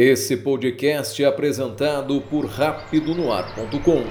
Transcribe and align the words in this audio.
Esse 0.00 0.36
podcast 0.36 1.20
é 1.24 1.26
apresentado 1.26 2.20
por 2.30 2.46
rapidonoar.com. 2.46 4.04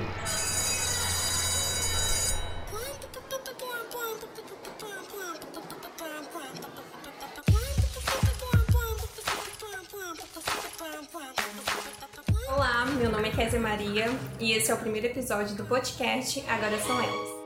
Olá, 12.53 12.85
meu 12.99 13.09
nome 13.09 13.29
é 13.29 13.31
Kézia 13.31 13.57
Maria 13.57 14.07
e 14.41 14.51
esse 14.51 14.69
é 14.69 14.73
o 14.73 14.77
primeiro 14.77 15.07
episódio 15.07 15.55
do 15.55 15.63
podcast 15.63 16.43
Agora 16.49 16.77
São 16.79 17.01
Elas. 17.01 17.36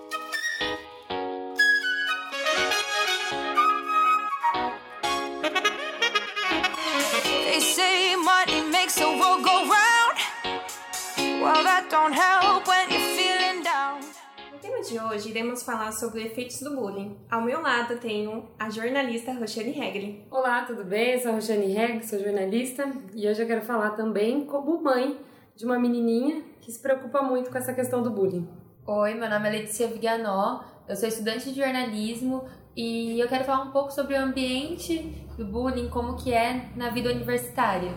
Hoje, 15.11 15.29
iremos 15.29 15.61
falar 15.61 15.91
sobre 15.91 16.25
efeitos 16.25 16.61
do 16.61 16.73
bullying. 16.73 17.17
Ao 17.29 17.41
meu 17.41 17.61
lado 17.61 17.97
tenho 17.97 18.45
a 18.57 18.69
jornalista 18.69 19.33
Roxane 19.33 19.77
Hegli. 19.77 20.25
Olá, 20.31 20.61
tudo 20.61 20.85
bem? 20.85 21.15
Eu 21.15 21.19
sou 21.19 21.31
a 21.31 21.33
Roxane 21.33 21.73
Reg, 21.73 22.05
sou 22.07 22.17
jornalista 22.17 22.89
e 23.13 23.27
hoje 23.27 23.41
eu 23.41 23.47
quero 23.47 23.61
falar 23.61 23.89
também 23.91 24.45
como 24.45 24.81
mãe 24.81 25.19
de 25.53 25.65
uma 25.65 25.77
menininha 25.77 26.41
que 26.61 26.71
se 26.71 26.81
preocupa 26.81 27.21
muito 27.21 27.51
com 27.51 27.57
essa 27.57 27.73
questão 27.73 28.01
do 28.01 28.09
bullying. 28.09 28.47
Oi, 28.87 29.13
meu 29.15 29.29
nome 29.29 29.49
é 29.49 29.51
Letícia 29.51 29.85
Viganó, 29.89 30.61
eu 30.87 30.95
sou 30.95 31.09
estudante 31.09 31.51
de 31.51 31.59
jornalismo 31.59 32.45
e 32.73 33.19
eu 33.19 33.27
quero 33.27 33.43
falar 33.43 33.65
um 33.65 33.71
pouco 33.71 33.91
sobre 33.91 34.15
o 34.15 34.21
ambiente 34.21 34.97
do 35.37 35.43
bullying, 35.43 35.89
como 35.89 36.15
que 36.15 36.33
é 36.33 36.69
na 36.77 36.89
vida 36.89 37.09
universitária. 37.09 37.91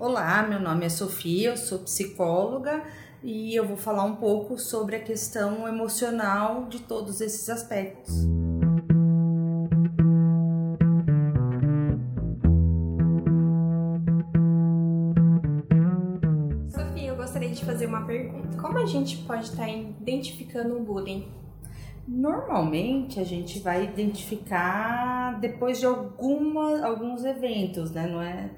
Olá, 0.00 0.42
meu 0.42 0.58
nome 0.58 0.84
é 0.84 0.88
Sofia, 0.88 1.50
eu 1.50 1.56
sou 1.56 1.78
psicóloga 1.78 2.82
e 3.26 3.56
eu 3.56 3.66
vou 3.66 3.76
falar 3.76 4.04
um 4.04 4.14
pouco 4.14 4.56
sobre 4.56 4.94
a 4.94 5.00
questão 5.00 5.66
emocional 5.66 6.66
de 6.66 6.78
todos 6.78 7.20
esses 7.20 7.50
aspectos. 7.50 8.14
Sofia, 16.68 17.08
eu 17.08 17.16
gostaria 17.16 17.50
de 17.50 17.64
fazer 17.64 17.86
uma 17.86 18.06
pergunta. 18.06 18.56
Como 18.58 18.78
a 18.78 18.86
gente 18.86 19.16
pode 19.24 19.46
estar 19.46 19.68
identificando 19.68 20.76
o 20.76 20.84
bullying? 20.84 21.26
Normalmente 22.06 23.18
a 23.18 23.24
gente 23.24 23.58
vai 23.58 23.82
identificar 23.82 25.40
depois 25.40 25.80
de 25.80 25.86
alguma, 25.86 26.86
alguns 26.86 27.24
eventos, 27.24 27.90
né? 27.90 28.06
Não 28.06 28.22
é 28.22 28.50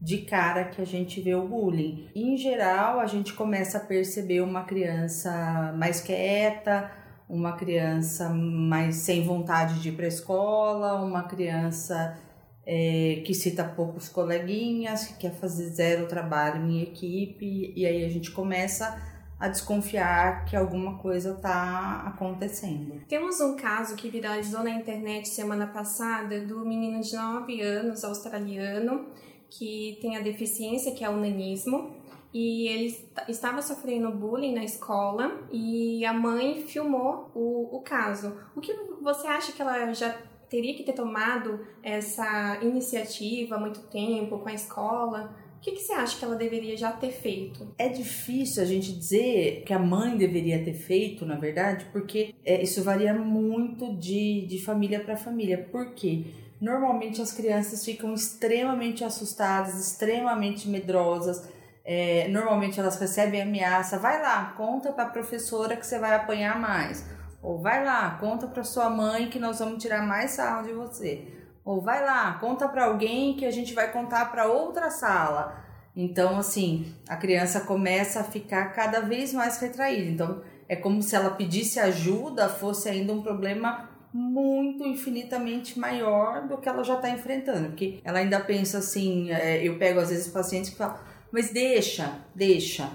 de 0.00 0.18
cara 0.18 0.64
que 0.64 0.80
a 0.80 0.84
gente 0.84 1.20
vê 1.20 1.34
o 1.34 1.48
bullying. 1.48 2.08
Em 2.14 2.36
geral, 2.36 3.00
a 3.00 3.06
gente 3.06 3.32
começa 3.32 3.78
a 3.78 3.80
perceber 3.80 4.40
uma 4.40 4.64
criança 4.64 5.74
mais 5.76 6.00
quieta, 6.00 6.90
uma 7.28 7.52
criança 7.52 8.28
mais 8.28 8.96
sem 8.96 9.24
vontade 9.24 9.80
de 9.80 9.88
ir 9.88 9.92
para 9.92 10.04
a 10.04 10.08
escola, 10.08 11.02
uma 11.02 11.24
criança 11.24 12.16
é, 12.64 13.22
que 13.24 13.32
cita 13.32 13.64
poucos 13.64 14.08
coleguinhas, 14.08 15.06
que 15.06 15.14
quer 15.14 15.34
fazer 15.34 15.68
zero 15.68 16.06
trabalho 16.06 16.64
em 16.68 16.82
equipe, 16.82 17.72
e 17.76 17.86
aí 17.86 18.04
a 18.04 18.08
gente 18.08 18.30
começa 18.30 19.16
a 19.38 19.48
desconfiar 19.48 20.46
que 20.46 20.56
alguma 20.56 20.98
coisa 20.98 21.32
está 21.32 22.04
acontecendo. 22.06 23.02
Temos 23.06 23.38
um 23.40 23.54
caso 23.54 23.94
que 23.94 24.08
viralizou 24.08 24.64
na 24.64 24.70
internet 24.70 25.28
semana 25.28 25.66
passada 25.66 26.40
do 26.40 26.64
menino 26.64 27.00
de 27.02 27.14
9 27.14 27.60
anos, 27.60 28.02
australiano, 28.02 29.06
que 29.50 29.98
tem 30.00 30.16
a 30.16 30.20
deficiência 30.20 30.92
que 30.92 31.04
é 31.04 31.08
o 31.10 31.16
nanismo. 31.16 31.94
E 32.34 32.68
ele 32.68 32.86
est- 32.86 33.06
estava 33.28 33.62
sofrendo 33.62 34.10
bullying 34.10 34.54
na 34.54 34.64
escola 34.64 35.48
e 35.50 36.04
a 36.04 36.12
mãe 36.12 36.62
filmou 36.66 37.30
o, 37.34 37.76
o 37.76 37.80
caso. 37.80 38.36
O 38.54 38.60
que 38.60 38.72
você 39.00 39.26
acha 39.26 39.52
que 39.52 39.62
ela 39.62 39.92
já 39.94 40.10
teria 40.50 40.74
que 40.74 40.82
ter 40.82 40.92
tomado 40.92 41.60
essa 41.82 42.58
iniciativa 42.62 43.54
há 43.56 43.58
muito 43.60 43.80
tempo 43.88 44.38
com 44.38 44.48
a 44.48 44.52
escola? 44.52 45.34
O 45.56 45.60
que, 45.60 45.72
que 45.72 45.80
você 45.82 45.94
acha 45.94 46.18
que 46.18 46.24
ela 46.24 46.36
deveria 46.36 46.76
já 46.76 46.92
ter 46.92 47.10
feito? 47.10 47.74
É 47.78 47.88
difícil 47.88 48.62
a 48.62 48.66
gente 48.66 48.92
dizer 48.92 49.62
que 49.64 49.72
a 49.72 49.78
mãe 49.78 50.16
deveria 50.16 50.62
ter 50.62 50.74
feito, 50.74 51.24
na 51.24 51.36
verdade, 51.36 51.86
porque 51.90 52.34
é, 52.44 52.62
isso 52.62 52.82
varia 52.84 53.14
muito 53.14 53.94
de, 53.96 54.46
de 54.46 54.62
família 54.62 55.00
para 55.00 55.16
família. 55.16 55.58
Por 55.72 55.94
quê? 55.94 56.26
Normalmente 56.60 57.20
as 57.20 57.32
crianças 57.32 57.84
ficam 57.84 58.14
extremamente 58.14 59.04
assustadas, 59.04 59.78
extremamente 59.78 60.68
medrosas. 60.68 61.46
É, 61.84 62.26
normalmente 62.28 62.80
elas 62.80 62.98
recebem 62.98 63.42
ameaça. 63.42 63.98
Vai 63.98 64.20
lá, 64.20 64.54
conta 64.56 64.92
para 64.92 65.04
a 65.04 65.10
professora 65.10 65.76
que 65.76 65.86
você 65.86 65.98
vai 65.98 66.14
apanhar 66.14 66.58
mais. 66.58 67.04
Ou 67.42 67.58
vai 67.58 67.84
lá, 67.84 68.16
conta 68.18 68.46
para 68.46 68.64
sua 68.64 68.88
mãe 68.88 69.28
que 69.28 69.38
nós 69.38 69.58
vamos 69.58 69.82
tirar 69.82 70.06
mais 70.06 70.32
sarro 70.32 70.66
de 70.66 70.72
você. 70.72 71.28
Ou 71.64 71.80
vai 71.80 72.04
lá, 72.04 72.34
conta 72.40 72.68
para 72.68 72.86
alguém 72.86 73.36
que 73.36 73.44
a 73.44 73.50
gente 73.50 73.74
vai 73.74 73.92
contar 73.92 74.30
para 74.30 74.46
outra 74.46 74.90
sala. 74.90 75.64
Então, 75.94 76.38
assim, 76.38 76.94
a 77.08 77.16
criança 77.16 77.60
começa 77.60 78.20
a 78.20 78.24
ficar 78.24 78.72
cada 78.72 79.00
vez 79.00 79.32
mais 79.32 79.58
retraída. 79.58 80.10
Então, 80.10 80.42
é 80.68 80.76
como 80.76 81.02
se 81.02 81.14
ela 81.14 81.30
pedisse 81.30 81.78
ajuda, 81.78 82.48
fosse 82.48 82.88
ainda 82.88 83.12
um 83.12 83.22
problema 83.22 83.88
muito 84.12 84.86
infinitamente 84.86 85.78
maior 85.78 86.46
do 86.46 86.58
que 86.58 86.68
ela 86.68 86.82
já 86.82 86.94
está 86.94 87.10
enfrentando. 87.10 87.68
Porque 87.68 88.00
ela 88.04 88.18
ainda 88.18 88.40
pensa 88.40 88.78
assim, 88.78 89.30
é, 89.30 89.66
eu 89.66 89.78
pego 89.78 90.00
às 90.00 90.10
vezes 90.10 90.28
pacientes 90.28 90.70
que 90.70 90.76
falam, 90.76 90.98
mas 91.30 91.50
deixa, 91.50 92.20
deixa. 92.34 92.90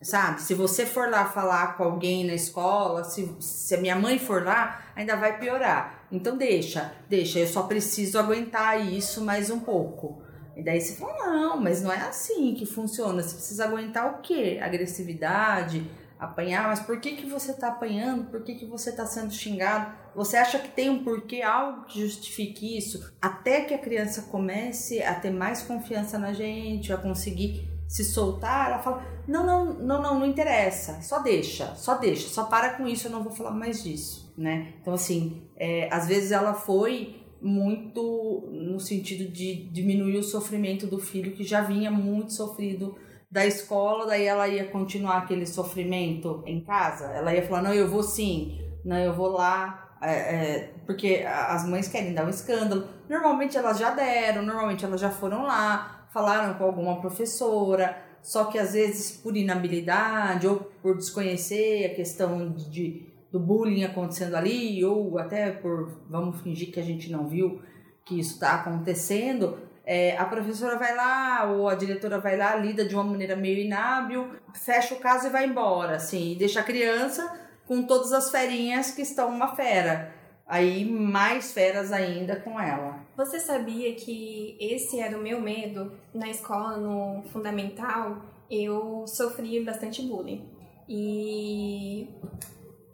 Sabe, 0.00 0.40
se 0.40 0.54
você 0.54 0.86
for 0.86 1.10
lá 1.10 1.24
falar 1.24 1.76
com 1.76 1.82
alguém 1.82 2.24
na 2.24 2.34
escola, 2.34 3.02
se, 3.02 3.34
se 3.40 3.74
a 3.74 3.78
minha 3.78 3.96
mãe 3.96 4.16
for 4.16 4.44
lá, 4.44 4.80
ainda 4.94 5.16
vai 5.16 5.40
piorar. 5.40 6.06
Então 6.10 6.36
deixa, 6.36 6.92
deixa, 7.08 7.40
eu 7.40 7.46
só 7.48 7.64
preciso 7.64 8.16
aguentar 8.18 8.80
isso 8.80 9.24
mais 9.24 9.50
um 9.50 9.58
pouco. 9.58 10.22
E 10.56 10.62
daí 10.62 10.80
você 10.80 10.94
fala, 10.94 11.30
não, 11.30 11.60
mas 11.60 11.82
não 11.82 11.92
é 11.92 12.00
assim 12.00 12.54
que 12.54 12.64
funciona. 12.66 13.22
Você 13.22 13.34
precisa 13.34 13.64
aguentar 13.64 14.06
o 14.12 14.18
quê? 14.22 14.58
Agressividade, 14.62 15.88
apanhar, 16.18 16.68
mas 16.68 16.80
por 16.80 17.00
que, 17.00 17.16
que 17.16 17.26
você 17.26 17.52
tá 17.52 17.68
apanhando? 17.68 18.30
Por 18.30 18.42
que, 18.42 18.54
que 18.54 18.66
você 18.66 18.90
tá 18.90 19.06
sendo 19.06 19.32
xingado? 19.32 19.92
Você 20.14 20.36
acha 20.36 20.58
que 20.58 20.68
tem 20.68 20.90
um 20.90 21.04
porquê, 21.04 21.42
algo 21.42 21.84
que 21.84 22.00
justifique 22.00 22.76
isso? 22.76 23.12
Até 23.22 23.60
que 23.60 23.72
a 23.72 23.78
criança 23.78 24.22
comece 24.22 25.02
a 25.02 25.14
ter 25.14 25.30
mais 25.30 25.62
confiança 25.62 26.18
na 26.18 26.32
gente, 26.32 26.92
a 26.92 26.96
conseguir 26.96 27.68
se 27.88 28.04
soltar, 28.04 28.70
ela 28.70 28.78
fala: 28.80 29.02
não, 29.26 29.46
não, 29.46 29.74
não, 29.74 30.02
não, 30.02 30.18
não 30.20 30.26
interessa, 30.26 31.00
só 31.02 31.20
deixa, 31.20 31.74
só 31.74 31.96
deixa, 31.96 32.28
só 32.28 32.44
para 32.44 32.74
com 32.74 32.86
isso, 32.86 33.06
eu 33.06 33.12
não 33.12 33.22
vou 33.22 33.32
falar 33.32 33.52
mais 33.52 33.82
disso, 33.82 34.32
né? 34.36 34.74
Então, 34.80 34.94
assim, 34.94 35.42
é, 35.56 35.88
às 35.92 36.06
vezes 36.06 36.32
ela 36.32 36.52
foi 36.52 37.16
muito 37.40 38.48
no 38.50 38.80
sentido 38.80 39.30
de 39.30 39.54
diminuir 39.70 40.18
o 40.18 40.22
sofrimento 40.24 40.86
do 40.86 40.98
filho 40.98 41.32
que 41.32 41.44
já 41.44 41.60
vinha 41.62 41.90
muito 41.90 42.32
sofrido 42.32 42.96
da 43.30 43.46
escola, 43.46 44.06
daí 44.06 44.24
ela 44.24 44.48
ia 44.48 44.66
continuar 44.66 45.18
aquele 45.18 45.46
sofrimento 45.46 46.42
em 46.46 46.60
casa, 46.64 47.06
ela 47.06 47.34
ia 47.34 47.46
falar: 47.46 47.62
não, 47.62 47.74
eu 47.74 47.88
vou 47.88 48.02
sim, 48.02 48.58
não, 48.84 48.96
eu 48.96 49.14
vou 49.14 49.28
lá, 49.28 49.96
é, 50.00 50.12
é, 50.12 50.74
porque 50.86 51.24
as 51.26 51.66
mães 51.66 51.88
querem 51.88 52.14
dar 52.14 52.24
um 52.24 52.30
escândalo. 52.30 52.88
Normalmente 53.08 53.56
elas 53.56 53.78
já 53.78 53.90
deram, 53.90 54.42
normalmente 54.42 54.84
elas 54.84 55.00
já 55.00 55.10
foram 55.10 55.42
lá, 55.42 56.06
falaram 56.12 56.54
com 56.54 56.64
alguma 56.64 57.00
professora, 57.00 58.00
só 58.22 58.44
que 58.44 58.58
às 58.58 58.72
vezes 58.72 59.10
por 59.10 59.36
inabilidade 59.36 60.46
ou 60.46 60.56
por 60.82 60.96
desconhecer 60.96 61.86
a 61.86 61.94
questão 61.94 62.50
de, 62.52 63.06
do 63.30 63.38
bullying 63.38 63.84
acontecendo 63.84 64.36
ali, 64.36 64.84
ou 64.84 65.18
até 65.18 65.50
por 65.50 66.02
vamos 66.08 66.40
fingir 66.40 66.72
que 66.72 66.80
a 66.80 66.84
gente 66.84 67.10
não 67.10 67.28
viu 67.28 67.60
que 68.04 68.18
isso 68.18 68.34
está 68.34 68.54
acontecendo, 68.54 69.58
é, 69.90 70.14
a 70.18 70.26
professora 70.26 70.76
vai 70.76 70.94
lá 70.94 71.50
ou 71.50 71.66
a 71.66 71.74
diretora 71.74 72.20
vai 72.20 72.36
lá, 72.36 72.54
lida 72.54 72.84
de 72.84 72.94
uma 72.94 73.02
maneira 73.02 73.34
meio 73.34 73.58
inábil, 73.58 74.34
fecha 74.52 74.94
o 74.94 74.98
caso 74.98 75.28
e 75.28 75.30
vai 75.30 75.46
embora, 75.46 75.96
assim, 75.96 76.32
e 76.32 76.36
deixa 76.36 76.60
a 76.60 76.62
criança 76.62 77.40
com 77.66 77.82
todas 77.82 78.12
as 78.12 78.30
ferinhas 78.30 78.90
que 78.90 79.00
estão 79.00 79.30
uma 79.30 79.56
fera. 79.56 80.14
Aí 80.46 80.84
mais 80.84 81.54
feras 81.54 81.90
ainda 81.90 82.36
com 82.36 82.60
ela. 82.60 83.00
Você 83.16 83.40
sabia 83.40 83.94
que 83.94 84.58
esse 84.60 85.00
era 85.00 85.16
o 85.16 85.22
meu 85.22 85.40
medo? 85.40 85.90
Na 86.12 86.28
escola, 86.28 86.76
no 86.76 87.22
fundamental, 87.30 88.22
eu 88.50 89.06
sofri 89.06 89.64
bastante 89.64 90.02
bullying. 90.02 90.46
E 90.86 92.10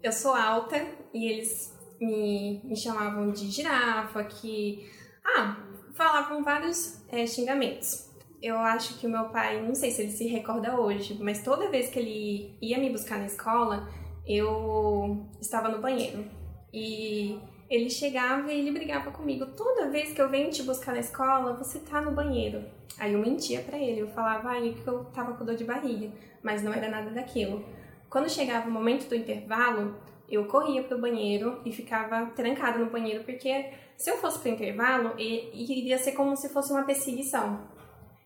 eu 0.00 0.12
sou 0.12 0.32
alta 0.32 0.76
e 1.12 1.26
eles 1.26 1.76
me, 2.00 2.60
me 2.62 2.76
chamavam 2.76 3.32
de 3.32 3.50
girafa, 3.50 4.22
que. 4.22 4.88
Ah, 5.24 5.73
falavam 5.94 6.42
vários 6.42 7.02
é, 7.10 7.26
xingamentos. 7.26 8.10
Eu 8.42 8.58
acho 8.58 8.98
que 8.98 9.06
o 9.06 9.10
meu 9.10 9.24
pai, 9.30 9.62
não 9.62 9.74
sei 9.74 9.90
se 9.90 10.02
ele 10.02 10.10
se 10.10 10.26
recorda 10.26 10.78
hoje, 10.78 11.16
mas 11.20 11.42
toda 11.42 11.70
vez 11.70 11.88
que 11.88 11.98
ele 11.98 12.58
ia 12.60 12.78
me 12.78 12.90
buscar 12.90 13.18
na 13.18 13.26
escola, 13.26 13.88
eu 14.26 15.26
estava 15.40 15.68
no 15.68 15.80
banheiro. 15.80 16.24
E 16.72 17.38
ele 17.70 17.88
chegava 17.88 18.52
e 18.52 18.60
ele 18.60 18.72
brigava 18.72 19.10
comigo. 19.10 19.46
Toda 19.46 19.88
vez 19.88 20.12
que 20.12 20.20
eu 20.20 20.28
venho 20.28 20.50
te 20.50 20.62
buscar 20.62 20.92
na 20.92 21.00
escola, 21.00 21.54
você 21.54 21.78
tá 21.78 22.02
no 22.02 22.12
banheiro. 22.12 22.62
Aí 22.98 23.14
eu 23.14 23.18
mentia 23.18 23.60
pra 23.60 23.78
ele, 23.78 24.00
eu 24.00 24.08
falava 24.08 24.50
ai, 24.50 24.74
que 24.82 24.86
eu 24.86 25.04
tava 25.06 25.32
com 25.34 25.44
dor 25.44 25.56
de 25.56 25.64
barriga, 25.64 26.12
mas 26.42 26.62
não 26.62 26.72
era 26.72 26.88
nada 26.88 27.10
daquilo. 27.10 27.64
Quando 28.10 28.28
chegava 28.28 28.68
o 28.68 28.72
momento 28.72 29.08
do 29.08 29.14
intervalo, 29.14 29.96
eu 30.28 30.44
corria 30.46 30.82
pro 30.82 31.00
banheiro 31.00 31.60
e 31.64 31.72
ficava 31.72 32.26
trancada 32.26 32.78
no 32.78 32.90
banheiro, 32.90 33.24
porque 33.24 33.72
se 33.96 34.10
eu 34.10 34.16
fosse 34.18 34.38
pro 34.38 34.50
intervalo, 34.50 35.14
iria 35.18 35.98
ser 35.98 36.12
como 36.12 36.36
se 36.36 36.48
fosse 36.48 36.72
uma 36.72 36.84
perseguição. 36.84 37.60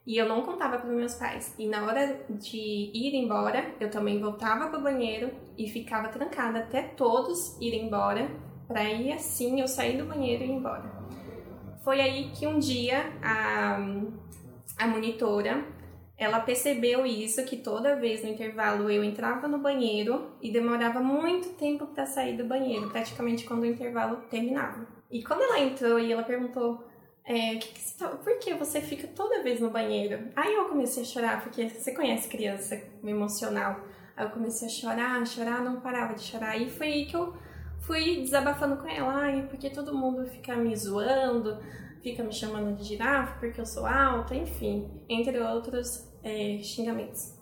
E 0.07 0.17
eu 0.17 0.27
não 0.27 0.41
contava 0.41 0.79
para 0.79 0.89
meus 0.89 1.15
pais. 1.15 1.55
E 1.59 1.67
na 1.67 1.85
hora 1.85 2.19
de 2.31 2.57
ir 2.57 3.15
embora, 3.15 3.75
eu 3.79 3.91
também 3.91 4.19
voltava 4.19 4.69
pro 4.69 4.81
banheiro 4.81 5.31
e 5.57 5.69
ficava 5.69 6.09
trancada 6.09 6.61
até 6.61 6.83
todos 6.83 7.61
irem 7.61 7.87
embora, 7.87 8.31
para 8.67 8.85
ir 8.85 9.13
assim 9.13 9.61
eu 9.61 9.69
sair 9.69 9.99
do 9.99 10.07
banheiro 10.07 10.43
e 10.43 10.47
ir 10.47 10.53
embora. 10.53 10.91
Foi 11.85 12.01
aí 12.01 12.31
que 12.31 12.47
um 12.47 12.59
dia 12.59 13.13
a, 13.23 13.79
a 14.79 14.87
monitora, 14.87 15.63
ela 16.17 16.41
percebeu 16.41 17.05
isso, 17.05 17.45
que 17.45 17.59
toda 17.59 17.97
vez 17.97 18.23
no 18.23 18.31
intervalo 18.31 18.91
eu 18.91 19.05
entrava 19.05 19.47
no 19.47 19.59
banheiro 19.59 20.33
e 20.41 20.51
demorava 20.51 21.01
muito 21.01 21.51
tempo 21.51 21.87
para 21.87 22.07
sair 22.07 22.37
do 22.37 22.45
banheiro, 22.45 22.89
praticamente 22.91 23.45
quando 23.45 23.61
o 23.61 23.67
intervalo 23.67 24.17
terminava. 24.31 24.98
E 25.11 25.23
quando 25.23 25.43
ela 25.43 25.61
entrou 25.61 25.99
e 25.99 26.13
ela 26.13 26.23
perguntou 26.23 26.87
é, 27.25 27.57
que 27.57 27.73
que 27.75 27.81
você 27.81 27.99
tá- 27.99 28.09
por 28.09 28.39
que 28.39 28.55
você 28.55 28.81
fica 28.81 29.07
toda 29.09 29.43
vez 29.43 29.61
no 29.61 29.71
banheiro? 29.71 30.29
Aí 30.35 30.55
eu 30.55 30.65
comecei 30.65 31.03
a 31.03 31.07
chorar, 31.07 31.43
porque 31.43 31.69
você 31.69 31.93
conhece 31.95 32.27
criança 32.29 32.81
emocional. 33.05 33.81
Aí 34.17 34.25
eu 34.25 34.31
comecei 34.31 34.67
a 34.67 34.71
chorar, 34.71 35.27
chorar, 35.27 35.63
não 35.63 35.81
parava 35.81 36.15
de 36.15 36.23
chorar. 36.23 36.57
E 36.57 36.71
foi 36.71 36.87
aí 36.87 37.07
que 37.07 37.15
eu 37.15 37.35
fui 37.81 38.17
desabafando 38.23 38.79
com 38.79 38.89
ela. 38.89 39.13
Ai, 39.13 39.47
porque 39.51 39.69
todo 39.69 39.95
mundo 39.95 40.27
fica 40.27 40.57
me 40.57 40.75
zoando, 40.75 41.59
fica 42.03 42.23
me 42.25 42.33
chamando 42.33 42.75
de 42.77 42.85
girafa 42.85 43.39
porque 43.39 43.61
eu 43.61 43.67
sou 43.67 43.85
alta, 43.87 44.35
enfim, 44.35 44.91
entre 45.09 45.39
outros 45.39 46.11
é, 46.23 46.59
xingamentos. 46.63 47.35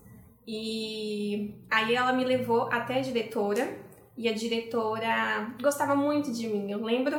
E 0.46 1.54
aí 1.70 1.94
ela 1.94 2.12
me 2.12 2.24
levou 2.24 2.68
até 2.72 2.98
a 2.98 3.02
diretora, 3.02 3.86
e 4.16 4.28
a 4.28 4.32
diretora 4.32 5.54
gostava 5.60 5.94
muito 5.94 6.32
de 6.32 6.48
mim, 6.48 6.70
eu 6.70 6.82
lembro 6.82 7.18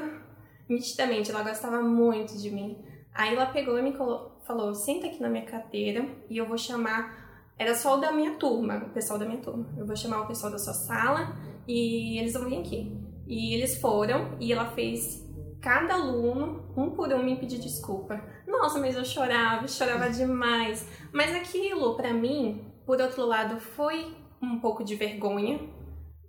nitidamente, 0.69 1.31
ela 1.31 1.43
gostava 1.43 1.81
muito 1.81 2.37
de 2.37 2.49
mim. 2.49 2.77
Aí 3.13 3.33
ela 3.33 3.47
pegou 3.47 3.77
e 3.79 3.81
me 3.81 3.93
falou: 3.93 4.75
senta 4.75 5.07
aqui 5.07 5.21
na 5.21 5.29
minha 5.29 5.45
cadeira 5.45 6.07
e 6.29 6.37
eu 6.37 6.45
vou 6.45 6.57
chamar. 6.57 7.25
Era 7.59 7.73
só 7.73 7.97
o 7.97 8.01
da 8.01 8.11
minha 8.11 8.35
turma, 8.35 8.77
o 8.77 8.93
pessoal 8.93 9.17
da 9.17 9.25
minha 9.25 9.41
turma. 9.41 9.67
Eu 9.75 9.85
vou 9.85 9.95
chamar 9.95 10.21
o 10.21 10.27
pessoal 10.27 10.51
da 10.51 10.59
sua 10.59 10.73
sala 10.73 11.35
e 11.67 12.19
eles 12.19 12.33
vão 12.33 12.47
vir 12.47 12.59
aqui. 12.59 12.95
E 13.27 13.55
eles 13.55 13.81
foram 13.81 14.37
e 14.39 14.53
ela 14.53 14.69
fez 14.71 15.25
cada 15.59 15.95
aluno, 15.95 16.71
um 16.77 16.91
por 16.91 17.11
um, 17.11 17.23
me 17.23 17.35
pedir 17.35 17.59
desculpa. 17.59 18.23
Nossa, 18.47 18.79
mas 18.79 18.95
eu 18.95 19.03
chorava, 19.03 19.67
chorava 19.67 20.09
demais. 20.09 20.87
Mas 21.11 21.35
aquilo, 21.35 21.95
pra 21.95 22.13
mim, 22.13 22.71
por 22.85 23.01
outro 23.01 23.25
lado, 23.25 23.59
foi 23.59 24.15
um 24.41 24.59
pouco 24.59 24.83
de 24.83 24.95
vergonha, 24.95 25.59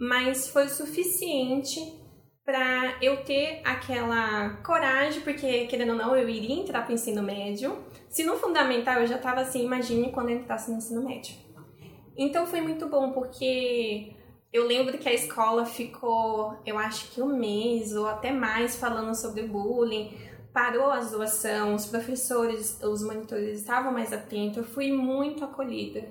mas 0.01 0.49
foi 0.49 0.65
o 0.65 0.71
suficiente 0.71 1.79
pra 2.49 2.97
eu 3.03 3.23
ter 3.25 3.61
aquela 3.63 4.49
coragem, 4.65 5.21
porque 5.21 5.67
querendo 5.67 5.91
ou 5.91 5.97
não, 5.97 6.17
eu 6.17 6.27
iria 6.27 6.59
entrar 6.59 6.81
pro 6.81 6.95
ensino 6.95 7.23
médio. 7.23 7.77
Se 8.09 8.25
no 8.25 8.39
fundamental 8.39 9.03
eu 9.03 9.07
já 9.07 9.19
tava 9.19 9.43
assim, 9.43 9.67
imagine 9.67 10.11
quando 10.11 10.31
eu 10.31 10.37
entrasse 10.37 10.71
no 10.71 10.79
ensino 10.79 11.05
médio. 11.05 11.37
Então 12.17 12.47
foi 12.47 12.63
muito 12.63 12.89
bom, 12.89 13.13
porque 13.13 14.15
eu 14.51 14.67
lembro 14.67 14.97
que 14.97 15.07
a 15.07 15.13
escola 15.13 15.67
ficou, 15.67 16.57
eu 16.65 16.79
acho 16.79 17.11
que 17.11 17.21
um 17.21 17.37
mês 17.37 17.95
ou 17.95 18.07
até 18.07 18.33
mais 18.33 18.77
falando 18.77 19.15
sobre 19.15 19.43
bullying. 19.43 20.17
Parou 20.51 20.91
a 20.91 21.03
zoação, 21.03 21.75
os 21.75 21.85
professores, 21.85 22.81
os 22.83 23.03
monitores 23.03 23.61
estavam 23.61 23.93
mais 23.93 24.11
atentos. 24.11 24.57
Eu 24.57 24.65
fui 24.65 24.91
muito 24.91 25.45
acolhida. 25.45 26.03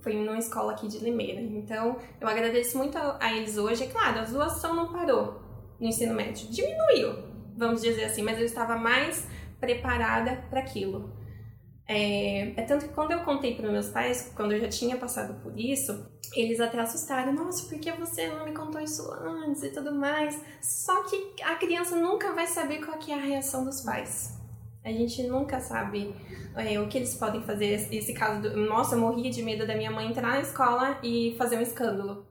Foi 0.00 0.14
numa 0.14 0.36
escola 0.36 0.72
aqui 0.72 0.88
de 0.88 0.98
Limeira. 0.98 1.40
Então, 1.40 1.96
eu 2.20 2.26
agradeço 2.26 2.76
muito 2.76 2.98
a 2.98 3.32
eles 3.32 3.56
hoje. 3.56 3.84
É 3.84 3.86
claro, 3.86 4.18
a 4.18 4.24
zoação 4.24 4.74
não 4.74 4.92
parou 4.92 5.45
no 5.80 5.86
ensino 5.86 6.14
médio. 6.14 6.48
Diminuiu, 6.48 7.24
vamos 7.56 7.82
dizer 7.82 8.04
assim, 8.04 8.22
mas 8.22 8.38
eu 8.38 8.44
estava 8.44 8.76
mais 8.76 9.26
preparada 9.60 10.44
para 10.50 10.60
aquilo. 10.60 11.14
É, 11.88 12.60
é 12.60 12.62
tanto 12.62 12.88
que 12.88 12.94
quando 12.94 13.12
eu 13.12 13.20
contei 13.20 13.54
para 13.54 13.70
meus 13.70 13.88
pais, 13.88 14.32
quando 14.34 14.52
eu 14.52 14.60
já 14.60 14.68
tinha 14.68 14.96
passado 14.96 15.40
por 15.40 15.58
isso, 15.58 16.10
eles 16.34 16.58
até 16.58 16.80
assustaram. 16.80 17.32
Nossa, 17.32 17.68
por 17.68 17.78
que 17.78 17.92
você 17.92 18.26
não 18.28 18.44
me 18.44 18.52
contou 18.52 18.80
isso 18.80 19.08
antes 19.12 19.62
e 19.62 19.70
tudo 19.70 19.94
mais? 19.94 20.40
Só 20.60 21.04
que 21.04 21.42
a 21.42 21.54
criança 21.54 21.96
nunca 21.96 22.32
vai 22.32 22.46
saber 22.46 22.84
qual 22.84 22.98
que 22.98 23.12
é 23.12 23.14
a 23.14 23.20
reação 23.20 23.64
dos 23.64 23.82
pais. 23.82 24.36
A 24.84 24.90
gente 24.90 25.22
nunca 25.24 25.60
sabe 25.60 26.14
é, 26.56 26.80
o 26.80 26.88
que 26.88 26.98
eles 26.98 27.14
podem 27.14 27.42
fazer. 27.42 27.88
Esse 27.92 28.12
caso 28.12 28.42
do. 28.42 28.56
Nossa, 28.56 28.94
eu 28.94 29.00
morria 29.00 29.30
de 29.30 29.42
medo 29.42 29.66
da 29.66 29.76
minha 29.76 29.90
mãe 29.90 30.08
entrar 30.08 30.28
na 30.28 30.40
escola 30.40 30.98
e 31.02 31.34
fazer 31.38 31.56
um 31.56 31.62
escândalo. 31.62 32.26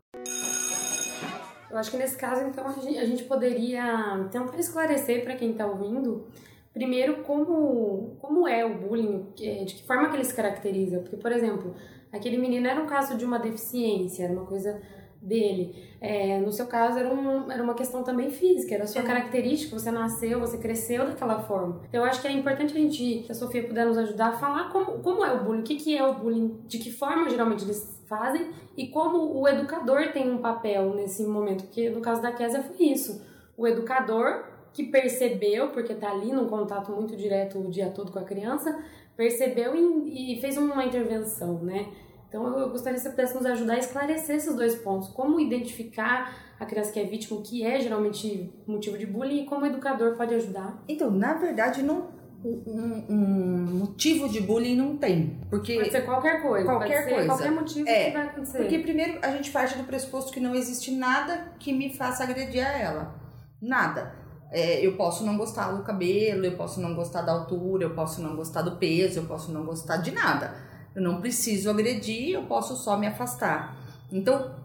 Eu 1.76 1.80
acho 1.82 1.92
que 1.92 1.98
nesse 1.98 2.16
caso, 2.16 2.42
então, 2.48 2.66
a 2.66 2.72
gente, 2.72 3.24
poderia 3.26 4.30
tentar 4.32 4.58
esclarecer 4.58 5.26
para 5.26 5.36
quem 5.36 5.52
está 5.52 5.68
ouvindo, 5.68 6.26
primeiro, 6.74 7.18
como, 7.24 8.16
como 8.22 8.48
é 8.48 8.66
o 8.66 8.76
bullying, 8.76 9.26
de 9.36 9.66
que 9.76 9.84
forma 9.86 10.08
que 10.10 10.16
ele 10.16 10.24
se 10.24 10.34
caracteriza. 10.34 11.00
Porque, 11.00 11.18
por 11.18 11.34
exemplo, 11.34 11.76
aquele 12.14 12.38
menino 12.38 12.66
era 12.66 12.82
um 12.82 12.86
caso 12.86 13.18
de 13.18 13.26
uma 13.26 13.38
deficiência, 13.38 14.24
era 14.24 14.32
uma 14.32 14.46
coisa 14.46 14.82
dele. 15.22 15.76
É, 16.00 16.40
no 16.40 16.50
seu 16.50 16.66
caso, 16.68 16.98
era, 16.98 17.14
um, 17.14 17.52
era 17.52 17.62
uma 17.62 17.74
questão 17.74 18.04
também 18.04 18.30
física, 18.30 18.74
era 18.74 18.86
a 18.86 18.88
sua 18.88 19.02
É. 19.02 19.06
característica, 19.06 19.78
você 19.78 19.92
nasceu, 19.92 20.40
você 20.40 20.58
cresceu 20.58 21.06
daquela 21.06 21.40
forma. 21.42 21.82
Então, 21.90 22.04
eu 22.04 22.10
acho 22.10 22.22
que 22.22 22.28
é 22.28 22.32
importante 22.32 22.74
a 22.74 22.80
gente, 22.80 23.26
se 23.26 23.32
a 23.32 23.36
Sofia 23.36 23.68
puder 23.68 23.86
nos 23.86 23.98
ajudar, 23.98 24.30
a 24.30 24.34
falar 24.34 24.70
como, 24.72 25.00
como 25.00 25.26
é 25.26 25.34
o 25.34 25.44
bullying, 25.44 25.60
o 25.60 25.64
que, 25.64 25.76
que 25.76 25.98
é 25.98 26.08
o 26.08 26.14
bullying, 26.14 26.58
de 26.68 26.78
que 26.78 26.90
forma 26.90 27.30
geralmente 27.30 27.66
eles 27.66 27.95
fazem 28.08 28.52
e 28.78 28.88
como 28.88 29.40
o 29.40 29.48
educador 29.48 30.12
tem 30.12 30.30
um 30.30 30.40
papel 30.40 30.94
nesse 30.94 31.24
momento, 31.24 31.66
porque 31.66 31.90
no 31.90 32.02
caso 32.02 32.22
da 32.22 32.32
Késia 32.32 32.64
foi 32.64 32.88
isso. 32.88 33.22
O 33.58 33.68
educador 33.68 34.46
que 34.74 34.84
percebeu, 34.84 35.70
porque 35.70 35.94
tá 35.94 36.12
ali 36.12 36.34
num 36.34 36.48
contato 36.48 36.92
muito 36.92 37.16
direto 37.16 37.60
o 37.60 37.72
dia 37.72 37.90
todo 37.90 38.12
com 38.12 38.20
a 38.20 38.24
criança, 38.24 38.78
percebeu 39.16 39.74
e, 39.76 40.34
e 40.34 40.42
fez 40.42 40.58
uma 40.58 40.84
intervenção, 40.84 41.60
né? 41.60 41.88
Então 42.28 42.60
eu 42.60 42.70
gostaria 42.70 42.98
que 42.98 43.04
você 43.04 43.10
pudesse 43.10 43.34
nos 43.36 43.46
ajudar 43.46 43.76
a 43.76 43.80
esclarecer 43.80 44.36
esses 44.36 44.54
dois 44.54 44.76
pontos. 44.76 45.08
Como 45.10 45.40
identificar 45.40 46.36
a 46.60 46.66
criança 46.66 46.92
que 46.92 47.00
é 47.00 47.06
vítima, 47.06 47.40
o 47.40 47.42
que 47.42 47.66
é 47.66 47.80
geralmente 47.80 48.52
motivo 48.68 48.98
de 48.98 49.06
bullying 49.06 49.44
e 49.44 49.46
como 49.46 49.64
o 49.64 49.68
educador 49.68 50.18
pode 50.18 50.34
ajudar. 50.36 50.84
Então, 50.88 51.10
na 51.10 51.36
verdade, 51.36 51.82
não, 51.82 52.10
um, 52.44 53.06
um 53.10 53.66
motivo 53.80 54.30
de 54.30 54.42
bullying 54.42 54.76
não 54.76 54.98
tem. 54.98 55.40
Porque 55.50 55.76
Pode 55.76 55.92
ser 55.92 56.02
qualquer 56.06 56.42
coisa, 56.42 56.66
Qualquer 56.66 57.04
pode 57.04 57.14
coisa. 57.14 57.28
qualquer 57.28 57.52
motivo 57.52 57.88
É, 57.90 58.06
que 58.06 58.12
vai 58.18 58.28
acontecer. 58.28 58.58
Porque 58.58 58.80
primeiro 58.80 59.20
a 59.22 59.32
gente 59.32 59.52
parte 59.52 59.78
do 59.78 59.84
pressuposto 59.84 60.32
que 60.32 60.40
não 60.40 60.54
existe 60.54 60.92
nada 60.92 61.54
que 61.60 61.74
me 61.74 61.94
faça 61.94 62.24
agredir 62.24 62.66
a 62.66 62.72
ela. 62.78 63.16
Nada. 63.62 64.14
É, 64.52 64.86
eu 64.86 64.96
posso 64.96 65.26
não 65.26 65.38
gostar 65.38 65.72
do 65.72 65.84
cabelo, 65.84 66.46
eu 66.46 66.56
posso 66.56 66.80
não 66.80 66.94
gostar 66.96 67.22
da 67.22 67.32
altura, 67.32 67.86
eu 67.86 67.96
posso 67.96 68.22
não 68.22 68.36
gostar 68.36 68.62
do 68.62 68.78
peso, 68.78 69.20
eu 69.20 69.26
posso 69.26 69.52
não 69.52 69.66
gostar 69.66 69.98
de 69.98 70.12
nada. 70.12 70.54
Eu 70.96 71.02
não 71.02 71.20
preciso 71.20 71.70
agredir, 71.70 72.36
eu 72.36 72.44
posso 72.44 72.76
só 72.76 72.98
me 72.98 73.08
afastar. 73.08 73.76
Então, 74.12 74.56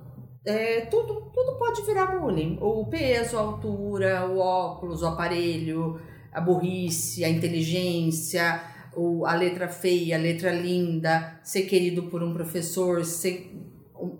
é, 0.44 0.82
tudo, 0.82 1.30
tudo 1.34 1.58
pode 1.58 1.82
virar 1.82 2.06
bullying. 2.18 2.56
O 2.60 2.86
peso, 2.86 3.36
a 3.36 3.40
altura, 3.40 4.26
o 4.26 4.38
óculos, 4.38 5.02
o 5.02 5.06
aparelho, 5.06 6.00
a 6.32 6.40
burrice, 6.40 7.24
a 7.24 7.28
inteligência, 7.28 8.62
o, 8.94 9.24
a 9.26 9.34
letra 9.34 9.68
feia, 9.68 10.16
a 10.16 10.18
letra 10.18 10.52
linda, 10.52 11.40
ser 11.42 11.62
querido 11.62 12.04
por 12.04 12.22
um 12.22 12.32
professor, 12.32 13.04
ser, 13.04 13.54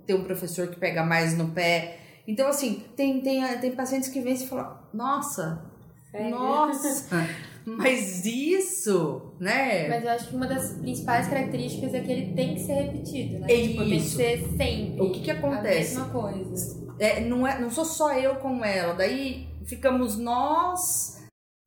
ter 0.07 0.15
um 0.15 0.25
professor 0.25 0.69
que 0.69 0.79
pega 0.79 1.05
mais 1.05 1.37
no 1.37 1.49
pé. 1.49 1.99
Então, 2.27 2.49
assim, 2.49 2.85
tem, 2.97 3.21
tem, 3.21 3.43
tem 3.59 3.73
pacientes 3.73 4.09
que 4.09 4.21
vêm 4.21 4.35
e 4.35 4.47
falam, 4.47 4.79
nossa, 4.93 5.65
Sério? 6.11 6.31
nossa, 6.31 7.29
mas 7.65 8.25
isso, 8.25 9.35
né? 9.39 9.89
Mas 9.89 10.05
eu 10.05 10.11
acho 10.11 10.29
que 10.29 10.37
uma 10.37 10.47
das 10.47 10.73
principais 10.75 11.29
características 11.29 11.95
é 11.95 12.01
que 12.01 12.11
ele 12.11 12.35
tem 12.35 12.55
que 12.55 12.61
ser 12.61 12.75
repetido, 12.75 13.39
né? 13.41 13.47
É 13.49 13.57
tipo, 13.63 13.79
tem 13.79 13.89
que 13.89 13.97
isso. 13.97 14.17
ser 14.17 14.39
sempre. 14.57 15.01
O 15.01 15.13
que 15.13 15.21
que 15.21 15.31
acontece? 15.31 15.97
A 15.97 16.01
mesma 16.01 16.09
coisa. 16.09 16.91
É, 16.99 17.21
não, 17.21 17.47
é, 17.47 17.59
não 17.59 17.71
sou 17.71 17.85
só 17.85 18.13
eu 18.13 18.37
com 18.37 18.65
ela, 18.65 18.93
daí 18.93 19.49
ficamos 19.65 20.19
nós 20.19 21.20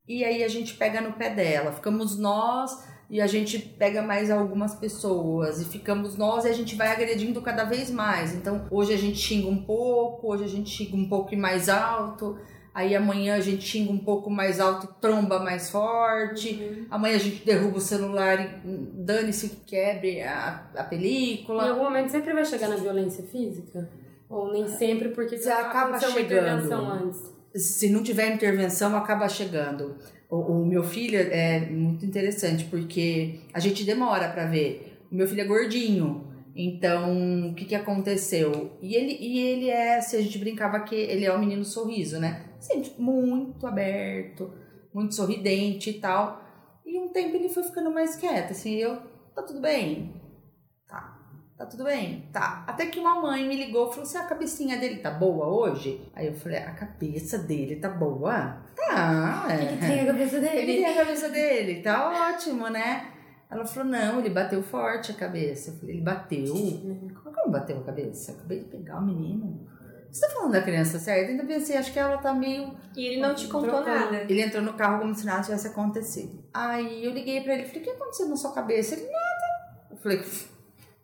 e 0.08 0.24
aí 0.24 0.44
a 0.44 0.48
gente 0.48 0.74
pega 0.74 1.00
no 1.00 1.12
pé 1.12 1.30
dela, 1.30 1.72
ficamos 1.72 2.18
nós 2.18 2.84
e 3.10 3.20
a 3.20 3.26
gente 3.26 3.58
pega 3.58 4.02
mais 4.02 4.30
algumas 4.30 4.74
pessoas 4.74 5.60
e 5.60 5.64
ficamos 5.66 6.16
nós 6.16 6.44
e 6.44 6.48
a 6.48 6.52
gente 6.52 6.74
vai 6.74 6.88
agredindo 6.88 7.40
cada 7.42 7.64
vez 7.64 7.90
mais. 7.90 8.34
Então 8.34 8.66
hoje 8.70 8.92
a 8.92 8.96
gente 8.96 9.18
xinga 9.18 9.48
um 9.48 9.62
pouco, 9.62 10.32
hoje 10.32 10.44
a 10.44 10.48
gente 10.48 10.70
xinga 10.70 10.96
um 10.96 11.08
pouco 11.08 11.32
e 11.34 11.36
mais 11.36 11.68
alto, 11.68 12.38
aí 12.74 12.94
amanhã 12.96 13.36
a 13.36 13.40
gente 13.40 13.62
xinga 13.66 13.92
um 13.92 13.98
pouco 13.98 14.28
mais 14.30 14.58
alto 14.58 14.86
e 14.86 15.00
tromba 15.00 15.38
mais 15.38 15.70
forte, 15.70 16.86
amanhã 16.90 17.16
a 17.16 17.18
gente 17.20 17.44
derruba 17.44 17.78
o 17.78 17.80
celular 17.80 18.40
e 18.40 18.60
dane-se 18.64 19.50
que 19.50 19.56
quebre 19.64 20.22
a, 20.22 20.66
a 20.76 20.84
película. 20.84 21.66
Em 21.66 21.70
algum 21.70 21.84
momento 21.84 22.10
sempre 22.10 22.32
vai 22.32 22.44
chegar 22.44 22.68
na 22.68 22.76
violência 22.76 23.22
física? 23.24 23.88
Ou 24.28 24.50
nem 24.52 24.66
sempre, 24.66 25.10
porque 25.10 25.36
Você 25.38 25.50
acaba 25.50 25.90
aconteceu 25.96 26.08
uma 26.10 26.18
chegando. 26.18 26.42
intervenção 26.42 26.90
antes? 26.90 27.33
Se 27.54 27.88
não 27.88 28.02
tiver 28.02 28.32
intervenção, 28.34 28.96
acaba 28.96 29.28
chegando. 29.28 29.96
O, 30.28 30.36
o 30.36 30.66
meu 30.66 30.82
filho 30.82 31.18
é 31.18 31.60
muito 31.60 32.04
interessante, 32.04 32.64
porque 32.64 33.40
a 33.52 33.60
gente 33.60 33.84
demora 33.84 34.28
para 34.28 34.46
ver. 34.46 34.98
O 35.10 35.14
meu 35.14 35.28
filho 35.28 35.42
é 35.42 35.44
gordinho, 35.44 36.26
então 36.56 37.50
o 37.50 37.54
que, 37.54 37.64
que 37.64 37.74
aconteceu? 37.74 38.72
E 38.80 38.94
ele, 38.94 39.16
e 39.20 39.38
ele 39.38 39.70
é, 39.70 40.00
se 40.00 40.16
a 40.16 40.20
gente 40.20 40.38
brincava 40.38 40.80
que 40.80 40.94
ele 40.94 41.24
é 41.24 41.32
o 41.32 41.38
menino 41.38 41.64
sorriso, 41.64 42.18
né? 42.18 42.44
Sempre 42.58 42.92
muito 42.98 43.66
aberto, 43.66 44.52
muito 44.92 45.14
sorridente 45.14 45.90
e 45.90 45.94
tal. 45.94 46.42
E 46.84 46.98
um 46.98 47.08
tempo 47.08 47.36
ele 47.36 47.48
foi 47.48 47.62
ficando 47.62 47.92
mais 47.92 48.16
quieto, 48.16 48.50
assim, 48.50 48.74
eu, 48.74 48.96
tá 49.34 49.42
tudo 49.42 49.60
bem? 49.60 50.12
Tá. 51.56 51.66
Tudo 51.66 51.84
bem? 51.84 52.28
Tá. 52.32 52.64
Até 52.66 52.86
que 52.86 52.98
uma 52.98 53.20
mãe 53.20 53.46
me 53.46 53.56
ligou 53.56 53.86
e 53.86 53.90
falou 53.90 54.02
assim: 54.02 54.18
a 54.18 54.24
cabecinha 54.24 54.76
dele 54.78 54.96
tá 55.00 55.10
boa 55.10 55.46
hoje? 55.46 56.10
Aí 56.14 56.26
eu 56.26 56.34
falei: 56.34 56.58
a 56.58 56.72
cabeça 56.72 57.38
dele 57.38 57.76
tá 57.76 57.88
boa? 57.88 58.58
Tá. 58.74 59.46
É. 59.48 59.62
Ele 59.64 59.76
tem 59.76 60.00
a 60.00 60.06
cabeça 60.06 60.36
Ele 60.36 60.48
dele. 60.48 60.66
tem 60.66 60.86
a 60.86 60.96
cabeça 60.96 61.28
dele, 61.28 61.82
tá 61.82 62.30
ótimo, 62.32 62.68
né? 62.68 63.10
Ela 63.50 63.64
falou: 63.64 63.88
não, 63.88 64.18
ele 64.18 64.30
bateu 64.30 64.62
forte 64.62 65.12
a 65.12 65.14
cabeça. 65.14 65.70
Eu 65.70 65.76
falei: 65.76 65.94
ele 65.94 66.02
bateu? 66.02 66.54
Como 67.22 67.34
que 67.34 67.50
bateu 67.50 67.78
a 67.78 67.84
cabeça? 67.84 68.32
Eu 68.32 68.36
acabei 68.38 68.58
de 68.58 68.64
pegar 68.64 68.98
o 68.98 69.02
menino. 69.06 69.68
Você 70.10 70.26
tá 70.28 70.32
falando 70.32 70.52
da 70.52 70.62
criança 70.62 70.98
certa? 70.98 71.32
Ainda 71.32 71.44
pensei, 71.44 71.76
acho 71.76 71.92
que 71.92 71.98
ela 71.98 72.18
tá 72.18 72.32
meio. 72.32 72.72
E 72.96 73.04
ele 73.06 73.20
não 73.20 73.34
te 73.34 73.48
contou 73.48 73.84
nada. 73.84 74.16
Ele 74.28 74.42
entrou 74.42 74.62
no 74.62 74.74
carro 74.74 75.00
como 75.00 75.14
se 75.14 75.24
nada 75.26 75.42
tivesse 75.42 75.66
acontecido. 75.68 76.44
Aí 76.54 77.04
eu 77.04 77.12
liguei 77.12 77.40
pra 77.42 77.54
ele 77.54 77.64
falei: 77.64 77.80
o 77.80 77.84
que 77.84 77.90
aconteceu 77.90 78.28
na 78.28 78.36
sua 78.36 78.52
cabeça? 78.52 78.94
Ele: 78.96 79.04
nada. 79.04 79.88
Eu 79.90 79.96
falei: 79.96 80.22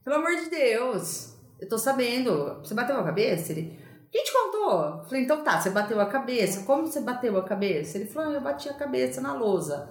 pelo 0.05 0.17
amor 0.17 0.35
de 0.37 0.51
Deus, 0.51 1.37
eu 1.61 1.69
tô 1.69 1.79
sabendo. 1.79 2.59
Você 2.61 2.75
bateu 2.75 2.97
a 2.97 3.05
cabeça? 3.05 3.53
Ele: 3.53 3.79
quem 4.11 4.25
te 4.25 4.33
contou? 4.33 5.05
Falei: 5.05 5.23
então 5.23 5.43
tá, 5.45 5.61
você 5.61 5.71
bateu 5.71 6.01
a 6.01 6.07
cabeça. 6.07 6.65
Como 6.65 6.87
você 6.87 7.01
bateu 7.01 7.37
a 7.37 7.45
cabeça? 7.45 7.99
Ele 7.99 8.07
falou: 8.07 8.31
"Ah, 8.31 8.35
eu 8.35 8.41
bati 8.41 8.69
a 8.69 8.75
cabeça 8.75 9.21
na 9.21 9.35
lousa. 9.35 9.91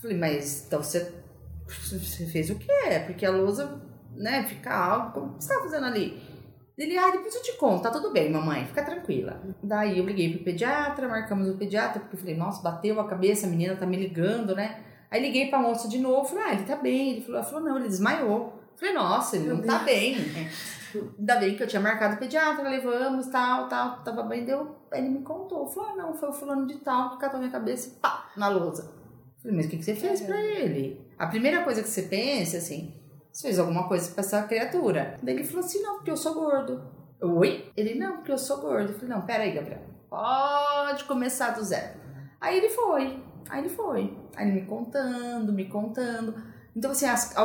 Falei: 0.00 0.16
mas 0.16 0.66
então 0.66 0.82
você, 0.82 1.12
você 1.66 2.26
fez 2.26 2.50
o 2.50 2.58
quê? 2.58 3.02
Porque 3.06 3.24
a 3.24 3.30
lousa, 3.30 3.80
né, 4.12 4.44
fica 4.44 4.74
alta. 4.74 5.20
Como 5.20 5.40
você 5.40 5.54
tá 5.54 5.60
fazendo 5.60 5.86
ali? 5.86 6.34
Ele, 6.76 6.98
ah, 6.98 7.10
depois 7.10 7.32
eu 7.32 7.42
te 7.42 7.52
conto, 7.52 7.84
tá 7.84 7.90
tudo 7.90 8.10
bem, 8.12 8.32
mamãe, 8.32 8.66
fica 8.66 8.82
tranquila. 8.82 9.40
Daí 9.62 9.96
eu 9.96 10.04
liguei 10.04 10.34
pro 10.34 10.44
pediatra, 10.44 11.06
marcamos 11.06 11.48
o 11.48 11.56
pediatra, 11.56 12.00
porque 12.00 12.16
eu 12.16 12.20
falei, 12.20 12.36
nossa, 12.36 12.60
bateu 12.62 12.98
a 12.98 13.06
cabeça, 13.06 13.46
a 13.46 13.50
menina 13.50 13.76
tá 13.76 13.86
me 13.86 13.96
ligando, 13.96 14.56
né? 14.56 14.82
Aí 15.08 15.22
liguei 15.22 15.48
pra 15.48 15.60
moça 15.60 15.88
de 15.88 15.98
novo, 15.98 16.28
falei, 16.28 16.44
ah, 16.44 16.52
ele 16.54 16.64
tá 16.64 16.74
bem. 16.74 17.12
Ele 17.12 17.20
falou, 17.20 17.36
ela 17.36 17.46
falou, 17.46 17.64
não, 17.64 17.76
ele 17.76 17.86
desmaiou. 17.86 18.63
Falei, 18.76 18.94
nossa, 18.94 19.36
ele 19.36 19.48
não 19.48 19.62
tá 19.62 19.78
bem. 19.80 20.16
Ainda 21.18 21.36
bem 21.36 21.56
que 21.56 21.62
eu 21.62 21.66
tinha 21.66 21.82
marcado 21.82 22.14
o 22.14 22.18
pediatra, 22.18 22.68
levamos, 22.68 23.26
tal, 23.26 23.68
tal, 23.68 24.02
tava 24.04 24.22
bem, 24.22 24.44
deu. 24.44 24.76
Ele 24.92 25.08
me 25.08 25.22
contou, 25.22 25.66
falou, 25.66 25.90
ah, 25.90 25.96
não, 25.96 26.14
foi 26.14 26.28
o 26.28 26.32
fulano 26.32 26.66
de 26.66 26.76
tal 26.76 27.10
que 27.10 27.18
catou 27.18 27.38
minha 27.38 27.50
cabeça 27.50 27.88
e 27.88 28.00
pá, 28.00 28.30
na 28.36 28.48
lousa. 28.48 28.92
Falei, 29.42 29.56
mas 29.56 29.66
o 29.66 29.70
que, 29.70 29.78
que 29.78 29.84
você 29.84 29.94
fez 29.94 30.22
pra 30.22 30.40
ele? 30.40 31.04
A 31.18 31.26
primeira 31.26 31.62
coisa 31.62 31.82
que 31.82 31.88
você 31.88 32.02
pensa, 32.02 32.58
assim, 32.58 32.94
você 33.30 33.48
fez 33.48 33.58
alguma 33.58 33.88
coisa 33.88 34.10
pra 34.12 34.20
essa 34.20 34.42
criatura. 34.44 35.18
Daí 35.22 35.34
ele 35.34 35.44
falou 35.44 35.64
assim, 35.64 35.82
não, 35.82 35.96
porque 35.96 36.10
eu 36.10 36.16
sou 36.16 36.34
gordo. 36.34 36.82
Eu, 37.20 37.36
Oi? 37.36 37.70
Ele, 37.76 37.94
não, 37.96 38.16
porque 38.16 38.32
eu 38.32 38.38
sou 38.38 38.58
gordo. 38.58 38.92
Eu 38.92 38.94
falei, 38.94 39.08
não, 39.08 39.22
peraí, 39.22 39.52
Gabriel, 39.52 39.82
pode 40.08 41.04
começar 41.04 41.50
do 41.50 41.62
zero. 41.64 41.98
Aí 42.40 42.56
ele 42.56 42.68
foi, 42.68 43.22
aí 43.48 43.60
ele 43.60 43.68
foi. 43.68 44.16
Aí 44.36 44.48
ele 44.48 44.60
me 44.60 44.66
contando, 44.66 45.52
me 45.52 45.68
contando. 45.68 46.34
Então, 46.76 46.90
assim, 46.90 47.06
as, 47.06 47.36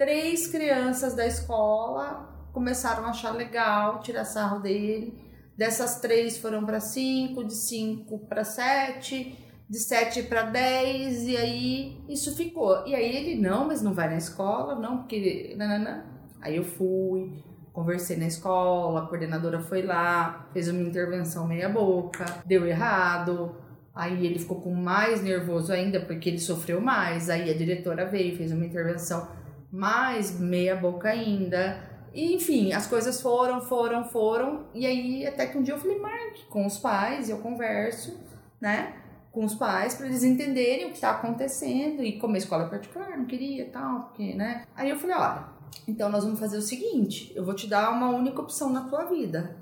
três 0.00 0.46
crianças 0.46 1.14
da 1.14 1.26
escola 1.26 2.48
começaram 2.54 3.04
a 3.04 3.10
achar 3.10 3.32
legal 3.32 4.00
tirar 4.00 4.24
sarro 4.24 4.58
dele. 4.58 5.12
Dessas 5.54 6.00
três 6.00 6.38
foram 6.38 6.64
para 6.64 6.80
cinco, 6.80 7.44
de 7.44 7.52
cinco 7.54 8.18
para 8.20 8.42
sete, 8.42 9.38
de 9.68 9.78
sete 9.78 10.22
para 10.22 10.44
dez, 10.44 11.24
e 11.24 11.36
aí 11.36 12.02
isso 12.08 12.34
ficou. 12.34 12.82
E 12.86 12.94
aí 12.94 13.14
ele, 13.14 13.42
não, 13.42 13.66
mas 13.66 13.82
não 13.82 13.92
vai 13.92 14.08
na 14.08 14.16
escola, 14.16 14.74
não, 14.74 15.00
porque. 15.00 15.54
Nananã. 15.58 16.02
Aí 16.40 16.56
eu 16.56 16.64
fui, 16.64 17.44
conversei 17.70 18.16
na 18.16 18.26
escola, 18.26 19.02
a 19.02 19.06
coordenadora 19.06 19.60
foi 19.60 19.82
lá, 19.82 20.48
fez 20.54 20.66
uma 20.66 20.80
intervenção 20.80 21.46
meia-boca, 21.46 22.24
deu 22.46 22.66
errado. 22.66 23.54
Aí 23.94 24.24
ele 24.24 24.38
ficou 24.38 24.62
com 24.62 24.72
mais 24.72 25.22
nervoso 25.22 25.70
ainda, 25.70 26.00
porque 26.00 26.30
ele 26.30 26.38
sofreu 26.38 26.80
mais. 26.80 27.28
Aí 27.28 27.50
a 27.50 27.54
diretora 27.54 28.06
veio, 28.06 28.34
fez 28.34 28.50
uma 28.50 28.64
intervenção 28.64 29.28
mais 29.72 30.38
meia-boca 30.38 31.08
ainda. 31.08 31.88
E, 32.12 32.34
enfim, 32.34 32.72
as 32.72 32.86
coisas 32.86 33.20
foram, 33.20 33.60
foram, 33.60 34.04
foram. 34.04 34.66
E 34.74 34.86
aí, 34.86 35.26
até 35.26 35.46
que 35.46 35.56
um 35.56 35.62
dia 35.62 35.74
eu 35.74 35.78
falei, 35.78 35.98
Mark, 35.98 36.36
com 36.48 36.66
os 36.66 36.78
pais, 36.78 37.28
eu 37.30 37.38
converso, 37.38 38.18
né? 38.60 38.96
Com 39.30 39.44
os 39.44 39.54
pais, 39.54 39.94
para 39.94 40.06
eles 40.06 40.24
entenderem 40.24 40.86
o 40.86 40.92
que 40.92 41.00
tá 41.00 41.12
acontecendo. 41.12 42.02
E 42.02 42.18
como 42.18 42.34
a 42.34 42.38
escola 42.38 42.64
é 42.64 42.68
particular, 42.68 43.16
não 43.16 43.26
queria 43.26 43.66
tal, 43.70 44.04
porque, 44.04 44.34
né? 44.34 44.64
Aí 44.74 44.90
eu 44.90 44.98
falei, 44.98 45.16
olha, 45.16 45.48
então 45.86 46.08
nós 46.08 46.24
vamos 46.24 46.40
fazer 46.40 46.56
o 46.56 46.62
seguinte: 46.62 47.32
eu 47.36 47.44
vou 47.44 47.54
te 47.54 47.68
dar 47.68 47.90
uma 47.90 48.10
única 48.10 48.40
opção 48.40 48.70
na 48.70 48.88
tua 48.88 49.04
vida. 49.04 49.56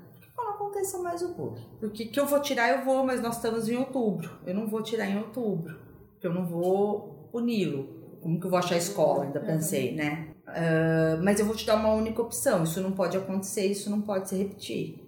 Aconteça 0.69 0.99
mais 0.99 1.21
o 1.21 1.33
bullying. 1.33 1.65
Porque 1.79 2.05
que 2.05 2.19
eu 2.19 2.25
vou 2.25 2.39
tirar, 2.41 2.69
eu 2.69 2.85
vou, 2.85 3.03
mas 3.03 3.21
nós 3.21 3.37
estamos 3.37 3.67
em 3.67 3.75
outubro. 3.75 4.29
Eu 4.45 4.53
não 4.53 4.67
vou 4.67 4.83
tirar 4.83 5.07
em 5.07 5.17
outubro. 5.17 5.79
Porque 6.11 6.27
eu 6.27 6.33
não 6.33 6.45
vou 6.45 7.27
puni-lo. 7.31 7.98
Como 8.21 8.39
que 8.39 8.45
eu 8.45 8.49
vou 8.49 8.59
achar 8.59 8.77
escola? 8.77 9.25
Ainda 9.25 9.39
pensei, 9.39 9.95
né? 9.95 10.29
Ah, 10.47 11.19
mas 11.23 11.39
eu 11.39 11.45
vou 11.45 11.55
te 11.55 11.65
dar 11.65 11.75
uma 11.75 11.93
única 11.93 12.21
opção. 12.21 12.63
Isso 12.63 12.81
não 12.81 12.91
pode 12.91 13.17
acontecer, 13.17 13.65
isso 13.65 13.89
não 13.89 14.01
pode 14.01 14.29
se 14.29 14.35
repetir. 14.35 15.05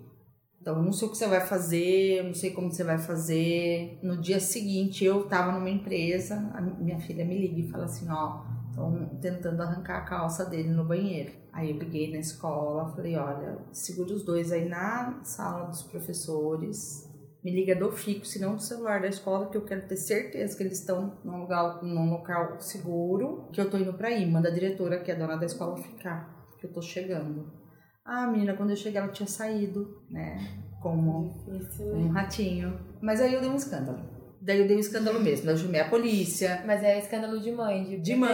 Então, 0.62 0.78
eu 0.78 0.84
não 0.84 0.94
sei 0.94 1.08
o 1.08 1.12
que 1.12 1.18
você 1.18 1.28
vai 1.28 1.42
fazer, 1.42 2.20
eu 2.20 2.24
não 2.26 2.36
sei 2.36 2.52
como 2.52 2.72
você 2.72 2.84
vai 2.84 3.00
fazer. 3.00 3.98
No 4.04 4.22
dia 4.22 4.40
seguinte, 4.40 5.04
eu 5.04 5.24
tava 5.24 5.52
numa 5.52 5.70
empresa, 5.70 6.36
a 6.54 6.62
minha 6.62 7.00
filha 7.00 7.26
me 7.26 7.36
liga 7.36 7.60
e 7.62 7.72
fala 7.72 7.86
assim, 7.86 8.08
ó, 8.12 8.44
estão 8.70 9.10
tentando 9.20 9.64
arrancar 9.64 9.98
a 9.98 10.02
calça 10.02 10.46
dele 10.46 10.70
no 10.70 10.86
banheiro. 10.86 11.32
Aí 11.52 11.72
eu 11.72 11.78
liguei 11.78 12.12
na 12.12 12.20
escola, 12.20 12.94
falei, 12.96 13.18
olha, 13.18 13.58
segura 13.72 14.14
os 14.14 14.24
dois 14.24 14.52
aí 14.52 14.70
na 14.70 15.22
sala 15.24 15.66
dos 15.66 15.82
professores, 15.82 17.11
me 17.44 17.52
liga 17.52 17.76
do 17.76 17.92
fico, 17.92 18.26
se 18.26 18.40
não 18.40 18.56
do 18.56 18.62
celular 18.62 19.02
da 19.02 19.08
escola, 19.08 19.50
que 19.50 19.58
eu 19.58 19.66
quero 19.66 19.88
ter 19.88 19.98
certeza 19.98 20.56
que 20.56 20.64
eles 20.64 20.80
estão 20.80 21.18
num 21.24 21.42
lugar, 21.42 21.82
num 21.84 22.10
local 22.12 22.60
seguro, 22.60 23.50
que 23.52 23.60
eu 23.60 23.70
tô 23.70 23.78
indo 23.78 23.94
pra 23.94 24.10
aí. 24.10 24.30
Manda 24.30 24.50
a 24.50 24.54
diretora, 24.54 25.00
que 25.00 25.10
é 25.12 25.16
a 25.16 25.18
dona 25.18 25.38
da 25.38 25.46
escola, 25.46 25.76
ficar, 25.78 26.46
que 26.60 26.68
eu 26.68 26.72
tô 26.74 26.82
chegando. 26.82 27.52
Ah, 28.06 28.28
menina, 28.28 28.54
quando 28.56 28.72
eu 28.72 28.76
cheguei 28.76 29.00
ela 29.00 29.12
tinha 29.12 29.28
saído, 29.28 30.02
né? 30.10 30.38
Como 30.82 31.36
um 31.80 32.08
ratinho. 32.10 32.80
Mas 33.02 33.22
aí 33.22 33.34
eu 33.34 33.42
dei 33.42 33.50
um 33.50 33.56
escândalo. 33.56 34.00
Daí 34.42 34.60
eu 34.60 34.68
dei 34.68 34.76
um 34.76 34.80
escândalo 34.80 35.20
mesmo. 35.20 35.50
Eu 35.52 35.58
chamei 35.58 35.80
a 35.82 35.88
polícia. 35.88 36.64
Mas 36.66 36.84
é 36.84 36.98
escândalo 36.98 37.40
de 37.40 37.52
mãe, 37.52 37.84
de, 37.84 37.98
De 38.00 38.16
mãe, 38.16 38.30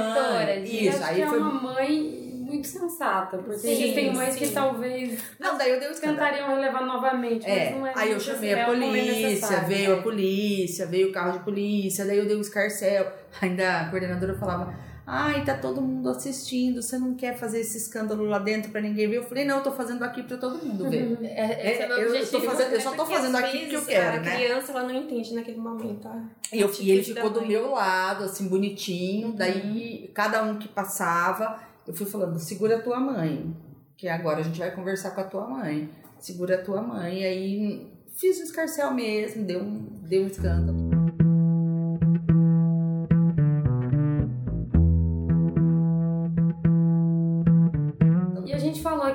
de- 0.64 0.88
isso. 0.88 1.04
Aí 1.04 1.22
é 1.22 1.28
foi- 1.28 1.38
uma 1.40 1.62
mãe 1.62 2.27
muito 2.48 2.68
sensata, 2.68 3.38
porque 3.38 3.60
Sim, 3.60 3.72
existem 3.72 4.14
mães 4.14 4.34
sim. 4.34 4.40
que 4.40 4.50
talvez 4.52 5.20
Não, 5.40 5.58
daí 5.58 5.72
eu 5.72 5.80
dei 5.80 5.90
um 5.90 5.94
tentariam 5.94 6.48
relevar 6.50 6.86
novamente, 6.86 7.46
É, 7.46 7.70
mas 7.72 7.76
não 7.80 7.88
é 7.88 7.94
aí 7.96 8.08
eu 8.10 8.16
muito 8.16 8.24
chamei 8.24 8.54
assim, 8.54 8.60
a 8.60 8.64
é 8.64 8.66
polícia, 8.66 9.60
veio 9.62 9.90
né? 9.94 10.00
a 10.00 10.02
polícia, 10.04 10.86
veio 10.88 11.10
o 11.10 11.12
carro 11.12 11.32
de 11.34 11.44
polícia, 11.44 12.06
daí 12.06 12.18
eu 12.18 12.26
dei 12.26 12.36
um 12.38 12.42
escarcel. 12.42 13.12
Ainda 13.42 13.82
a 13.82 13.90
coordenadora 13.90 14.34
falava, 14.36 14.74
ai, 15.06 15.44
tá 15.46 15.56
todo 15.58 15.82
mundo 15.82 16.10
assistindo, 16.10 16.82
você 16.82 16.98
não 16.98 17.14
quer 17.16 17.38
fazer 17.38 17.62
esse 17.62 17.78
escândalo 17.78 18.26
lá 18.26 18.40
dentro 18.40 18.72
pra 18.72 18.82
ninguém 18.82 19.08
ver? 19.10 19.18
Eu 19.18 19.24
falei, 19.24 19.46
não, 19.46 19.58
eu 19.58 19.64
tô 19.64 19.72
fazendo 19.72 20.04
aqui 20.04 20.24
pra 20.24 20.38
todo 20.38 20.58
mundo 20.66 20.90
ver. 20.90 21.18
É, 21.24 21.72
esse 21.72 21.82
é, 21.82 21.86
É, 21.86 21.88
meu 21.88 21.98
eu- 21.98 22.10
objetivo. 22.10 22.44
fazendo- 22.46 22.74
eu 22.74 22.82
só 22.82 22.92
tô 22.92 23.06
fazendo 23.06 23.38
aqui 23.38 23.60
porque 23.60 23.76
eu 23.76 23.86
quero, 23.86 24.18
a 24.18 24.20
né? 24.20 24.36
criança, 24.36 24.72
ela 24.72 24.84
não 24.84 24.96
entende 24.96 25.34
naquele 25.36 25.58
momento. 25.60 26.08
a 26.08 26.22
E, 26.52 26.60
eu, 26.62 26.72
e 26.80 26.92
ele 26.92 27.04
ficou 27.04 27.30
do 27.30 27.40
mãe. 27.42 27.50
meu 27.50 27.72
lado, 27.72 28.24
assim, 28.26 28.48
bonitinho. 28.50 29.34
Daí, 29.34 30.10
cada 30.14 30.44
um 30.44 30.58
que 30.58 30.68
passava, 30.68 31.60
eu 31.88 31.94
fui 31.94 32.06
falando, 32.06 32.38
segura 32.40 32.78
a 32.78 32.82
tua 32.82 33.00
mãe. 33.00 33.56
Que 33.98 34.08
agora 34.08 34.40
a 34.40 34.44
gente 34.44 34.60
vai 34.60 34.70
conversar 34.76 35.12
com 35.12 35.22
a 35.22 35.24
tua 35.24 35.48
mãe. 35.48 35.90
Segura 36.20 36.56
a 36.56 36.64
tua 36.64 36.82
mãe. 36.82 37.24
Aí, 37.24 37.92
fiz 38.20 38.40
o 38.40 38.44
escarcel 38.44 38.94
mesmo, 38.94 39.44
deu 39.44 39.62
um, 39.62 39.86
deu 40.04 40.24
um 40.24 40.28
escândalo. 40.28 40.97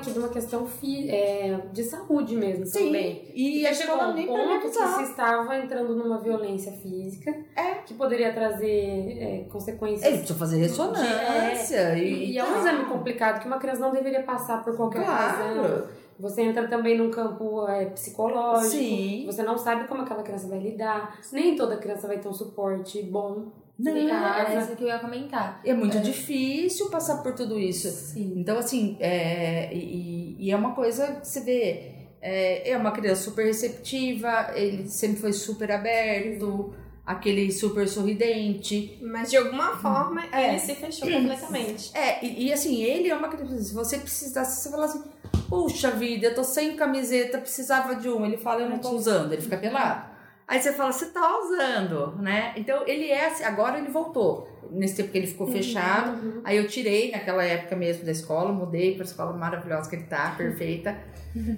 A 0.03 0.11
aqui 0.11 0.11
de 0.13 0.19
uma 0.19 0.29
questão 0.29 0.65
fi- 0.67 1.09
é, 1.09 1.59
de 1.71 1.83
saúde 1.83 2.35
mesmo 2.35 2.65
também. 2.71 3.31
e 3.33 3.61
Já 3.61 3.69
a 3.69 3.73
chegou 3.73 3.95
escola 3.95 4.13
um 4.15 4.25
ponto 4.25 4.61
que 4.69 4.69
se 4.73 5.03
estava 5.03 5.57
entrando 5.57 5.95
numa 5.95 6.19
violência 6.19 6.71
física 6.73 7.33
É. 7.55 7.75
que 7.85 7.93
poderia 7.93 8.33
trazer 8.33 9.17
é, 9.19 9.45
consequências. 9.51 10.03
Ele 10.05 10.17
precisa 10.17 10.37
fazer 10.39 10.57
ressonância. 10.57 11.97
E, 11.97 12.03
e, 12.03 12.31
e 12.33 12.37
é 12.37 12.43
um 12.43 12.47
tal. 12.47 12.57
exame 12.59 12.85
complicado 12.85 13.39
que 13.41 13.47
uma 13.47 13.57
criança 13.57 13.81
não 13.81 13.91
deveria 13.91 14.23
passar 14.23 14.63
por 14.63 14.75
qualquer 14.75 15.03
razão. 15.03 15.53
Claro. 15.63 15.87
Você 16.19 16.43
entra 16.43 16.67
também 16.67 16.95
num 16.97 17.09
campo 17.09 17.67
é, 17.67 17.85
psicológico. 17.85 18.69
Sim. 18.71 19.23
Você 19.25 19.41
não 19.41 19.57
sabe 19.57 19.87
como 19.87 20.03
aquela 20.03 20.21
criança 20.21 20.47
vai 20.47 20.59
lidar. 20.59 21.17
Nem 21.31 21.55
toda 21.55 21.75
criança 21.77 22.07
vai 22.07 22.19
ter 22.19 22.27
um 22.27 22.33
suporte 22.33 23.01
bom 23.01 23.45
Não. 23.77 23.97
em 23.97 24.05
É 24.07 24.09
casa. 24.09 24.59
isso 24.61 24.75
que 24.75 24.83
eu 24.83 24.87
ia 24.87 24.99
comentar. 24.99 25.59
É 25.65 25.73
muito 25.73 25.99
difícil 25.99 26.89
passar 26.89 27.17
por 27.23 27.33
tudo 27.33 27.59
isso. 27.59 27.89
Sim. 27.89 28.33
Então, 28.37 28.57
assim, 28.57 28.97
é, 28.99 29.73
e, 29.73 30.35
e 30.39 30.51
é 30.51 30.55
uma 30.55 30.73
coisa 30.73 31.07
que 31.15 31.27
você 31.27 31.41
vê. 31.41 31.91
É, 32.21 32.69
é 32.71 32.77
uma 32.77 32.91
criança 32.91 33.23
super 33.23 33.45
receptiva, 33.45 34.51
ele 34.55 34.87
sempre 34.87 35.19
foi 35.19 35.33
super 35.33 35.69
aberto, 35.71 36.73
aquele 37.05 37.51
super 37.51 37.85
sorridente. 37.89 38.97
Mas 39.01 39.29
de 39.29 39.35
alguma 39.37 39.75
forma 39.77 40.23
É. 40.31 40.49
ele 40.51 40.59
se 40.59 40.73
fechou 40.75 41.09
completamente. 41.11 41.91
É, 41.93 42.23
e, 42.25 42.45
e 42.45 42.53
assim, 42.53 42.81
ele 42.81 43.09
é 43.09 43.15
uma 43.15 43.27
criança. 43.27 43.61
Se 43.61 43.73
você 43.73 43.97
precisasse, 43.97 44.61
você 44.61 44.69
fala 44.69 44.85
assim: 44.85 45.03
Puxa 45.49 45.91
vida, 45.91 46.27
eu 46.27 46.35
tô 46.35 46.43
sem 46.45 46.75
camiseta, 46.77 47.37
precisava 47.39 47.95
de 47.95 48.07
uma. 48.07 48.25
Ele 48.25 48.37
fala: 48.37 48.61
Eu 48.61 48.69
não 48.69 48.79
tô 48.79 48.91
usando, 48.91 49.33
ele 49.33 49.41
fica 49.41 49.57
pelado. 49.57 50.12
Aí 50.47 50.61
você 50.61 50.73
fala: 50.73 50.91
Você 50.91 51.07
tá 51.07 51.39
usando, 51.39 52.15
né? 52.21 52.53
Então 52.57 52.87
ele 52.87 53.09
é 53.09 53.27
assim, 53.27 53.43
agora 53.43 53.77
ele 53.77 53.89
voltou. 53.89 54.49
Nesse 54.71 54.95
tempo 54.95 55.11
que 55.11 55.17
ele 55.19 55.27
ficou 55.27 55.45
fechado. 55.45 56.41
Aí 56.43 56.57
eu 56.57 56.67
tirei 56.67 57.11
naquela 57.11 57.43
época 57.43 57.75
mesmo 57.75 58.05
da 58.05 58.11
escola, 58.11 58.51
mudei 58.51 58.95
pra 58.95 59.03
escola 59.03 59.31
maravilhosa 59.33 59.87
que 59.89 59.97
ele 59.97 60.05
tá, 60.05 60.33
perfeita. 60.35 60.97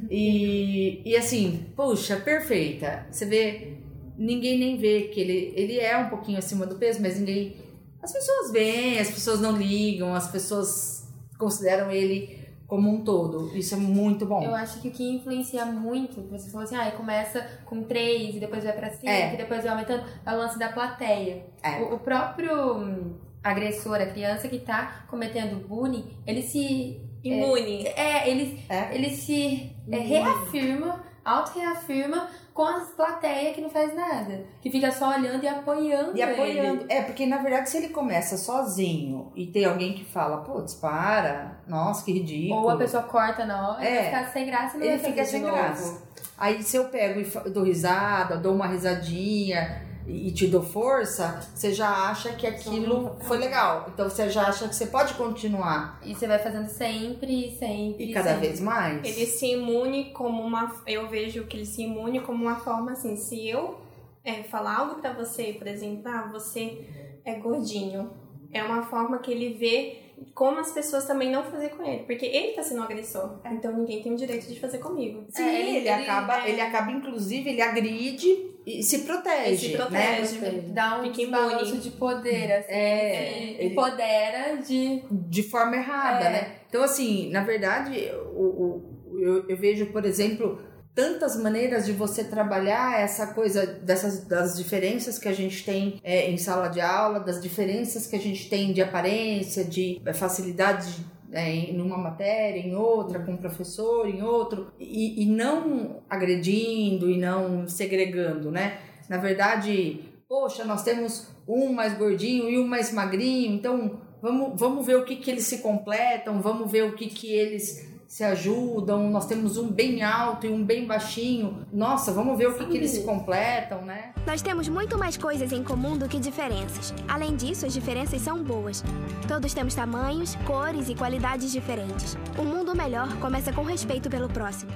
E, 0.10 1.02
e 1.06 1.16
assim, 1.16 1.66
puxa, 1.76 2.18
perfeita. 2.18 3.06
Você 3.10 3.26
vê, 3.26 3.78
ninguém 4.18 4.60
nem 4.60 4.78
vê 4.78 5.04
que 5.04 5.22
ele, 5.22 5.54
ele 5.56 5.80
é 5.80 5.96
um 5.98 6.10
pouquinho 6.10 6.38
acima 6.38 6.66
do 6.66 6.76
peso, 6.76 7.02
mas 7.02 7.18
ninguém. 7.18 7.56
As 8.02 8.12
pessoas 8.12 8.52
veem, 8.52 9.00
as 9.00 9.10
pessoas 9.10 9.40
não 9.40 9.56
ligam, 9.56 10.14
as 10.14 10.30
pessoas 10.30 11.08
consideram 11.38 11.90
ele 11.92 12.45
como 12.68 12.90
um 12.90 13.04
todo. 13.04 13.56
Isso 13.56 13.76
é 13.76 13.78
muito 13.78 14.26
bom. 14.26 14.44
Eu 14.44 14.56
acho 14.56 14.82
que 14.82 14.88
o 14.88 14.92
que 14.92 15.04
influencia 15.16 15.66
muito, 15.66 16.22
você 16.30 16.50
falou 16.50 16.64
assim, 16.66 16.76
ah, 16.76 16.92
começa 16.92 17.46
com 17.66 17.84
três 17.84 18.36
e 18.36 18.40
depois 18.40 18.64
vai 18.64 18.74
pra 18.74 18.90
cinco, 18.90 19.08
É. 19.10 19.34
e 19.34 19.38
depois 19.38 19.62
vai 19.64 19.72
aumentando, 19.72 20.04
é 20.26 20.32
o 20.32 20.38
lance 20.38 20.58
da 20.58 20.70
plateia. 20.70 21.46
É. 21.64 21.82
O, 21.82 21.96
o 21.96 22.00
próprio 22.00 22.78
hum, 22.78 23.14
agressor, 23.44 23.96
a 24.02 24.06
criança 24.08 24.48
que 24.48 24.60
tá 24.60 25.06
cometendo 25.08 25.68
bullying, 25.68 26.18
ele 26.26 26.42
se. 26.42 27.02
Imune. 27.24 27.88
É, 27.88 28.30
ele, 28.30 28.64
É. 28.70 28.94
ele 28.96 29.10
se 29.10 29.72
é, 29.92 29.98
reafirma, 29.98 31.04
auto-reafirma 31.26 32.28
com 32.54 32.64
as 32.64 32.88
plateias 32.92 33.54
que 33.56 33.62
não 33.62 33.70
faz 33.70 33.94
nada. 33.94 34.46
Que 34.62 34.70
fica 34.72 34.92
só 34.92 35.10
olhando 35.10 35.44
e 35.44 35.48
apoiando. 35.48 36.16
E 36.18 36.22
apoiando. 36.22 36.84
ele. 36.84 36.94
É, 36.94 37.02
porque 37.02 37.26
na 37.26 37.38
verdade, 37.38 37.70
se 37.70 37.78
ele 37.78 37.90
começa 37.90 38.38
sozinho 38.38 39.32
e 39.36 39.48
tem 39.48 39.66
alguém 39.66 39.94
que 39.94 40.06
fala, 40.06 40.38
putz, 40.38 40.74
para, 40.76 41.58
nossa, 41.68 42.06
que 42.06 42.14
ridículo. 42.14 42.62
Ou 42.62 42.70
a 42.70 42.78
pessoa 42.78 43.04
corta 43.04 43.46
na 43.46 43.72
hora, 43.72 43.84
É. 43.84 43.98
ele 43.98 44.04
fica 44.06 44.28
sem 44.32 44.46
graça 44.46 44.78
e 44.78 44.80
não 44.80 44.86
ele 44.86 44.98
vai 44.98 45.12
fica 45.12 45.26
sem 45.26 45.42
novo. 45.42 45.54
graça. 45.54 46.02
Aí 46.38 46.62
se 46.64 46.78
eu 46.78 46.86
pego 46.86 47.20
e 47.20 47.50
dou 47.50 47.64
risada, 47.64 48.38
dou 48.38 48.54
uma 48.54 48.68
risadinha 48.68 49.82
e 50.08 50.32
te 50.32 50.48
dou 50.48 50.62
força, 50.62 51.48
você 51.54 51.74
já 51.74 52.10
acha 52.10 52.34
que 52.34 52.46
aquilo 52.46 53.16
foi 53.22 53.38
legal. 53.38 53.90
Então 53.94 54.10
você 54.10 54.30
já 54.30 54.44
acha 54.48 54.68
que 54.68 54.76
você 54.76 54.86
pode 54.88 55.14
continuar. 55.16 56.00
E 56.04 56.14
você 56.14 56.28
vai 56.28 56.38
fazendo 56.40 56.68
sempre, 56.70 57.56
sempre. 57.58 58.06
E 58.10 58.14
cada 58.14 58.32
sempre. 58.34 58.48
vez 58.48 58.60
mais. 58.60 59.04
Ele 59.04 59.26
se 59.26 59.48
imune 59.54 60.12
como 60.12 60.44
uma. 60.44 60.76
Eu 60.86 61.08
vejo 61.10 61.46
que 61.46 61.58
ele 61.58 61.66
se 61.66 61.84
imune 61.84 62.20
como 62.22 62.44
uma 62.44 62.56
forma 62.58 62.92
assim. 62.92 63.16
Se 63.16 63.48
eu 63.50 63.80
é, 64.24 64.44
falar 64.44 64.78
algo 64.80 65.02
pra 65.02 65.12
você, 65.14 65.54
por 65.54 65.68
exemplo, 65.68 66.04
ah, 66.08 66.30
você 66.32 66.88
é 67.26 67.36
gordinho, 67.36 68.12
é 68.52 68.64
uma 68.64 68.84
forma 68.84 69.18
que 69.20 69.32
ele 69.32 69.54
vê 69.56 70.02
como 70.34 70.60
as 70.60 70.72
pessoas 70.72 71.06
também 71.06 71.32
não 71.32 71.44
fazer 71.44 71.70
com 71.70 71.84
ele. 71.84 72.04
Porque 72.04 72.26
ele 72.26 72.54
tá 72.54 72.62
sendo 72.64 72.82
um 72.82 72.84
agressor. 72.84 73.40
Então 73.52 73.72
ninguém 73.76 74.02
tem 74.04 74.14
o 74.14 74.18
direito 74.18 74.48
de 74.48 74.60
fazer 74.60 74.78
comigo. 74.78 75.26
Sim, 75.30 75.44
É, 75.44 75.62
ele, 75.62 75.78
ele- 75.78 75.90
acaba, 75.90 76.46
é. 76.46 76.50
ele 76.52 76.62
acaba, 76.62 76.92
inclusive, 76.92 77.50
ele 77.50 77.62
agride 77.62 78.55
e 78.66 78.82
se 78.84 79.00
protege. 79.00 79.48
Ele 79.48 79.58
se 79.58 79.70
protege. 79.70 80.38
Né? 80.40 80.64
Dá 80.70 81.00
um 81.00 81.04
Fica 81.14 81.22
imune. 81.22 81.78
de 81.80 81.92
poder, 81.92 82.52
assim. 82.52 82.72
É, 82.72 83.38
ele- 83.60 83.68
empodera 83.74 84.58
de. 84.58 85.04
de 85.12 85.44
forma 85.44 85.76
errada, 85.76 86.26
É. 86.26 86.32
né? 86.32 86.52
Então, 86.70 86.84
assim, 86.84 87.30
na 87.32 87.44
verdade, 87.44 88.10
o, 88.36 88.42
o- 88.44 89.20
eu, 89.20 89.48
eu 89.48 89.56
vejo, 89.58 89.86
por 89.88 90.04
exemplo, 90.04 90.60
tantas 90.94 91.36
maneiras 91.38 91.86
de 91.86 91.92
você 91.92 92.24
trabalhar 92.24 93.00
essa 93.02 93.28
coisa 93.34 93.66
dessas 93.66 94.26
das 94.26 94.58
diferenças 94.58 95.20
que 95.20 95.28
a 95.28 95.34
gente 95.34 95.64
tem 95.64 96.00
é, 96.04 96.30
em 96.30 96.38
sala 96.38 96.68
de 96.70 96.80
aula, 96.82 97.20
das 97.20 97.42
diferenças 97.42 98.08
que 98.08 98.16
a 98.16 98.20
gente 98.20 98.50
tem 98.50 98.72
de 98.74 98.82
aparência, 98.82 99.64
de 99.64 100.02
é, 100.06 100.14
facilidade 100.14 100.92
de- 100.92 101.15
é, 101.36 101.54
em 101.54 101.82
uma 101.82 101.98
matéria, 101.98 102.60
em 102.60 102.74
outra, 102.76 103.20
com 103.20 103.34
um 103.34 103.38
professor, 103.38 104.08
em 104.08 104.24
outro, 104.24 104.72
e, 104.80 105.22
e 105.24 105.26
não 105.26 106.02
agredindo 106.10 107.10
e 107.10 107.18
não 107.18 107.68
segregando, 107.68 108.50
né? 108.50 108.80
Na 109.10 109.18
verdade, 109.18 110.00
poxa, 110.28 110.64
nós 110.64 110.82
temos 110.82 111.30
um 111.48 111.74
mais 111.74 111.96
gordinho 111.98 112.50
e 112.50 112.58
um 112.58 112.66
mais 112.66 112.92
magrinho, 112.92 113.54
então 113.54 114.00
vamos, 114.22 114.60
vamos 114.60 114.86
ver 114.86 114.96
o 114.96 115.06
que, 115.06 115.18
que 115.18 115.30
eles 115.30 115.44
se 115.44 115.60
completam, 115.60 116.42
vamos 116.42 116.72
ver 116.72 116.84
o 116.84 116.96
que, 116.96 117.08
que 117.08 117.32
eles 117.34 117.95
se 118.16 118.24
ajudam. 118.24 119.10
Nós 119.12 119.26
temos 119.26 119.58
um 119.58 119.70
bem 119.70 120.02
alto 120.02 120.48
e 120.48 120.50
um 120.50 120.64
bem 120.64 120.88
baixinho. 120.88 121.66
Nossa, 121.74 122.14
vamos 122.14 122.38
ver 122.38 122.48
o 122.48 122.54
que, 122.54 122.66
que 122.66 122.78
eles 122.78 122.92
se 122.92 123.04
completam, 123.04 123.82
né? 123.82 124.14
Nós 124.26 124.42
temos 124.42 124.70
muito 124.70 124.98
mais 124.98 125.18
coisas 125.18 125.52
em 125.52 125.62
comum 125.62 125.98
do 125.98 126.08
que 126.08 126.18
diferenças. 126.18 126.94
Além 127.10 127.36
disso, 127.36 127.66
as 127.66 127.74
diferenças 127.74 128.22
são 128.22 128.42
boas. 128.42 128.82
Todos 129.28 129.54
temos 129.54 129.76
tamanhos, 129.76 130.34
cores 130.48 130.88
e 130.88 130.96
qualidades 130.96 131.52
diferentes. 131.52 132.18
Um 132.40 132.46
mundo 132.46 132.74
melhor 132.74 133.14
começa 133.20 133.52
com 133.52 133.64
respeito 133.64 134.10
pelo 134.10 134.30
próximo. 134.30 134.72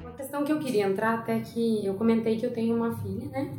Uma 0.00 0.12
questão 0.12 0.44
que 0.44 0.52
eu 0.52 0.60
queria 0.60 0.86
entrar, 0.86 1.14
até 1.14 1.40
que 1.40 1.84
eu 1.84 1.94
comentei 1.94 2.36
que 2.36 2.46
eu 2.46 2.52
tenho 2.52 2.76
uma 2.76 2.96
filha, 2.98 3.28
né? 3.30 3.50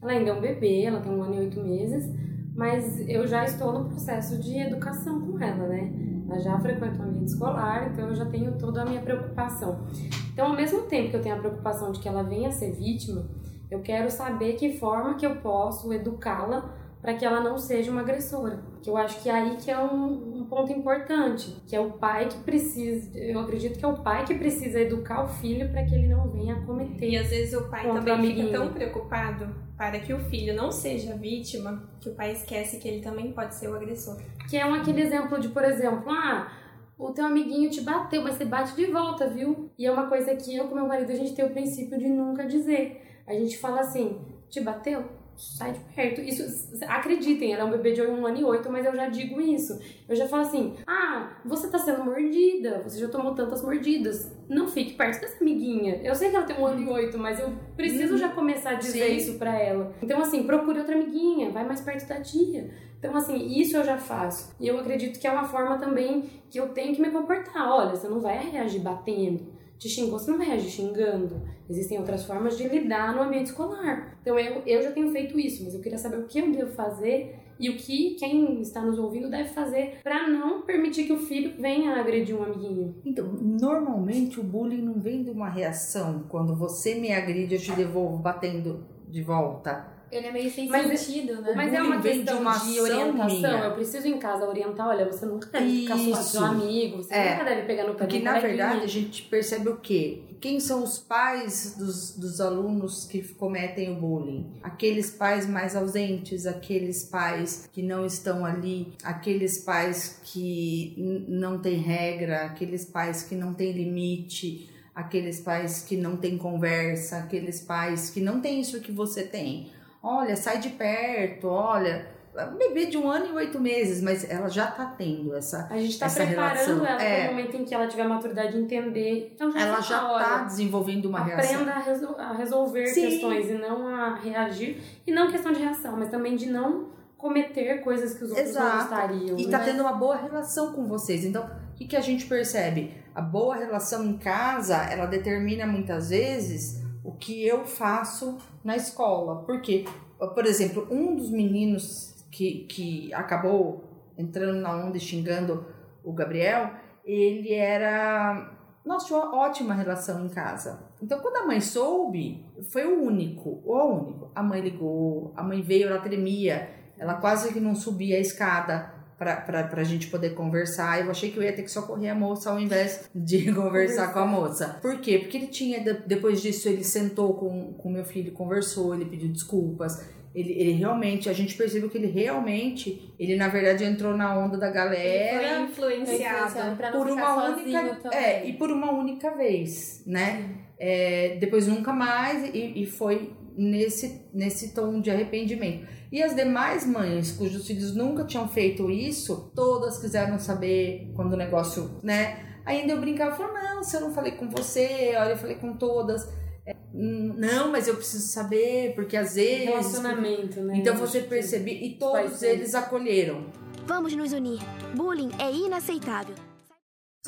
Ela 0.00 0.12
ainda 0.12 0.30
é 0.30 0.32
um 0.32 0.40
bebê, 0.40 0.82
ela 0.82 1.00
tem 1.00 1.10
um 1.10 1.24
ano 1.24 1.34
e 1.34 1.38
oito 1.40 1.60
meses, 1.60 2.08
mas 2.54 3.00
eu 3.08 3.26
já 3.26 3.44
estou 3.44 3.72
no 3.72 3.88
processo 3.88 4.38
de 4.38 4.56
educação 4.56 5.20
com 5.22 5.40
ela, 5.42 5.66
né? 5.66 5.90
Ela 6.28 6.40
já 6.40 6.58
frequenta 6.58 7.02
o 7.02 7.06
ambiente 7.06 7.28
escolar, 7.28 7.90
então 7.92 8.08
eu 8.08 8.14
já 8.14 8.26
tenho 8.26 8.52
toda 8.58 8.82
a 8.82 8.84
minha 8.84 9.00
preocupação. 9.00 9.86
Então, 10.32 10.48
ao 10.48 10.56
mesmo 10.56 10.82
tempo 10.82 11.10
que 11.10 11.16
eu 11.16 11.22
tenho 11.22 11.36
a 11.36 11.38
preocupação 11.38 11.92
de 11.92 12.00
que 12.00 12.08
ela 12.08 12.22
venha 12.22 12.48
a 12.48 12.52
ser 12.52 12.72
vítima, 12.72 13.24
eu 13.70 13.80
quero 13.80 14.10
saber 14.10 14.54
que 14.54 14.78
forma 14.78 15.14
que 15.14 15.26
eu 15.26 15.36
posso 15.36 15.92
educá-la 15.92 16.74
para 17.00 17.14
que 17.14 17.24
ela 17.24 17.40
não 17.40 17.56
seja 17.56 17.90
uma 17.90 18.00
agressora. 18.00 18.58
Que 18.82 18.90
eu 18.90 18.96
acho 18.96 19.22
que 19.22 19.28
é 19.28 19.32
aí 19.32 19.56
que 19.56 19.70
é 19.70 19.78
um, 19.78 20.40
um 20.40 20.44
ponto 20.44 20.72
importante, 20.72 21.56
que 21.66 21.76
é 21.76 21.80
o 21.80 21.92
pai 21.92 22.26
que 22.28 22.38
precisa, 22.38 23.16
eu 23.16 23.38
acredito 23.38 23.78
que 23.78 23.84
é 23.84 23.88
o 23.88 23.98
pai 23.98 24.24
que 24.24 24.34
precisa 24.34 24.80
educar 24.80 25.24
o 25.24 25.28
filho 25.28 25.70
para 25.70 25.84
que 25.84 25.94
ele 25.94 26.08
não 26.08 26.28
venha 26.28 26.56
a 26.56 26.60
cometer. 26.62 27.08
E 27.08 27.16
às 27.16 27.28
vezes 27.28 27.54
o 27.54 27.68
pai 27.68 27.88
o 27.88 27.94
também 27.94 28.34
fica 28.34 28.50
tão 28.50 28.72
preocupado 28.72 29.65
para 29.76 30.00
que 30.00 30.12
o 30.12 30.18
filho 30.18 30.54
não 30.54 30.72
seja 30.72 31.14
vítima 31.16 31.88
que 32.00 32.08
o 32.08 32.14
pai 32.14 32.32
esquece 32.32 32.78
que 32.78 32.88
ele 32.88 33.02
também 33.02 33.32
pode 33.32 33.54
ser 33.54 33.68
o 33.68 33.76
agressor. 33.76 34.16
Que 34.48 34.56
é 34.56 34.64
um, 34.64 34.74
aquele 34.74 35.02
exemplo 35.02 35.38
de, 35.38 35.48
por 35.48 35.64
exemplo, 35.64 36.10
ah, 36.10 36.50
o 36.98 37.10
teu 37.12 37.26
amiguinho 37.26 37.70
te 37.70 37.82
bateu, 37.82 38.22
mas 38.22 38.36
você 38.36 38.44
bate 38.44 38.74
de 38.74 38.86
volta, 38.86 39.28
viu? 39.28 39.70
E 39.78 39.84
é 39.84 39.92
uma 39.92 40.06
coisa 40.08 40.34
que 40.34 40.56
eu 40.56 40.68
com 40.68 40.74
meu 40.74 40.86
marido 40.86 41.12
a 41.12 41.16
gente 41.16 41.34
tem 41.34 41.44
o 41.44 41.50
princípio 41.50 41.98
de 41.98 42.08
nunca 42.08 42.46
dizer. 42.46 43.22
A 43.26 43.34
gente 43.34 43.58
fala 43.58 43.80
assim, 43.80 44.18
te 44.48 44.60
bateu? 44.60 45.04
Sai 45.36 45.72
de 45.72 45.80
perto. 45.94 46.20
Isso, 46.20 46.42
acreditem, 46.88 47.52
ela 47.52 47.62
é 47.62 47.64
um 47.64 47.70
bebê 47.70 47.92
de 47.92 48.02
um 48.02 48.26
ano 48.26 48.38
e 48.38 48.44
oito, 48.44 48.70
mas 48.70 48.86
eu 48.86 48.94
já 48.94 49.08
digo 49.08 49.40
isso. 49.40 49.78
Eu 50.08 50.16
já 50.16 50.26
falo 50.26 50.42
assim, 50.42 50.74
ah, 50.86 51.36
você 51.44 51.68
tá 51.68 51.78
sendo 51.78 52.04
mordida, 52.04 52.80
você 52.82 52.98
já 52.98 53.08
tomou 53.08 53.34
tantas 53.34 53.62
mordidas. 53.62 54.32
Não 54.48 54.66
fique 54.68 54.94
perto 54.94 55.20
dessa 55.20 55.42
amiguinha. 55.42 56.00
Eu 56.02 56.14
sei 56.14 56.30
que 56.30 56.36
ela 56.36 56.46
tem 56.46 56.56
um 56.56 56.66
ano 56.66 56.80
e 56.80 56.88
oito, 56.88 57.18
mas 57.18 57.38
eu 57.38 57.52
preciso 57.76 58.16
já 58.16 58.28
começar 58.30 58.70
a 58.70 58.74
dizer 58.74 59.08
Sim. 59.08 59.16
isso 59.16 59.38
pra 59.38 59.58
ela. 59.58 59.94
Então, 60.02 60.20
assim, 60.20 60.44
procure 60.44 60.78
outra 60.78 60.94
amiguinha, 60.94 61.50
vai 61.50 61.64
mais 61.64 61.80
perto 61.80 62.06
da 62.08 62.20
tia. 62.20 62.70
Então, 62.98 63.14
assim, 63.14 63.36
isso 63.60 63.76
eu 63.76 63.84
já 63.84 63.98
faço. 63.98 64.54
E 64.58 64.66
eu 64.66 64.78
acredito 64.78 65.20
que 65.20 65.26
é 65.26 65.30
uma 65.30 65.44
forma 65.44 65.78
também 65.78 66.30
que 66.50 66.58
eu 66.58 66.70
tenho 66.70 66.94
que 66.94 67.00
me 67.00 67.10
comportar. 67.10 67.68
Olha, 67.68 67.94
você 67.94 68.08
não 68.08 68.20
vai 68.20 68.50
reagir 68.50 68.80
batendo. 68.80 69.55
Te 69.78 69.88
xingou, 69.88 70.18
você 70.18 70.30
não 70.30 70.38
vai 70.38 70.46
reagir 70.46 70.70
xingando. 70.70 71.42
Existem 71.68 71.98
outras 71.98 72.24
formas 72.24 72.56
de 72.56 72.66
lidar 72.68 73.14
no 73.14 73.22
ambiente 73.22 73.46
escolar. 73.46 74.18
Então, 74.22 74.38
eu, 74.38 74.62
eu 74.66 74.82
já 74.82 74.90
tenho 74.92 75.10
feito 75.10 75.38
isso, 75.38 75.64
mas 75.64 75.74
eu 75.74 75.80
queria 75.80 75.98
saber 75.98 76.18
o 76.18 76.26
que 76.26 76.38
eu 76.38 76.50
devo 76.50 76.72
fazer 76.72 77.36
e 77.58 77.70
o 77.70 77.76
que 77.76 78.14
quem 78.14 78.60
está 78.60 78.82
nos 78.82 78.98
ouvindo 78.98 79.30
deve 79.30 79.48
fazer 79.50 80.00
para 80.02 80.28
não 80.28 80.62
permitir 80.62 81.04
que 81.04 81.12
o 81.12 81.18
filho 81.18 81.54
venha 81.58 81.96
agredir 81.96 82.36
um 82.36 82.42
amiguinho. 82.42 82.94
Então, 83.04 83.26
normalmente 83.32 84.38
o 84.38 84.42
bullying 84.42 84.82
não 84.82 85.00
vem 85.00 85.22
de 85.22 85.30
uma 85.30 85.48
reação. 85.48 86.24
Quando 86.28 86.54
você 86.54 86.94
me 86.94 87.12
agride, 87.12 87.54
eu 87.54 87.60
te 87.60 87.72
devolvo 87.72 88.18
batendo 88.18 88.84
de 89.08 89.22
volta. 89.22 89.95
Ele 90.10 90.26
é 90.28 90.32
meio 90.32 90.50
sem 90.50 90.68
Mas 90.68 90.88
é- 90.90 90.96
sentido, 90.96 91.40
né? 91.42 91.52
Mas 91.56 91.72
é 91.72 91.82
uma 91.82 91.96
de 91.96 92.02
questão 92.08 92.36
de, 92.36 92.40
uma 92.42 92.50
ação 92.52 92.82
orientação. 92.84 93.26
minha. 93.26 93.64
Eu 93.64 93.74
preciso 93.74 94.06
em 94.06 94.18
casa 94.18 94.46
orientar. 94.46 94.86
Olha, 94.88 95.04
você 95.04 95.26
nunca 95.26 95.48
deve 95.50 95.80
ficar 95.80 95.98
só 95.98 96.10
com 96.10 96.22
seu 96.22 96.44
amigo, 96.44 96.96
você 96.98 97.12
É. 97.14 97.32
nunca 97.32 97.44
deve 97.44 97.62
pegar 97.62 97.84
no 97.84 97.94
pé 97.94 97.98
Porque 98.04 98.18
na 98.20 98.38
verdade 98.38 98.84
a 98.84 98.86
gente 98.86 99.22
percebe 99.24 99.68
o 99.68 99.76
quê? 99.78 100.22
Quem 100.40 100.60
são 100.60 100.84
os 100.84 100.98
pais 100.98 101.74
dos, 101.76 102.16
dos 102.16 102.40
alunos 102.40 103.04
que 103.06 103.20
cometem 103.34 103.90
o 103.96 104.00
bullying? 104.00 104.46
Aqueles 104.62 105.10
pais 105.10 105.48
mais 105.48 105.74
ausentes, 105.74 106.46
aqueles 106.46 107.02
pais 107.04 107.68
que 107.72 107.82
não 107.82 108.06
estão 108.06 108.44
ali, 108.44 108.92
aqueles 109.02 109.58
pais 109.64 110.20
que 110.22 111.24
não 111.28 111.58
têm 111.58 111.78
regra, 111.78 112.42
aqueles 112.44 112.84
pais 112.84 113.22
que 113.24 113.34
não 113.34 113.54
têm 113.54 113.72
limite, 113.72 114.70
aqueles 114.94 115.40
pais 115.40 115.82
que 115.82 115.96
não 115.96 116.16
têm 116.16 116.38
conversa, 116.38 117.18
aqueles 117.18 117.60
pais 117.60 118.10
que 118.10 118.20
não 118.20 118.40
têm 118.40 118.60
isso 118.60 118.80
que 118.80 118.92
você 118.92 119.22
tem. 119.24 119.74
Olha, 120.06 120.36
sai 120.36 120.58
de 120.58 120.68
perto, 120.70 121.48
olha. 121.48 122.06
um 122.52 122.56
bebê 122.58 122.84
de 122.86 122.98
um 122.98 123.10
ano 123.10 123.26
e 123.26 123.32
oito 123.32 123.58
meses, 123.58 124.02
mas 124.02 124.28
ela 124.30 124.46
já 124.48 124.66
tá 124.70 124.84
tendo 124.98 125.34
essa. 125.34 125.66
A 125.70 125.78
gente 125.78 125.98
tá 125.98 126.04
essa 126.06 126.24
preparando 126.24 126.54
relação. 126.82 126.86
ela 126.86 127.02
É. 127.02 127.22
para 127.24 127.32
o 127.32 127.34
momento 127.34 127.56
em 127.56 127.64
que 127.64 127.74
ela 127.74 127.86
tiver 127.88 128.02
a 128.02 128.08
maturidade 128.08 128.52
de 128.52 128.58
entender. 128.58 129.32
Então 129.34 129.50
já 129.50 129.60
Ela 129.60 129.76
tá 129.76 129.80
já 129.82 130.02
na 130.02 130.12
hora. 130.12 130.24
tá 130.24 130.44
desenvolvendo 130.44 131.06
uma 131.06 131.24
reação. 131.24 131.54
Aprenda 131.62 131.72
a, 131.72 131.78
resol- 131.80 132.16
a 132.18 132.32
resolver 132.34 132.86
Sim. 132.88 133.00
questões 133.08 133.48
e 133.50 133.54
não 133.54 133.88
a 133.88 134.14
reagir. 134.16 134.80
E 135.06 135.10
não 135.10 135.30
questão 135.30 135.50
de 135.52 135.60
reação, 135.62 135.96
mas 135.96 136.10
também 136.10 136.36
de 136.36 136.46
não 136.50 136.88
cometer 137.16 137.80
coisas 137.82 138.12
que 138.14 138.22
os 138.24 138.30
outros 138.30 138.54
não 138.54 138.62
Exato. 138.62 138.78
gostariam. 138.90 139.38
E 139.38 139.48
tá 139.50 139.58
né? 139.58 139.64
tendo 139.64 139.80
uma 139.80 139.94
boa 139.94 140.16
relação 140.16 140.72
com 140.74 140.86
vocês. 140.86 141.24
Então, 141.24 141.42
o 141.44 141.74
que, 141.74 141.86
que 141.86 141.96
a 141.96 142.00
gente 142.02 142.26
percebe? 142.26 142.92
A 143.14 143.22
boa 143.22 143.56
relação 143.56 144.04
em 144.04 144.18
casa, 144.18 144.76
ela 144.92 145.06
determina 145.06 145.66
muitas 145.66 146.10
vezes 146.10 146.84
o 147.02 147.12
que 147.12 147.46
eu 147.46 147.64
faço 147.64 148.36
na 148.66 148.76
escola. 148.76 149.44
Porque, 149.44 149.84
por 150.18 150.44
exemplo, 150.44 150.86
um 150.90 151.14
dos 151.14 151.30
meninos 151.30 152.26
que, 152.30 152.66
que 152.68 153.14
acabou 153.14 153.84
entrando 154.18 154.60
na 154.60 154.76
onda 154.76 154.96
e 154.96 155.00
xingando 155.00 155.64
o 156.04 156.12
Gabriel, 156.12 156.72
ele 157.04 157.54
era. 157.54 158.52
Nós 158.84 159.04
tinha 159.04 159.18
uma 159.18 159.36
ótima 159.36 159.74
relação 159.74 160.24
em 160.24 160.28
casa. 160.28 160.90
Então, 161.02 161.20
quando 161.20 161.36
a 161.36 161.46
mãe 161.46 161.60
soube, 161.60 162.44
foi 162.70 162.84
o 162.84 163.02
único, 163.02 163.62
o 163.64 163.84
único. 163.84 164.30
A 164.34 164.42
mãe 164.42 164.60
ligou, 164.60 165.32
a 165.36 165.42
mãe 165.42 165.62
veio, 165.62 165.88
ela 165.88 166.00
tremia, 166.00 166.70
ela 166.98 167.14
quase 167.14 167.52
que 167.52 167.60
não 167.60 167.74
subia 167.74 168.16
a 168.16 168.20
escada 168.20 168.95
pra, 169.18 169.36
pra, 169.36 169.64
pra 169.64 169.82
gente 169.84 170.08
poder 170.08 170.34
conversar. 170.34 171.04
Eu 171.04 171.10
achei 171.10 171.30
que 171.30 171.36
eu 171.38 171.42
ia 171.42 171.52
ter 171.52 171.62
que 171.62 171.70
socorrer 171.70 172.12
a 172.12 172.14
moça 172.14 172.50
ao 172.50 172.58
invés 172.60 173.08
de 173.14 173.50
conversar 173.54 174.12
com 174.12 174.18
a 174.20 174.26
moça. 174.26 174.78
Por 174.82 175.00
quê? 175.00 175.18
Porque 175.18 175.36
ele 175.36 175.46
tinha, 175.48 175.80
de- 175.80 176.02
depois 176.06 176.40
disso, 176.42 176.68
ele 176.68 176.84
sentou 176.84 177.34
com 177.34 177.76
o 177.88 177.90
meu 177.90 178.04
filho, 178.04 178.32
conversou, 178.32 178.94
ele 178.94 179.04
pediu 179.06 179.28
desculpas. 179.28 180.14
Ele, 180.34 180.52
ele 180.52 180.72
realmente, 180.72 181.30
a 181.30 181.32
gente 181.32 181.54
percebeu 181.56 181.88
que 181.88 181.96
ele 181.96 182.08
realmente, 182.08 183.14
ele 183.18 183.36
na 183.36 183.48
verdade 183.48 183.84
entrou 183.84 184.14
na 184.14 184.38
onda 184.38 184.58
da 184.58 184.68
galera 184.70 185.66
Foi 185.74 185.98
influenciado. 186.00 186.76
Pra 186.76 186.90
não 186.90 186.98
por 187.02 187.10
uma 187.10 187.46
única 187.56 187.94
também. 188.02 188.18
é, 188.18 188.46
e 188.46 188.52
por 188.52 188.70
uma 188.70 188.92
única 188.92 189.34
vez, 189.34 190.02
né? 190.06 190.50
É, 190.78 191.38
depois 191.40 191.66
nunca 191.66 191.90
mais 191.90 192.54
e, 192.54 192.82
e 192.82 192.84
foi 192.84 193.32
nesse 193.56 194.22
nesse 194.32 194.74
tom 194.74 195.00
de 195.00 195.10
arrependimento. 195.10 195.86
E 196.12 196.22
as 196.22 196.34
demais 196.36 196.86
mães 196.86 197.32
cujos 197.32 197.66
filhos 197.66 197.94
nunca 197.94 198.24
tinham 198.24 198.46
feito 198.48 198.90
isso, 198.90 199.50
todas 199.54 199.98
quiseram 199.98 200.38
saber 200.38 201.10
quando 201.16 201.32
o 201.32 201.36
negócio, 201.36 201.98
né? 202.02 202.44
Ainda 202.64 202.92
eu 202.92 203.00
brincava, 203.00 203.34
falava, 203.36 203.74
não, 203.74 203.82
se 203.84 203.96
eu 203.96 204.00
não 204.00 204.12
falei 204.12 204.32
com 204.32 204.48
você, 204.50 205.14
olha, 205.18 205.30
eu 205.30 205.36
falei 205.36 205.56
com 205.56 205.72
todas. 205.76 206.28
É, 206.66 206.74
"Hum, 206.92 207.34
não, 207.38 207.70
mas 207.70 207.86
eu 207.86 207.94
preciso 207.94 208.26
saber, 208.26 208.92
porque 208.94 209.16
às 209.16 209.34
vezes. 209.36 209.66
Relacionamento, 209.66 210.60
né? 210.62 210.76
Então 210.76 210.96
você 210.96 211.18
acho 211.18 211.26
que 211.28 211.34
percebe, 211.34 211.70
e 211.72 211.94
todos 211.94 212.42
eles 212.42 212.74
acolheram. 212.74 213.46
Vamos 213.86 214.14
nos 214.16 214.32
unir. 214.32 214.58
Bullying 214.96 215.30
é 215.38 215.52
inaceitável. 215.52 216.34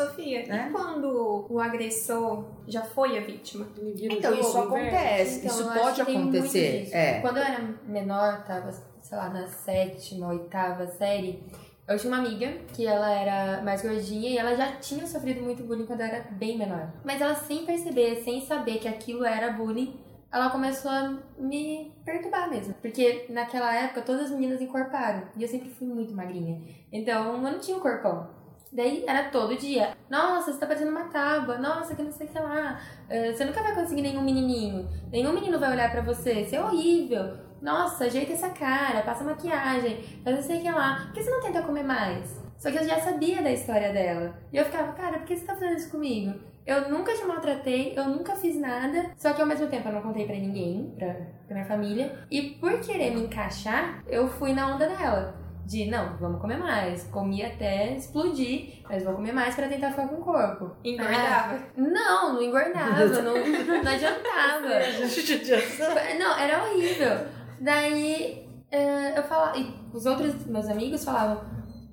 Sofia, 0.07 0.47
Né? 0.47 0.69
e 0.69 0.73
quando 0.73 1.47
o 1.51 1.61
agressor 1.61 2.45
já 2.67 2.83
foi 2.83 3.19
a 3.19 3.21
vítima? 3.21 3.67
Então, 3.77 4.35
jogo, 4.35 4.49
isso 4.49 4.59
acontece. 4.59 5.39
Então, 5.39 5.51
isso 5.51 5.63
eu 5.63 5.71
acho 5.71 5.81
pode 5.81 6.01
acontecer. 6.03 6.89
É. 6.93 7.21
Quando 7.21 7.39
eu 7.39 7.43
era 7.43 7.61
menor, 7.87 8.45
tava, 8.45 8.71
sei 8.73 9.19
lá, 9.19 9.29
na 9.29 9.47
sétima, 9.47 10.29
oitava 10.29 10.87
série, 10.87 11.43
eu 11.89 11.99
tinha 11.99 12.13
uma 12.13 12.19
amiga 12.19 12.53
que 12.75 12.87
ela 12.87 13.11
era 13.11 13.63
mais 13.63 13.83
gordinha 13.83 14.29
e 14.31 14.37
ela 14.37 14.55
já 14.55 14.73
tinha 14.77 15.07
sofrido 15.07 15.41
muito 15.41 15.63
bullying 15.63 15.87
quando 15.87 16.01
eu 16.01 16.07
era 16.07 16.23
bem 16.33 16.59
menor. 16.59 16.93
Mas 17.03 17.21
ela 17.21 17.35
sem 17.35 17.65
perceber, 17.65 18.23
sem 18.23 18.45
saber 18.47 18.79
que 18.79 18.87
aquilo 18.87 19.25
era 19.25 19.53
bullying, 19.53 19.99
ela 20.31 20.51
começou 20.51 20.91
a 20.91 21.19
me 21.39 21.95
perturbar 22.05 22.51
mesmo. 22.51 22.75
Porque 22.75 23.25
naquela 23.31 23.75
época 23.75 24.03
todas 24.03 24.25
as 24.27 24.31
meninas 24.31 24.61
encorparam 24.61 25.23
e 25.37 25.43
eu 25.43 25.49
sempre 25.49 25.71
fui 25.71 25.87
muito 25.87 26.15
magrinha. 26.15 26.61
Então 26.93 27.33
eu 27.33 27.39
não 27.39 27.59
tinha 27.59 27.77
um 27.77 27.81
corpão. 27.81 28.29
Daí 28.73 29.05
era 29.07 29.25
todo 29.31 29.57
dia. 29.57 29.97
Nossa, 30.11 30.53
você 30.53 30.59
tá 30.59 30.67
parecendo 30.67 30.91
uma 30.91 31.05
tábua. 31.05 31.59
Nossa, 31.59 31.95
que 31.95 32.03
não 32.03 32.13
sei 32.13 32.27
o 32.27 32.31
que 32.31 32.39
lá. 32.39 32.81
Eh, 33.09 33.33
Você 33.33 33.45
nunca 33.45 33.63
vai 33.63 33.75
conseguir 33.75 34.03
nenhum 34.03 34.23
menininho. 34.23 34.89
Nenhum 35.11 35.33
menino 35.33 35.59
vai 35.59 35.73
olhar 35.73 35.91
pra 35.91 36.03
você. 36.03 36.45
Você 36.45 36.57
é 36.57 36.63
horrível. 36.63 37.39
Nossa, 37.61 38.05
ajeita 38.05 38.33
essa 38.35 38.51
cara, 38.51 39.03
passa 39.03 39.25
maquiagem, 39.25 40.01
faz 40.23 40.37
não 40.37 40.43
sei 40.45 40.59
o 40.59 40.63
que 40.63 40.71
lá. 40.71 41.01
Por 41.07 41.13
que 41.13 41.23
você 41.25 41.31
não 41.31 41.41
tenta 41.43 41.63
comer 41.63 41.83
mais? 41.83 42.41
Só 42.57 42.71
que 42.71 42.79
eu 42.79 42.85
já 42.85 43.01
sabia 43.01 43.43
da 43.43 43.51
história 43.51 43.93
dela. 43.93 44.39
E 44.53 44.57
eu 44.57 44.65
ficava, 44.65 44.93
cara, 44.93 45.19
por 45.19 45.27
que 45.27 45.37
você 45.37 45.45
tá 45.45 45.55
fazendo 45.55 45.77
isso 45.77 45.91
comigo? 45.91 46.39
Eu 46.67 46.91
nunca 46.91 47.15
te 47.15 47.25
maltratei, 47.25 47.95
eu 47.97 48.05
nunca 48.05 48.37
fiz 48.37 48.57
nada. 48.61 49.11
Só 49.17 49.33
que 49.33 49.41
ao 49.41 49.47
mesmo 49.47 49.67
tempo 49.69 49.89
eu 49.89 49.93
não 49.95 50.03
contei 50.03 50.27
pra 50.27 50.37
ninguém, 50.37 50.95
pra, 50.99 51.15
pra 51.47 51.55
minha 51.55 51.65
família. 51.65 52.13
E 52.31 52.43
por 52.61 52.79
querer 52.81 53.11
me 53.15 53.23
encaixar, 53.23 54.05
eu 54.07 54.29
fui 54.29 54.53
na 54.53 54.75
onda 54.75 54.87
dela. 54.87 55.35
De, 55.69 55.85
não, 55.85 56.17
vamos 56.17 56.41
comer 56.41 56.57
mais. 56.57 57.05
Comi 57.09 57.43
até 57.43 57.95
explodir, 57.95 58.81
mas 58.89 59.05
vou 59.05 59.13
comer 59.13 59.33
mais 59.33 59.55
pra 59.55 59.69
tentar 59.69 59.91
ficar 59.91 60.09
com 60.09 60.15
o 60.15 60.25
corpo. 60.25 60.71
Engordava? 60.83 61.59
Não, 61.77 62.33
não 62.33 62.43
engordava, 62.43 63.05
não, 63.21 63.35
não 63.35 63.93
adiantava. 63.93 64.69
Não, 66.19 66.39
era 66.39 66.65
horrível. 66.65 67.27
Daí 67.61 68.49
eh, 68.71 69.19
eu 69.19 69.23
falava, 69.25 69.59
e 69.59 69.75
os 69.93 70.07
outros 70.07 70.47
meus 70.47 70.67
amigos 70.69 71.05
falavam, 71.05 71.45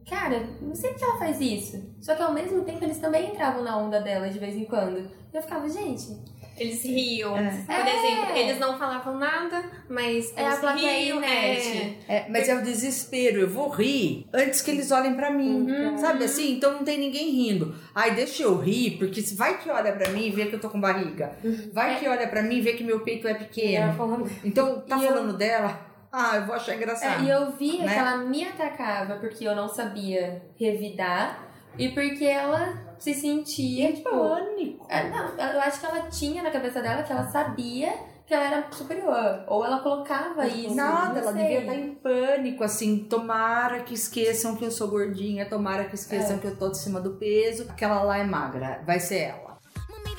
cara, 0.10 0.48
não 0.62 0.74
sei 0.74 0.94
que 0.94 1.04
ela 1.04 1.18
faz 1.18 1.42
isso. 1.42 1.94
Só 2.00 2.16
que 2.16 2.22
ao 2.22 2.32
mesmo 2.32 2.64
tempo 2.64 2.82
eles 2.82 3.00
também 3.00 3.32
entravam 3.32 3.62
na 3.62 3.78
onda 3.78 4.00
dela 4.00 4.30
de 4.30 4.40
vez 4.40 4.56
em 4.56 4.64
quando. 4.64 5.00
E 5.00 5.36
eu 5.36 5.42
ficava, 5.42 5.68
gente, 5.68 6.18
Eles 6.58 6.84
riam. 6.84 7.38
É. 7.38 7.50
Por 7.66 7.74
É. 7.74 7.96
exemplo, 7.98 8.36
eles 8.38 8.60
não 8.60 8.78
falavam 8.78 9.18
nada, 9.18 9.64
mas 9.90 10.32
É 10.38 10.42
a 10.44 10.48
eles 10.48 10.60
plateia 10.60 11.00
riam. 11.04 11.18
inerte. 11.18 11.98
É, 12.08 12.26
mas 12.30 12.48
é 12.48 12.56
o 12.56 12.62
desespero, 12.64 13.42
eu 13.42 13.50
vou 13.50 13.70
rir 13.70 14.26
antes 14.34 14.62
que 14.62 14.72
eles 14.72 14.92
olhem 14.92 15.16
pra 15.16 15.30
mim, 15.32 15.70
Uhum. 15.70 15.98
sabe 15.98 16.24
assim? 16.24 16.54
Então 16.54 16.74
não 16.74 16.84
tem 16.84 16.98
ninguém 16.98 17.30
rindo. 17.32 17.76
Ai, 17.94 18.16
deixa 18.16 18.44
eu 18.44 18.58
rir, 18.58 18.92
porque 18.98 19.22
vai 19.36 19.58
que 19.58 19.70
olha 19.70 19.92
pra 19.94 20.10
mim 20.10 20.28
e 20.28 20.32
vê 20.32 20.46
que 20.46 20.56
eu 20.56 20.60
tô 20.60 20.70
com 20.70 20.80
barriga. 20.80 21.34
Vai 21.74 22.00
que 22.00 22.08
olha 22.08 22.28
pra 22.28 22.42
mim 22.42 22.56
e 22.58 22.62
vê 22.62 22.74
que 22.74 22.84
meu 22.84 23.02
peito 23.02 23.28
é 23.28 23.32
Ela 23.32 23.40
pequeno. 23.40 23.94
falando 23.94 24.32
Então, 24.44 24.82
tá 24.82 24.98
E 24.98 25.04
eu- 25.04 25.10
falando 25.14 25.38
dela? 25.38 25.80
Ah, 26.18 26.38
eu 26.38 26.46
vou 26.46 26.56
achar 26.56 26.76
engraçado. 26.76 27.22
É, 27.24 27.26
e 27.26 27.30
eu 27.30 27.52
via 27.52 27.84
né? 27.84 27.94
que 27.94 28.00
ela 28.00 28.18
me 28.20 28.46
atacava 28.46 29.16
porque 29.16 29.46
eu 29.46 29.54
não 29.54 29.68
sabia 29.68 30.42
revidar 30.58 31.44
e 31.78 31.90
porque 31.90 32.24
ela 32.24 32.85
se 33.00 33.14
sentia, 33.14 33.94
tipo. 33.94 34.10
Pânico. 34.10 34.86
É, 34.90 35.10
não, 35.10 35.28
eu 35.54 35.62
acho 35.62 35.80
que 35.80 35.86
ela 35.86 36.02
tinha 36.10 36.42
na 36.44 36.52
cabeça 36.52 36.82
dela 36.82 37.04
que 37.04 37.12
ela 37.12 37.28
sabia 37.28 37.94
que 38.26 38.34
ela 38.34 38.44
era 38.46 38.68
superior. 38.72 39.44
Ou 39.48 39.64
ela 39.64 39.80
colocava 39.80 40.48
isso. 40.48 40.74
Nada, 40.74 41.14
não 41.14 41.18
ela 41.22 41.34
sei. 41.34 41.42
devia 41.44 41.60
estar 41.62 41.76
em 41.76 41.94
pânico, 41.96 42.64
assim, 42.64 43.00
tomara 43.10 43.82
que 43.82 43.94
esqueçam 43.94 44.56
que 44.56 44.66
eu 44.66 44.72
sou 44.72 44.88
gordinha, 44.88 45.48
tomara 45.48 45.86
que 45.86 45.96
esqueçam 45.96 46.38
É. 46.38 46.40
que 46.40 46.48
eu 46.48 46.56
tô 46.56 46.70
de 46.70 46.78
cima 46.80 47.00
do 47.00 47.12
peso, 47.18 47.68
aquela 47.70 48.02
lá 48.02 48.18
é 48.18 48.24
magra, 48.24 48.82
vai 48.86 49.00
ser 49.00 49.20
ela. 49.20 49.58
Mummy, 49.90 50.16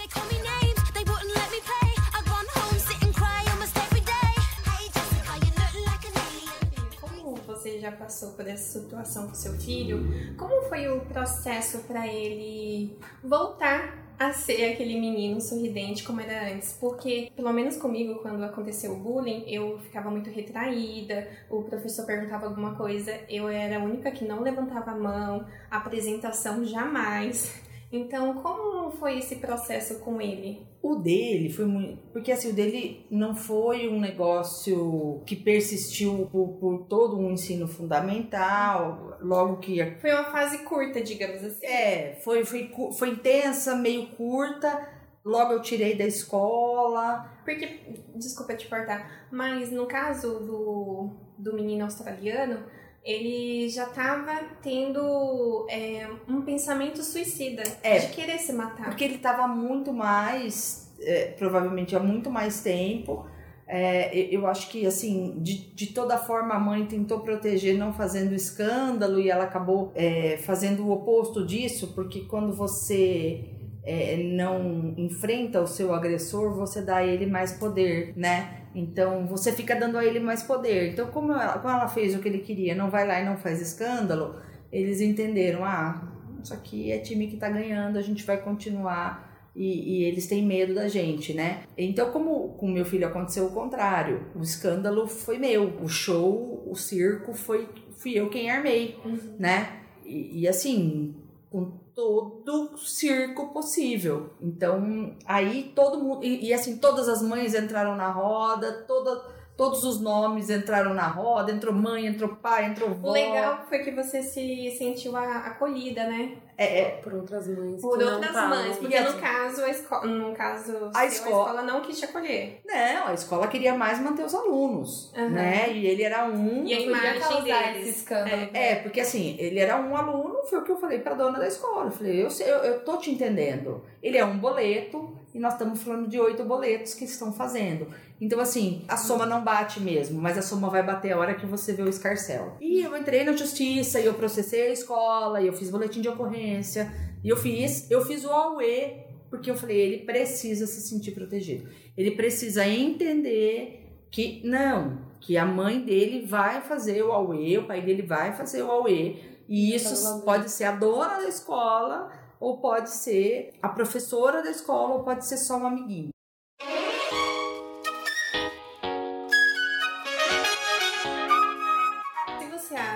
já 7.78 7.92
passou 7.92 8.32
por 8.32 8.46
essa 8.46 8.80
situação 8.80 9.28
com 9.28 9.34
seu 9.34 9.52
filho, 9.54 10.34
como 10.36 10.62
foi 10.68 10.88
o 10.88 11.00
processo 11.00 11.78
para 11.80 12.06
ele 12.06 12.96
voltar 13.22 14.06
a 14.18 14.32
ser 14.32 14.72
aquele 14.72 14.98
menino 14.98 15.40
sorridente 15.40 16.02
como 16.02 16.20
era 16.20 16.52
antes? 16.52 16.72
Porque, 16.80 17.30
pelo 17.36 17.52
menos 17.52 17.76
comigo, 17.76 18.16
quando 18.16 18.42
aconteceu 18.42 18.92
o 18.92 18.96
bullying, 18.96 19.44
eu 19.46 19.78
ficava 19.80 20.10
muito 20.10 20.30
retraída, 20.30 21.28
o 21.50 21.62
professor 21.62 22.06
perguntava 22.06 22.46
alguma 22.46 22.74
coisa, 22.74 23.12
eu 23.28 23.48
era 23.48 23.76
a 23.76 23.82
única 23.82 24.10
que 24.10 24.24
não 24.24 24.42
levantava 24.42 24.92
a 24.92 24.96
mão, 24.96 25.46
apresentação 25.70 26.64
jamais. 26.64 27.65
Então, 27.90 28.34
como 28.42 28.90
foi 28.90 29.18
esse 29.18 29.36
processo 29.36 30.00
com 30.00 30.20
ele? 30.20 30.66
O 30.82 30.96
dele 30.96 31.50
foi 31.50 31.64
muito. 31.64 31.98
Porque 32.12 32.32
assim, 32.32 32.50
o 32.50 32.52
dele 32.52 33.06
não 33.10 33.34
foi 33.34 33.88
um 33.88 34.00
negócio 34.00 35.22
que 35.24 35.36
persistiu 35.36 36.28
por, 36.30 36.48
por 36.58 36.86
todo 36.88 37.16
um 37.18 37.30
ensino 37.30 37.68
fundamental, 37.68 39.16
logo 39.20 39.58
que. 39.58 39.78
Foi 40.00 40.12
uma 40.12 40.24
fase 40.24 40.58
curta, 40.58 41.00
digamos 41.00 41.42
assim. 41.42 41.64
É, 41.64 42.18
foi, 42.24 42.44
foi, 42.44 42.70
foi 42.98 43.10
intensa, 43.10 43.76
meio 43.76 44.08
curta. 44.08 44.94
Logo 45.24 45.52
eu 45.52 45.62
tirei 45.62 45.96
da 45.96 46.04
escola. 46.04 47.32
Porque, 47.44 47.80
desculpa 48.16 48.54
te 48.54 48.68
cortar, 48.68 49.28
mas 49.30 49.70
no 49.70 49.86
caso 49.86 50.40
do, 50.40 51.10
do 51.38 51.54
menino 51.54 51.84
australiano, 51.84 52.64
ele 53.06 53.68
já 53.68 53.86
tava 53.86 54.32
tendo 54.60 55.64
é, 55.70 56.08
um 56.28 56.42
pensamento 56.42 57.02
suicida 57.04 57.62
É. 57.82 57.98
de 58.00 58.08
querer 58.08 58.38
se 58.38 58.52
matar. 58.52 58.86
Porque 58.86 59.04
ele 59.04 59.14
estava 59.14 59.46
muito 59.46 59.92
mais, 59.92 60.92
é, 61.00 61.26
provavelmente 61.38 61.94
há 61.94 62.00
muito 62.00 62.28
mais 62.30 62.60
tempo. 62.62 63.24
É, 63.68 64.16
eu 64.16 64.40
eu 64.40 64.46
acho 64.46 64.68
que, 64.70 64.84
assim, 64.86 65.38
de, 65.40 65.72
de 65.74 65.86
toda 65.88 66.18
forma 66.18 66.54
a 66.54 66.58
mãe 66.58 66.84
tentou 66.86 67.20
proteger, 67.20 67.76
não 67.78 67.92
fazendo 67.92 68.34
escândalo, 68.34 69.18
e 69.20 69.30
ela 69.30 69.44
acabou 69.44 69.92
é, 69.94 70.36
fazendo 70.38 70.84
o 70.86 70.90
oposto 70.92 71.46
disso, 71.46 71.92
porque 71.94 72.20
quando 72.22 72.52
você 72.52 73.44
é, 73.84 74.16
não 74.16 74.94
enfrenta 74.96 75.60
o 75.60 75.66
seu 75.66 75.94
agressor, 75.94 76.54
você 76.56 76.82
dá 76.82 76.96
a 76.96 77.06
ele 77.06 77.26
mais 77.26 77.52
poder, 77.52 78.12
né? 78.16 78.65
Então 78.76 79.26
você 79.26 79.52
fica 79.52 79.74
dando 79.74 79.96
a 79.96 80.04
ele 80.04 80.20
mais 80.20 80.42
poder. 80.42 80.92
Então, 80.92 81.06
como 81.06 81.32
ela, 81.32 81.58
como 81.58 81.72
ela 81.72 81.88
fez 81.88 82.14
o 82.14 82.18
que 82.18 82.28
ele 82.28 82.40
queria, 82.40 82.74
não 82.74 82.90
vai 82.90 83.06
lá 83.06 83.18
e 83.18 83.24
não 83.24 83.38
faz 83.38 83.58
escândalo, 83.62 84.38
eles 84.70 85.00
entenderam: 85.00 85.64
ah, 85.64 86.12
isso 86.44 86.52
aqui 86.52 86.92
é 86.92 86.98
time 86.98 87.26
que 87.26 87.38
tá 87.38 87.48
ganhando, 87.48 87.98
a 87.98 88.02
gente 88.02 88.22
vai 88.22 88.36
continuar. 88.36 89.24
E, 89.56 90.00
e 90.00 90.04
eles 90.04 90.26
têm 90.26 90.44
medo 90.44 90.74
da 90.74 90.86
gente, 90.86 91.32
né? 91.32 91.62
Então, 91.78 92.12
como 92.12 92.50
com 92.58 92.68
meu 92.68 92.84
filho 92.84 93.06
aconteceu 93.06 93.46
o 93.46 93.52
contrário, 93.52 94.26
o 94.34 94.42
escândalo 94.42 95.06
foi 95.06 95.38
meu, 95.38 95.82
o 95.82 95.88
show, 95.88 96.62
o 96.70 96.76
circo 96.76 97.32
foi 97.32 97.66
fui 97.96 98.12
eu 98.12 98.28
quem 98.28 98.50
armei, 98.50 98.98
né? 99.38 99.80
E, 100.04 100.42
e 100.42 100.48
assim, 100.48 101.14
com 101.48 101.72
todo 101.96 102.76
circo 102.76 103.54
possível. 103.54 104.34
Então, 104.38 105.16
aí 105.24 105.72
todo 105.74 105.98
mundo. 105.98 106.22
E, 106.22 106.48
e, 106.48 106.52
assim, 106.52 106.76
todas 106.76 107.08
as 107.08 107.22
mães 107.22 107.54
entraram 107.54 107.96
na 107.96 108.10
roda, 108.10 108.84
toda, 108.86 109.24
todos 109.56 109.82
os 109.84 110.00
nomes 110.00 110.50
entraram 110.50 110.92
na 110.94 111.06
roda, 111.06 111.50
entrou 111.52 111.72
mãe, 111.74 112.06
entrou 112.06 112.36
pai, 112.36 112.66
entrou 112.66 112.90
vó. 112.94 113.08
O 113.08 113.12
legal 113.12 113.64
foi 113.68 113.78
que 113.80 113.90
você 113.90 114.22
se 114.22 114.74
sentiu 114.78 115.16
a- 115.16 115.38
acolhida, 115.46 116.04
né? 116.04 116.36
É, 116.58 116.80
é, 116.80 116.84
Por 117.02 117.12
outras 117.12 117.46
mães. 117.48 117.80
Por 117.82 118.02
outras 118.02 118.32
mães. 118.32 118.76
Porque 118.76 118.98
no 118.98 119.08
assim- 119.08 119.18
caso, 119.20 119.62
a 119.62 119.68
escola, 119.68 120.06
no 120.06 120.34
caso 120.34 120.64
seu, 120.64 120.90
A 120.94 121.00
a 121.00 121.06
escola- 121.06 121.44
escola 121.44 121.62
não 121.62 121.80
quis 121.82 121.98
te 121.98 122.04
acolher. 122.06 122.60
não, 122.66 123.08
a 123.08 123.12
escola 123.14 123.46
queria 123.46 123.74
mais 123.74 124.00
manter 124.00 124.24
os 124.24 124.34
alunos, 124.34 125.12
Aham. 125.14 125.28
né? 125.30 125.70
E 125.72 125.86
ele 125.86 126.02
era 126.02 126.24
um. 126.26 126.64
E 126.64 126.72
a 126.72 126.80
imagem 126.80 127.42
deles. 127.42 127.88
esse 127.88 127.98
escândalo. 128.00 128.48
É, 128.54 128.76
porque 128.76 129.00
assim, 129.02 129.36
ele 129.38 129.58
era 129.58 129.76
um 129.76 129.94
aluno, 129.94 130.44
foi 130.48 130.58
o 130.60 130.62
que 130.62 130.72
eu 130.72 130.76
falei 130.78 130.98
pra 130.98 131.12
dona 131.14 131.38
da 131.38 131.46
escola. 131.46 131.86
Eu 131.86 131.90
falei, 131.92 132.24
eu, 132.24 132.30
sei, 132.30 132.50
eu, 132.50 132.56
eu 132.58 132.80
tô 132.84 132.96
te 132.96 133.10
entendendo. 133.10 133.82
Ele 134.02 134.16
é 134.16 134.24
um 134.24 134.38
boleto 134.38 135.14
e 135.34 135.38
nós 135.38 135.52
estamos 135.54 135.82
falando 135.82 136.08
de 136.08 136.18
oito 136.18 136.42
boletos 136.44 136.94
que 136.94 137.04
estão 137.04 137.32
fazendo. 137.34 137.86
Então, 138.20 138.40
assim, 138.40 138.82
a 138.88 138.96
soma 138.96 139.26
não 139.26 139.44
bate 139.44 139.78
mesmo, 139.78 140.20
mas 140.20 140.38
a 140.38 140.42
soma 140.42 140.70
vai 140.70 140.82
bater 140.82 141.12
a 141.12 141.18
hora 141.18 141.34
que 141.34 141.44
você 141.44 141.72
vê 141.72 141.82
o 141.82 141.88
escarcel. 141.88 142.56
E 142.60 142.80
eu 142.80 142.96
entrei 142.96 143.24
na 143.24 143.32
justiça 143.32 144.00
e 144.00 144.06
eu 144.06 144.14
processei 144.14 144.68
a 144.68 144.72
escola 144.72 145.42
e 145.42 145.46
eu 145.46 145.52
fiz 145.52 145.70
boletim 145.70 146.00
de 146.00 146.08
ocorrência 146.08 146.90
e 147.22 147.28
eu 147.28 147.36
fiz, 147.36 147.90
eu 147.90 148.04
fiz 148.04 148.24
o 148.24 148.30
AUE, 148.30 149.04
porque 149.28 149.50
eu 149.50 149.56
falei, 149.56 149.78
ele 149.78 149.98
precisa 150.04 150.66
se 150.66 150.80
sentir 150.80 151.10
protegido. 151.10 151.68
Ele 151.96 152.12
precisa 152.12 152.66
entender 152.66 153.86
que 154.10 154.40
não, 154.44 154.98
que 155.20 155.36
a 155.36 155.44
mãe 155.44 155.80
dele 155.80 156.24
vai 156.24 156.62
fazer 156.62 157.02
o 157.02 157.12
AUE, 157.12 157.58
o 157.58 157.66
pai 157.66 157.82
dele 157.82 158.02
vai 158.02 158.32
fazer 158.32 158.62
o 158.62 158.70
AUE, 158.70 159.36
e 159.48 159.70
Tá 159.70 159.76
isso 159.76 160.22
pode 160.22 160.50
ser 160.50 160.64
a 160.64 160.72
dona 160.72 161.18
da 161.18 161.28
escola, 161.28 162.10
ou 162.40 162.58
pode 162.58 162.90
ser 162.90 163.50
a 163.60 163.68
professora 163.68 164.42
da 164.42 164.50
escola, 164.50 164.94
ou 164.94 165.04
pode 165.04 165.26
ser 165.26 165.36
só 165.36 165.58
um 165.58 165.66
amiguinho. 165.66 166.10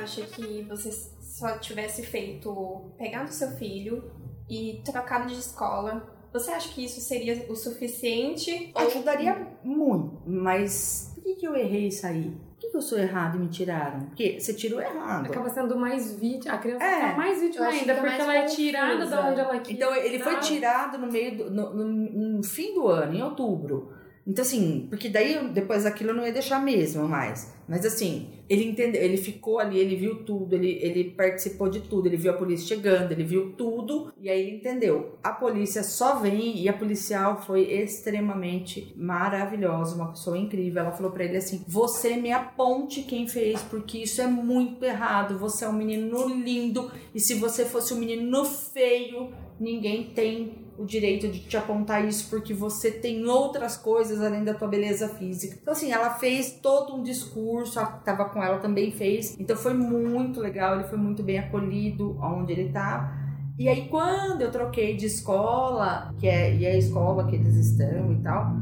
Acha 0.03 0.23
que 0.23 0.63
você 0.69 0.91
só 1.21 1.59
tivesse 1.59 2.03
feito, 2.05 2.93
pegado 2.99 3.33
seu 3.33 3.51
filho 3.53 4.11
e 4.49 4.81
trocado 4.85 5.27
de 5.29 5.35
escola, 5.39 6.07
você 6.33 6.51
acha 6.53 6.73
que 6.73 6.85
isso 6.85 7.01
seria 7.01 7.47
o 7.49 7.57
suficiente? 7.57 8.73
Ou- 8.75 8.83
Ajudaria 8.87 9.47
muito, 9.65 10.23
mas 10.27 11.13
por 11.15 11.23
que, 11.25 11.35
que 11.37 11.47
eu 11.47 11.55
errei 11.57 11.89
isso 11.89 12.07
aí? 12.07 12.31
Por 12.51 12.57
que, 12.67 12.71
que 12.73 12.77
eu 12.77 12.83
sou 12.83 12.99
errado 12.99 13.37
e 13.37 13.41
me 13.41 13.49
tiraram? 13.49 14.01
Porque 14.07 14.39
você 14.39 14.53
tirou 14.53 14.81
errado. 14.83 15.27
Acaba 15.27 15.49
sendo 15.49 15.79
mais 15.79 16.13
vítima. 16.21 16.55
A 16.55 16.59
criança 16.59 16.85
É. 16.85 17.01
fica 17.07 17.17
mais 17.17 17.41
vítima 17.41 17.67
ainda, 17.67 17.95
fica 17.95 17.95
porque 18.07 18.21
ela 18.23 18.35
é 18.37 18.45
tirada 18.45 19.07
da 19.07 19.29
onde 19.31 19.41
ela 19.41 19.59
quis. 19.61 19.75
Então 19.77 19.95
ele 19.95 20.19
foi 20.19 20.35
tá? 20.35 20.41
tirado 20.41 20.99
no 20.99 21.11
meio 21.11 21.37
do, 21.39 21.51
no, 21.51 21.75
no- 21.75 22.37
no 22.37 22.43
fim 22.45 22.75
do 22.75 22.87
ano, 22.87 23.15
em 23.15 23.23
outubro. 23.23 23.95
Então 24.27 24.43
assim, 24.45 24.87
porque 24.89 25.09
daí 25.09 25.49
depois 25.49 25.85
daquilo 25.85 26.11
eu 26.11 26.15
não 26.15 26.27
ia 26.27 26.33
deixar 26.33 26.63
mesmo 26.63 27.09
mais. 27.09 27.53
Mas 27.67 27.87
assim, 27.87 28.29
ele 28.49 28.65
entendeu, 28.65 29.01
ele 29.01 29.17
ficou 29.17 29.61
ali, 29.61 29.79
ele 29.79 29.95
viu 29.95 30.25
tudo, 30.25 30.55
ele, 30.55 30.79
ele 30.83 31.05
participou 31.11 31.71
de 31.71 31.81
tudo, 31.81 32.07
ele 32.07 32.17
viu 32.17 32.33
a 32.33 32.37
polícia 32.37 32.77
chegando, 32.77 33.13
ele 33.13 33.23
viu 33.23 33.53
tudo 33.53 34.13
e 34.21 34.29
aí 34.29 34.41
ele 34.41 34.57
entendeu. 34.57 35.19
A 35.23 35.31
polícia 35.33 35.83
só 35.83 36.17
vem 36.17 36.59
e 36.59 36.69
a 36.69 36.73
policial 36.73 37.41
foi 37.41 37.63
extremamente 37.63 38.93
maravilhosa, 38.97 39.95
uma 39.95 40.11
pessoa 40.11 40.37
incrível. 40.37 40.83
Ela 40.83 40.93
falou 40.93 41.13
pra 41.13 41.25
ele 41.25 41.37
assim: 41.37 41.65
"Você 41.67 42.17
me 42.17 42.33
aponte 42.33 43.03
quem 43.03 43.29
fez, 43.29 43.63
porque 43.63 43.99
isso 43.99 44.21
é 44.21 44.27
muito 44.27 44.85
errado. 44.85 45.39
Você 45.39 45.65
é 45.65 45.69
um 45.69 45.73
menino 45.73 46.29
lindo 46.29 46.91
e 47.15 47.21
se 47.21 47.35
você 47.35 47.65
fosse 47.65 47.95
um 47.95 47.99
menino 47.99 48.45
feio, 48.45 49.33
ninguém 49.61 50.11
tem 50.15 50.70
o 50.81 50.87
direito 50.87 51.29
de 51.29 51.41
te 51.41 51.57
apontar 51.59 52.07
isso 52.09 52.31
porque 52.31 52.55
você 52.55 52.91
tem 52.91 53.27
outras 53.27 53.77
coisas 53.77 54.23
além 54.23 54.43
da 54.43 54.55
tua 54.55 54.67
beleza 54.67 55.09
física. 55.09 55.59
Então, 55.61 55.73
assim, 55.73 55.93
ela 55.93 56.15
fez 56.15 56.59
todo 56.63 56.97
um 56.97 57.03
discurso, 57.03 57.79
a 57.79 57.87
que 57.87 58.25
com 58.31 58.43
ela 58.43 58.59
também 58.59 58.91
fez. 58.91 59.39
Então, 59.39 59.55
foi 59.55 59.75
muito 59.75 60.41
legal, 60.41 60.77
ele 60.77 60.89
foi 60.89 60.97
muito 60.97 61.23
bem 61.23 61.39
acolhido 61.39 62.19
onde 62.23 62.53
ele 62.53 62.73
tá. 62.73 63.15
E 63.59 63.69
aí, 63.69 63.89
quando 63.89 64.41
eu 64.41 64.51
troquei 64.51 64.97
de 64.97 65.05
escola, 65.05 66.15
que 66.19 66.27
é, 66.27 66.57
e 66.57 66.65
é 66.65 66.73
a 66.73 66.79
escola 66.79 67.27
que 67.27 67.37
eles 67.37 67.55
estão 67.57 68.13
e 68.15 68.23
tal, 68.23 68.57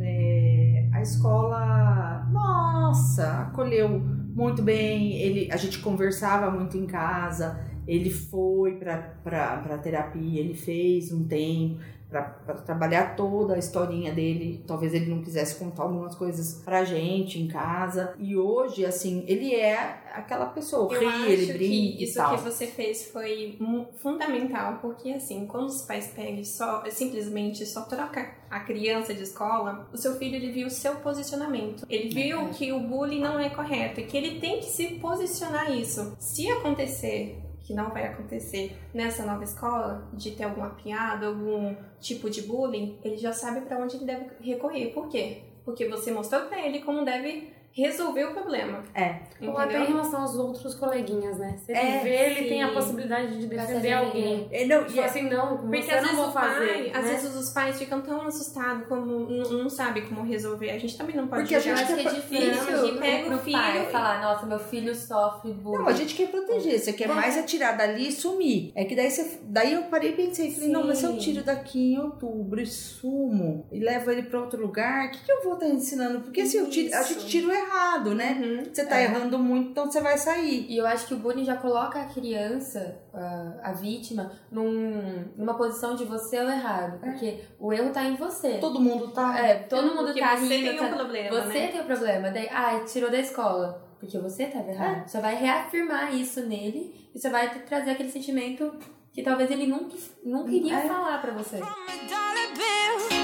é, 0.00 0.88
a 0.94 1.02
escola, 1.02 2.26
nossa, 2.32 3.42
acolheu 3.42 4.00
muito 4.34 4.62
bem. 4.62 5.12
Ele, 5.16 5.52
a 5.52 5.58
gente 5.58 5.78
conversava 5.80 6.50
muito 6.50 6.78
em 6.78 6.86
casa. 6.86 7.60
Ele 7.90 8.08
foi 8.08 8.76
para 8.76 9.78
terapia, 9.82 10.40
ele 10.40 10.54
fez 10.54 11.12
um 11.12 11.26
tempo 11.26 11.80
para 12.10 12.54
trabalhar 12.66 13.14
toda 13.14 13.54
a 13.54 13.58
historinha 13.58 14.12
dele. 14.12 14.64
Talvez 14.66 14.92
ele 14.92 15.06
não 15.06 15.22
quisesse 15.22 15.56
contar 15.56 15.84
algumas 15.84 16.14
coisas 16.14 16.60
pra 16.64 16.84
gente 16.84 17.40
em 17.40 17.46
casa. 17.46 18.14
E 18.18 18.36
hoje, 18.36 18.84
assim, 18.84 19.24
ele 19.28 19.54
é 19.54 20.02
aquela 20.12 20.46
pessoa, 20.46 20.92
Eu 20.92 21.00
ri, 21.00 21.32
ele 21.32 21.52
brinca 21.52 22.02
isso 22.02 22.30
que 22.30 22.36
você 22.38 22.66
fez 22.66 23.06
foi 23.06 23.56
fundamental, 23.96 24.78
porque 24.82 25.10
assim, 25.10 25.46
quando 25.46 25.68
os 25.68 25.82
pais 25.82 26.08
pegam 26.08 26.44
só, 26.44 26.82
simplesmente 26.90 27.64
só 27.64 27.82
troca 27.82 28.34
a 28.50 28.60
criança 28.60 29.14
de 29.14 29.22
escola, 29.22 29.88
o 29.92 29.96
seu 29.96 30.16
filho 30.16 30.34
ele 30.34 30.50
viu 30.50 30.66
o 30.66 30.70
seu 30.70 30.96
posicionamento. 30.96 31.86
Ele 31.88 32.08
viu 32.08 32.48
que 32.48 32.72
o 32.72 32.80
bullying 32.80 33.20
não 33.20 33.38
é 33.38 33.50
correto 33.50 34.00
e 34.00 34.04
que 34.04 34.16
ele 34.16 34.40
tem 34.40 34.58
que 34.58 34.66
se 34.66 34.86
posicionar 34.96 35.70
isso. 35.70 36.16
Se 36.18 36.50
acontecer 36.50 37.49
que 37.70 37.74
não 37.74 37.90
vai 37.90 38.04
acontecer 38.04 38.76
nessa 38.92 39.24
nova 39.24 39.44
escola, 39.44 40.08
de 40.12 40.32
ter 40.32 40.42
alguma 40.42 40.70
piada, 40.70 41.28
algum 41.28 41.76
tipo 42.00 42.28
de 42.28 42.42
bullying, 42.42 42.98
ele 43.04 43.16
já 43.16 43.32
sabe 43.32 43.60
pra 43.60 43.78
onde 43.78 43.94
ele 43.94 44.06
deve 44.06 44.26
recorrer. 44.40 44.92
Por 44.92 45.08
quê? 45.08 45.42
Porque 45.64 45.88
você 45.88 46.10
mostrou 46.10 46.46
pra 46.46 46.66
ele 46.66 46.80
como 46.80 47.04
deve 47.04 47.52
resolver 47.72 48.24
o 48.24 48.32
problema. 48.34 48.82
É. 48.94 49.20
Ou 49.42 49.56
até 49.56 49.80
em 49.82 49.86
relação 49.86 50.22
aos 50.22 50.34
outros 50.36 50.74
coleguinhas, 50.74 51.38
né? 51.38 51.56
Se 51.64 51.70
ele 51.72 51.80
É, 51.80 51.98
vê, 52.02 52.08
ele 52.30 52.42
sim. 52.42 52.48
tem 52.48 52.62
a 52.62 52.72
possibilidade 52.72 53.38
de 53.38 53.46
defender 53.46 53.92
alguém. 53.92 54.48
É, 54.50 54.64
não, 54.66 54.82
e 54.82 54.84
Tipo 54.86 55.00
é- 55.00 55.04
assim, 55.04 55.22
não, 55.30 55.56
Porque 55.58 55.82
você 55.82 55.90
às 55.92 55.96
não 56.02 56.02
vezes, 56.02 56.16
vou 56.16 56.28
o 56.28 56.32
fazer. 56.32 56.66
pai, 56.66 56.90
às 56.94 57.04
né? 57.04 57.10
vezes 57.12 57.34
os 57.36 57.50
pais 57.50 57.78
ficam 57.78 58.00
tão 58.02 58.22
assustados 58.22 58.86
como 58.88 59.06
não, 59.06 59.50
não 59.50 59.70
sabe 59.70 60.02
como 60.02 60.22
resolver. 60.24 60.70
A 60.70 60.78
gente 60.78 60.98
também 60.98 61.14
não 61.16 61.28
pode 61.28 61.42
Porque 61.42 61.54
a 61.54 61.58
Eu 61.58 61.62
julgar. 61.62 61.82
acho 61.84 61.94
que 61.94 62.00
é 62.00 62.04
Isso, 62.04 62.14
difícil 62.16 62.86
e 62.88 62.98
pega 62.98 63.26
pro 63.26 63.36
o 63.36 63.38
filho 63.38 63.58
pai 63.58 63.86
e- 63.88 63.92
falar, 63.92 64.20
nossa, 64.20 64.46
meu 64.46 64.58
filho 64.58 64.94
sofre 64.94 65.52
bullying. 65.52 65.78
Não, 65.78 65.88
a 65.88 65.92
gente 65.92 66.14
quer 66.14 66.28
proteger, 66.28 66.78
você 66.78 66.92
quer 66.92 67.08
mais 67.08 67.36
é 67.36 67.42
tirar 67.44 67.72
dali 67.76 68.08
e 68.08 68.12
sumir. 68.12 68.72
É 68.74 68.84
que 68.84 68.96
daí 68.96 69.10
você. 69.10 69.38
Daí 69.44 69.72
eu 69.74 69.82
parei 69.84 70.10
e 70.10 70.16
pensei, 70.16 70.50
falei, 70.52 70.68
não, 70.70 70.86
mas 70.86 70.98
se 70.98 71.04
eu 71.04 71.16
tiro 71.16 71.42
daqui 71.44 71.94
em 71.94 71.98
outubro 72.00 72.60
e 72.60 72.66
sumo 72.66 73.66
e 73.70 73.78
levo 73.78 74.10
ele 74.10 74.22
pra 74.22 74.40
outro 74.40 74.60
lugar, 74.60 75.06
o 75.08 75.10
que, 75.12 75.24
que 75.24 75.30
eu 75.32 75.42
vou 75.42 75.54
estar 75.54 75.66
ensinando? 75.68 76.20
Porque 76.20 76.44
se 76.46 76.56
eu 76.56 76.68
tiro, 76.68 76.94
a 76.94 77.00
Isso. 77.00 77.14
gente 77.14 77.26
tira 77.26 77.48
o 77.48 77.52
errado, 77.60 78.14
né? 78.14 78.38
Uhum. 78.40 78.64
Você 78.72 78.84
tá 78.86 79.00
errando 79.00 79.38
muito, 79.38 79.70
então 79.70 79.90
você 79.90 80.00
vai 80.00 80.16
sair. 80.18 80.66
E 80.68 80.76
eu 80.76 80.86
acho 80.86 81.06
que 81.06 81.14
o 81.14 81.18
bullying 81.18 81.44
já 81.44 81.56
coloca 81.56 82.00
a 82.00 82.04
criança, 82.06 82.98
a, 83.14 83.70
a 83.70 83.72
vítima, 83.72 84.32
num, 84.50 85.24
numa 85.36 85.54
posição 85.56 85.94
de 85.94 86.04
você 86.04 86.36
é 86.36 86.44
o 86.44 86.50
errado. 86.50 86.98
Porque 87.00 87.40
o 87.58 87.72
erro 87.72 87.90
tá 87.92 88.04
em 88.04 88.16
você. 88.16 88.58
Todo 88.58 88.80
mundo 88.80 89.08
tá. 89.08 89.38
É, 89.38 89.54
todo 89.54 89.94
mundo 89.94 90.06
Porque 90.06 90.20
tá 90.20 90.36
você 90.36 90.56
rindo. 90.56 90.68
tem 90.70 90.76
tá- 90.78 90.86
um 90.86 90.94
problema, 90.96 91.42
Você 91.42 91.58
né? 91.60 91.68
tem 91.68 91.80
o 91.80 91.84
problema. 91.84 92.30
Daí, 92.30 92.48
ah, 92.50 92.80
tirou 92.86 93.10
da 93.10 93.18
escola. 93.18 93.86
Porque 94.00 94.18
você 94.18 94.46
tava 94.46 94.70
errado. 94.70 95.06
Você 95.08 95.20
vai 95.20 95.34
reafirmar 95.36 96.14
isso 96.14 96.40
nele 96.46 97.10
e 97.14 97.18
você 97.18 97.28
vai 97.28 97.50
tra- 97.50 97.60
trazer 97.60 97.90
aquele 97.90 98.10
sentimento 98.10 98.72
que 99.12 99.22
talvez 99.22 99.50
ele 99.50 99.66
nunca, 99.66 99.94
nunca 100.24 100.50
iria 100.50 100.78
É. 100.78 100.88
falar 100.88 101.20
pra 101.20 101.32
você. 101.32 101.58
from 101.58 103.19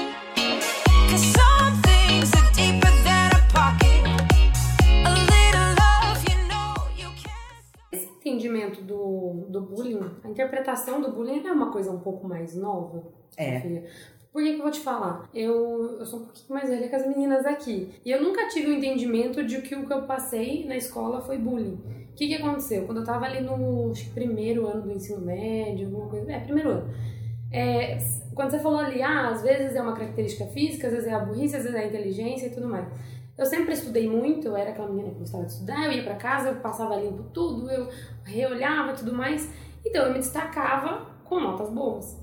entendimento 8.27 8.81
do, 8.81 9.45
do 9.49 9.61
bullying, 9.61 9.99
a 10.23 10.27
interpretação 10.27 11.01
do 11.01 11.11
bullying 11.11 11.45
é 11.45 11.51
uma 11.51 11.71
coisa 11.71 11.91
um 11.91 11.99
pouco 11.99 12.27
mais 12.27 12.55
nova. 12.55 13.03
É. 13.35 13.59
Sofia. 13.59 13.85
Por 14.31 14.43
que, 14.43 14.51
que 14.51 14.59
eu 14.59 14.63
vou 14.63 14.71
te 14.71 14.81
falar? 14.81 15.27
Eu, 15.33 15.97
eu 15.99 16.05
sou 16.05 16.19
um 16.19 16.25
pouquinho 16.25 16.49
mais 16.49 16.69
velha 16.69 16.87
que 16.87 16.95
as 16.95 17.07
meninas 17.07 17.45
aqui. 17.45 17.89
E 18.05 18.11
eu 18.11 18.21
nunca 18.21 18.47
tive 18.47 18.67
o 18.67 18.73
entendimento 18.73 19.43
de 19.43 19.61
que 19.61 19.73
o 19.73 19.87
que 19.87 19.91
eu 19.91 20.03
passei 20.03 20.65
na 20.65 20.77
escola 20.77 21.21
foi 21.21 21.39
bullying. 21.39 21.81
O 22.11 22.15
que, 22.15 22.27
que 22.27 22.35
aconteceu? 22.35 22.85
Quando 22.85 22.99
eu 22.99 23.03
tava 23.03 23.25
ali 23.25 23.41
no 23.41 23.91
acho 23.91 24.05
que 24.05 24.11
primeiro 24.11 24.67
ano 24.67 24.83
do 24.83 24.91
ensino 24.91 25.21
médio, 25.21 25.87
alguma 25.87 26.07
coisa. 26.07 26.31
É, 26.31 26.39
primeiro 26.39 26.69
ano. 26.69 26.93
É, 27.51 27.97
quando 28.35 28.51
você 28.51 28.59
falou 28.59 28.79
ali, 28.79 29.01
ah, 29.01 29.29
às 29.29 29.41
vezes 29.41 29.75
é 29.75 29.81
uma 29.81 29.93
característica 29.93 30.45
física, 30.47 30.87
às 30.87 30.93
vezes 30.93 31.07
é 31.07 31.13
a 31.13 31.19
burrice, 31.19 31.55
às 31.55 31.63
vezes 31.63 31.75
é 31.75 31.83
a 31.83 31.87
inteligência 31.87 32.47
e 32.47 32.51
tudo 32.51 32.67
mais. 32.67 32.87
Eu 33.37 33.45
sempre 33.45 33.73
estudei 33.73 34.09
muito, 34.09 34.47
eu 34.47 34.57
era 34.57 34.71
aquela 34.71 34.89
menina 34.89 35.11
que 35.11 35.19
gostava 35.19 35.45
de 35.45 35.51
estudar, 35.51 35.85
eu 35.85 35.91
ia 35.91 36.03
pra 36.03 36.15
casa, 36.15 36.49
eu 36.49 36.55
passava 36.55 36.95
limpo 36.95 37.23
tudo, 37.31 37.69
eu 37.69 37.87
reolhava 38.23 38.93
e 38.93 38.95
tudo 38.95 39.13
mais. 39.13 39.47
Então 39.85 40.05
eu 40.05 40.13
me 40.13 40.17
destacava 40.17 41.05
com 41.23 41.39
notas 41.39 41.69
boas. 41.69 42.17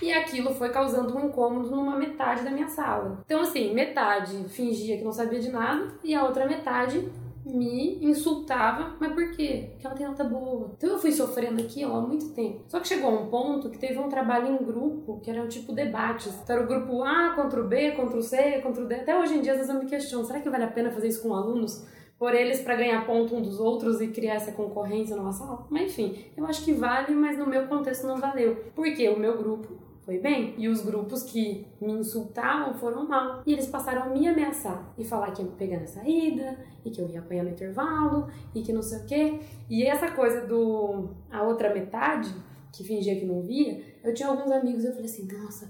E 0.00 0.12
aquilo 0.12 0.54
foi 0.54 0.68
causando 0.68 1.16
um 1.16 1.26
incômodo 1.26 1.70
numa 1.70 1.96
metade 1.96 2.44
da 2.44 2.50
minha 2.50 2.68
sala. 2.68 3.22
Então, 3.24 3.40
assim, 3.40 3.72
metade 3.72 4.44
fingia 4.48 4.98
que 4.98 5.04
não 5.04 5.12
sabia 5.12 5.40
de 5.40 5.50
nada 5.50 5.94
e 6.04 6.14
a 6.14 6.22
outra 6.22 6.46
metade 6.46 7.10
me 7.46 8.04
insultava. 8.04 8.96
Mas 8.98 9.12
por 9.12 9.30
quê? 9.30 9.70
Porque 9.70 9.86
ela 9.86 9.96
tem 9.96 10.06
nota 10.06 10.24
boa. 10.24 10.72
Então 10.76 10.90
eu 10.90 10.98
fui 10.98 11.12
sofrendo 11.12 11.60
aquilo 11.60 11.94
há 11.94 12.00
muito 12.00 12.30
tempo. 12.30 12.64
Só 12.66 12.80
que 12.80 12.88
chegou 12.88 13.10
um 13.10 13.28
ponto 13.28 13.70
que 13.70 13.78
teve 13.78 13.98
um 13.98 14.08
trabalho 14.08 14.48
em 14.48 14.64
grupo, 14.64 15.20
que 15.20 15.30
era 15.30 15.42
o 15.42 15.48
tipo 15.48 15.72
debates. 15.72 16.34
Então 16.42 16.56
era 16.56 16.64
o 16.64 16.68
grupo 16.68 17.02
A 17.02 17.34
contra 17.34 17.60
o 17.60 17.68
B, 17.68 17.92
contra 17.92 18.18
o 18.18 18.22
C, 18.22 18.60
contra 18.62 18.82
o 18.82 18.86
D. 18.86 18.96
Até 18.96 19.18
hoje 19.18 19.34
em 19.34 19.40
dia, 19.40 19.52
às 19.52 19.58
vezes 19.58 19.72
eu 19.72 19.80
me 19.80 19.88
questiono, 19.88 20.24
será 20.24 20.40
que 20.40 20.50
vale 20.50 20.64
a 20.64 20.70
pena 20.70 20.90
fazer 20.90 21.08
isso 21.08 21.22
com 21.22 21.34
alunos? 21.34 21.86
Por 22.18 22.34
eles 22.34 22.60
para 22.62 22.76
ganhar 22.76 23.04
ponto 23.04 23.36
um 23.36 23.42
dos 23.42 23.60
outros 23.60 24.00
e 24.00 24.08
criar 24.08 24.36
essa 24.36 24.50
concorrência 24.52 25.14
numa 25.14 25.32
sala? 25.32 25.66
Mas 25.68 25.90
enfim, 25.90 26.16
eu 26.34 26.46
acho 26.46 26.64
que 26.64 26.72
vale, 26.72 27.14
mas 27.14 27.38
no 27.38 27.46
meu 27.46 27.66
contexto 27.66 28.06
não 28.06 28.16
valeu. 28.16 28.56
Porque 28.74 29.06
o 29.10 29.18
meu 29.18 29.36
grupo 29.36 29.86
foi 30.06 30.18
bem. 30.18 30.54
E 30.56 30.68
os 30.68 30.82
grupos 30.82 31.24
que 31.24 31.66
me 31.80 31.92
insultavam 31.92 32.74
foram 32.74 33.06
mal. 33.08 33.42
E 33.44 33.52
eles 33.52 33.66
passaram 33.66 34.04
a 34.04 34.06
me 34.06 34.26
ameaçar 34.28 34.94
e 34.96 35.04
falar 35.04 35.32
que 35.32 35.42
ia 35.42 35.48
me 35.48 35.56
pegar 35.56 35.80
na 35.80 35.86
saída, 35.86 36.56
e 36.84 36.90
que 36.90 37.00
eu 37.00 37.08
ia 37.08 37.18
apanhar 37.18 37.42
no 37.42 37.50
intervalo, 37.50 38.28
e 38.54 38.62
que 38.62 38.72
não 38.72 38.82
sei 38.82 39.00
o 39.00 39.04
quê. 39.04 39.40
E 39.68 39.82
essa 39.82 40.12
coisa 40.12 40.46
do. 40.46 41.10
a 41.28 41.42
outra 41.42 41.74
metade, 41.74 42.32
que 42.72 42.84
fingia 42.84 43.18
que 43.18 43.26
não 43.26 43.42
via, 43.42 43.82
eu 44.04 44.14
tinha 44.14 44.28
alguns 44.28 44.52
amigos 44.52 44.84
e 44.84 44.86
eu 44.86 44.92
falei 44.92 45.06
assim: 45.06 45.26
nossa. 45.26 45.68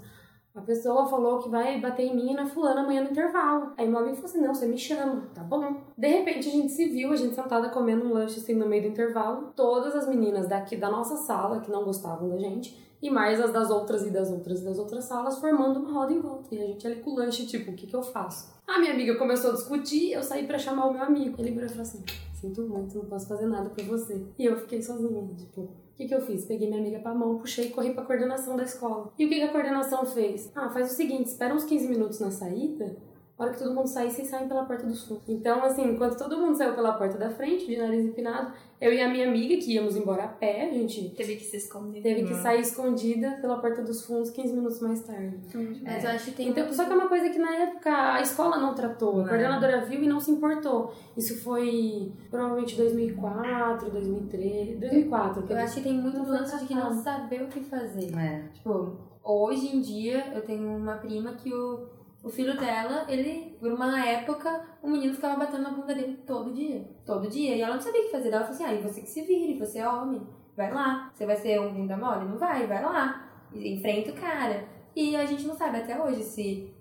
A 0.55 0.62
pessoa 0.62 1.07
falou 1.07 1.38
que 1.38 1.51
vai 1.51 1.79
bater 1.79 2.05
em 2.05 2.16
mim 2.16 2.33
na 2.33 2.46
fulana 2.46 2.81
amanhã 2.81 3.05
no 3.05 3.11
intervalo. 3.11 3.75
Aí 3.77 3.87
meu 3.87 3.99
amigo 3.99 4.16
falou 4.16 4.31
assim: 4.31 4.40
não, 4.40 4.55
você 4.55 4.66
me 4.66 4.79
chama, 4.79 5.29
tá 5.35 5.42
bom. 5.42 5.77
De 5.96 6.09
repente 6.09 6.49
a 6.49 6.53
gente 6.53 6.72
se 6.72 6.87
viu, 6.87 7.12
a 7.12 7.16
gente 7.16 7.35
sentada 7.35 7.68
comendo 7.68 8.07
um 8.07 8.12
lanche 8.12 8.38
assim 8.38 8.55
no 8.55 8.66
meio 8.66 8.83
do 8.83 8.88
intervalo. 8.88 9.53
Todas 9.55 9.94
as 9.94 10.09
meninas 10.09 10.46
daqui 10.46 10.77
da 10.77 10.90
nossa 10.90 11.16
sala 11.16 11.61
que 11.61 11.70
não 11.70 11.85
gostavam 11.85 12.29
da 12.31 12.38
gente 12.38 12.86
e 13.03 13.11
mais 13.11 13.41
as 13.41 13.53
das 13.53 13.71
outras 13.71 14.07
e 14.07 14.11
das 14.11 14.31
outras 14.31 14.61
e 14.61 14.65
das 14.65 14.79
outras 14.79 15.05
salas, 15.05 15.39
formando 15.39 15.81
uma 15.81 15.93
roda 15.93 16.13
em 16.13 16.21
volta. 16.21 16.55
E 16.55 16.61
a 16.61 16.67
gente 16.67 16.87
ali 16.87 16.97
com 16.97 17.11
o 17.11 17.17
lanche, 17.17 17.47
tipo, 17.47 17.71
o 17.71 17.75
que 17.75 17.87
que 17.87 17.95
eu 17.95 18.03
faço? 18.03 18.55
A 18.67 18.79
minha 18.79 18.93
amiga 18.93 19.17
começou 19.17 19.51
a 19.51 19.55
discutir, 19.55 20.13
eu 20.13 20.23
saí 20.23 20.47
pra 20.47 20.59
chamar 20.59 20.87
o 20.87 20.93
meu 20.93 21.03
amigo. 21.03 21.37
Ele 21.39 21.51
virou 21.51 21.67
e 21.67 21.69
falou 21.69 21.83
assim: 21.83 22.03
Sinto 22.35 22.63
muito, 22.63 22.99
não 22.99 23.05
posso 23.05 23.27
fazer 23.27 23.47
nada 23.47 23.71
por 23.71 23.85
você. 23.85 24.21
E 24.39 24.45
eu 24.45 24.57
fiquei 24.59 24.83
sozinha, 24.83 25.27
tipo, 25.37 25.63
o 25.63 25.71
que 25.97 26.07
que 26.07 26.15
eu 26.15 26.21
fiz? 26.21 26.45
Peguei 26.45 26.69
minha 26.69 26.81
amiga 26.81 26.99
pra 26.99 27.15
mão, 27.15 27.39
puxei 27.39 27.69
e 27.69 27.71
corri 27.71 27.95
pra 27.95 28.05
coordenação 28.05 28.57
da 28.57 28.65
escola. 28.65 29.11
E 29.19 29.25
o 29.25 29.29
que 29.29 29.37
que 29.37 29.43
a 29.43 29.53
coordenação 29.53 30.05
fez? 30.05 30.51
Ah, 30.55 30.69
faz 30.69 30.93
o 30.93 30.95
seguinte, 30.95 31.27
espera 31.27 31.55
uns 31.55 31.65
15 31.65 31.89
minutos 31.89 32.21
na 32.21 32.31
saída, 32.31 32.97
a 33.38 33.42
hora 33.42 33.53
que 33.53 33.59
todo 33.59 33.75
mundo 33.75 33.87
sair, 33.87 34.11
vocês 34.11 34.29
saem 34.29 34.49
pela 34.49 34.64
porta 34.64 34.87
dos 34.87 35.05
fundos. 35.07 35.22
Então, 35.29 35.62
assim, 35.62 35.90
enquanto 35.92 36.16
todo 36.16 36.38
mundo 36.38 36.57
saiu 36.57 36.75
pela 36.75 36.94
porta 36.94 37.18
da 37.18 37.29
frente, 37.29 37.66
de 37.66 37.77
nariz 37.77 38.03
empinado, 38.05 38.53
eu 38.81 38.92
e 38.92 39.01
a 39.03 39.09
minha 39.11 39.29
amiga, 39.29 39.57
que 39.57 39.75
íamos 39.75 39.94
embora 39.94 40.25
a 40.25 40.29
pé, 40.29 40.68
a 40.68 40.72
gente 40.72 41.11
Teve 41.11 41.37
que 41.37 41.44
se 41.44 41.57
esconder. 41.59 42.01
teve 42.03 42.25
que 42.25 42.35
sair 42.35 42.61
escondida 42.61 43.33
pela 43.40 43.59
porta 43.59 43.83
dos 43.83 44.05
fundos 44.07 44.31
15 44.31 44.55
minutos 44.55 44.81
mais 44.81 45.01
tarde. 45.03 45.37
Mas 45.83 46.05
eu 46.05 46.11
acho 46.11 46.25
que 46.27 46.31
tem 46.33 46.49
Então, 46.49 46.64
muito 46.64 46.77
só 46.77 46.85
que 46.87 46.92
é 46.92 46.94
uma 46.94 47.09
coisa 47.09 47.29
que 47.29 47.38
na 47.38 47.55
época 47.57 47.90
a 48.14 48.20
escola 48.22 48.57
não 48.59 48.75
tratou, 48.75 49.16
a 49.16 49.22
Não. 49.22 49.29
coordenadora 49.29 49.81
viu 49.85 50.03
e 50.03 50.09
não 50.09 50.18
se 50.20 50.31
importou. 50.31 50.94
Isso 51.16 51.42
foi 51.42 52.12
provavelmente 52.31 52.75
2004, 52.77 53.90
2003, 53.90 54.79
2004. 54.81 55.44
Eu 55.49 55.57
acho 55.59 55.75
que 55.77 55.83
tem 55.83 55.94
muito 55.94 56.22
lance 56.22 56.59
de 56.59 56.66
que 56.66 56.75
não 56.75 56.92
saber 57.03 57.42
o 57.42 57.49
que 57.49 57.61
fazer. 57.61 58.14
É. 58.18 58.44
Tipo, 58.55 58.96
hoje 59.22 59.77
em 59.77 59.81
dia 59.81 60.33
eu 60.35 60.42
tenho 60.42 60.68
uma 60.77 60.94
prima 60.96 61.33
que 61.35 61.53
o, 61.53 61.87
o 62.27 62.31
filho 62.31 62.59
dela, 62.59 63.07
ele, 63.09 63.57
por 63.61 63.73
uma 63.73 64.05
época, 64.05 64.65
o 64.83 64.89
menino 64.89 65.15
ficava 65.15 65.37
batendo 65.37 65.62
na 65.62 65.71
bunda 65.71 65.95
dele 65.95 66.19
todo 66.27 66.53
dia. 66.53 66.85
Todo 67.07 67.29
dia. 67.29 67.55
E 67.55 67.61
ela 67.61 67.75
não 67.75 67.81
sabia 67.81 68.01
o 68.03 68.05
que 68.07 68.11
fazer. 68.11 68.29
Ela 68.29 68.41
falou 68.45 68.55
assim: 68.55 68.65
ah, 68.65 68.75
e 68.75 68.83
você 68.83 69.01
que 69.01 69.09
se 69.09 69.23
vire, 69.23 69.59
você 69.59 69.79
é 69.79 69.89
homem. 69.89 70.27
Vai 70.57 70.73
lá. 70.73 71.11
Você 71.15 71.25
vai 71.25 71.37
ser 71.37 71.61
um 71.61 71.73
bunda 71.73 71.97
mole? 71.97 72.25
Não 72.29 72.37
vai, 72.37 72.67
vai 72.67 72.83
lá. 72.83 73.29
Enfrenta 73.55 74.11
o 74.11 74.15
cara. 74.15 74.65
E 74.95 75.15
a 75.15 75.25
gente 75.25 75.47
não 75.47 75.55
sabe 75.55 75.79
até 75.79 76.03
hoje 76.03 76.23
se 76.23 76.73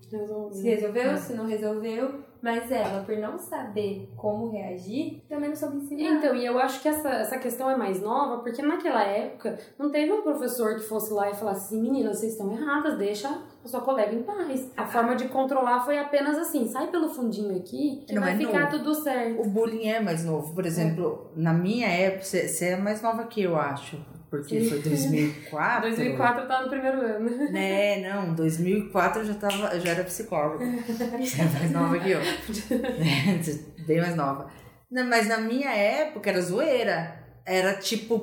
se 0.52 0.62
resolveu, 0.62 1.10
É. 1.10 1.16
se 1.16 1.34
não 1.34 1.46
resolveu. 1.46 2.20
Mas 2.40 2.70
ela, 2.70 3.02
por 3.02 3.16
não 3.16 3.36
saber 3.38 4.08
como 4.16 4.50
reagir, 4.50 5.22
também 5.28 5.48
não 5.48 5.56
soube 5.56 5.78
ensinar. 5.78 6.12
Então, 6.12 6.34
e 6.34 6.46
eu 6.46 6.56
acho 6.58 6.80
que 6.80 6.88
essa, 6.88 7.08
essa 7.08 7.38
questão 7.38 7.68
é 7.68 7.76
mais 7.76 8.00
nova, 8.00 8.40
porque 8.40 8.62
naquela 8.62 9.02
época 9.02 9.58
não 9.76 9.90
teve 9.90 10.12
um 10.12 10.22
professor 10.22 10.76
que 10.76 10.82
fosse 10.82 11.12
lá 11.12 11.28
e 11.30 11.34
falasse 11.34 11.66
assim, 11.66 11.82
meninas, 11.82 12.18
vocês 12.20 12.32
estão 12.32 12.52
erradas, 12.52 12.96
deixa 12.98 13.42
sua 13.68 13.80
colega 13.80 14.14
em 14.14 14.22
paz. 14.22 14.70
A 14.76 14.86
forma 14.86 15.14
de 15.16 15.28
controlar 15.28 15.84
foi 15.84 15.98
apenas 15.98 16.36
assim, 16.38 16.68
sai 16.68 16.88
pelo 16.88 17.08
fundinho 17.08 17.56
aqui, 17.56 18.04
que 18.06 18.14
Não 18.14 18.22
vai 18.22 18.34
é 18.34 18.36
ficar 18.36 18.70
novo. 18.70 18.78
tudo 18.78 18.94
certo. 18.94 19.40
O 19.40 19.44
bullying 19.44 19.88
é 19.88 20.00
mais 20.00 20.24
novo. 20.24 20.54
Por 20.54 20.64
exemplo, 20.66 21.30
na 21.36 21.52
minha 21.52 21.86
época, 21.88 22.24
você 22.24 22.66
é 22.66 22.76
mais 22.76 23.02
nova 23.02 23.24
que 23.24 23.42
eu, 23.42 23.56
acho. 23.56 23.98
Porque 24.30 24.60
foi 24.60 24.80
2004. 24.80 25.82
2004 25.82 26.42
eu 26.42 26.48
tava 26.48 26.62
no 26.64 26.68
primeiro 26.68 27.00
ano. 27.00 27.50
Né, 27.50 28.08
não, 28.08 28.34
2004 28.34 29.22
eu 29.22 29.26
já, 29.26 29.34
tava, 29.34 29.74
eu 29.74 29.80
já 29.80 29.90
era 29.90 30.04
psicóloga. 30.04 30.64
Você 31.20 31.42
é 31.42 31.44
mais 31.44 31.70
nova 31.70 31.98
que 31.98 32.10
eu. 32.10 32.20
É 32.20 33.82
Bem 33.86 34.00
mais 34.00 34.16
nova. 34.16 34.48
Não, 34.90 35.04
mas 35.06 35.28
na 35.28 35.38
minha 35.38 35.70
época 35.70 36.28
era 36.28 36.40
zoeira. 36.40 37.24
Era 37.46 37.74
tipo 37.74 38.20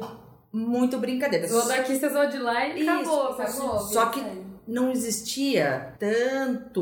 muito 0.51 0.97
brincadeira. 0.99 1.47
Zoou 1.47 1.67
daqui, 1.67 1.95
você 1.95 2.09
zoou 2.09 2.27
de 2.27 2.37
lá 2.37 2.67
e 2.67 2.81
Isso, 2.81 2.89
acabou. 2.91 3.27
Acabou, 3.29 3.79
Só 3.79 4.05
que. 4.07 4.21
Não 4.67 4.91
existia 4.91 5.93
tanto, 5.99 6.81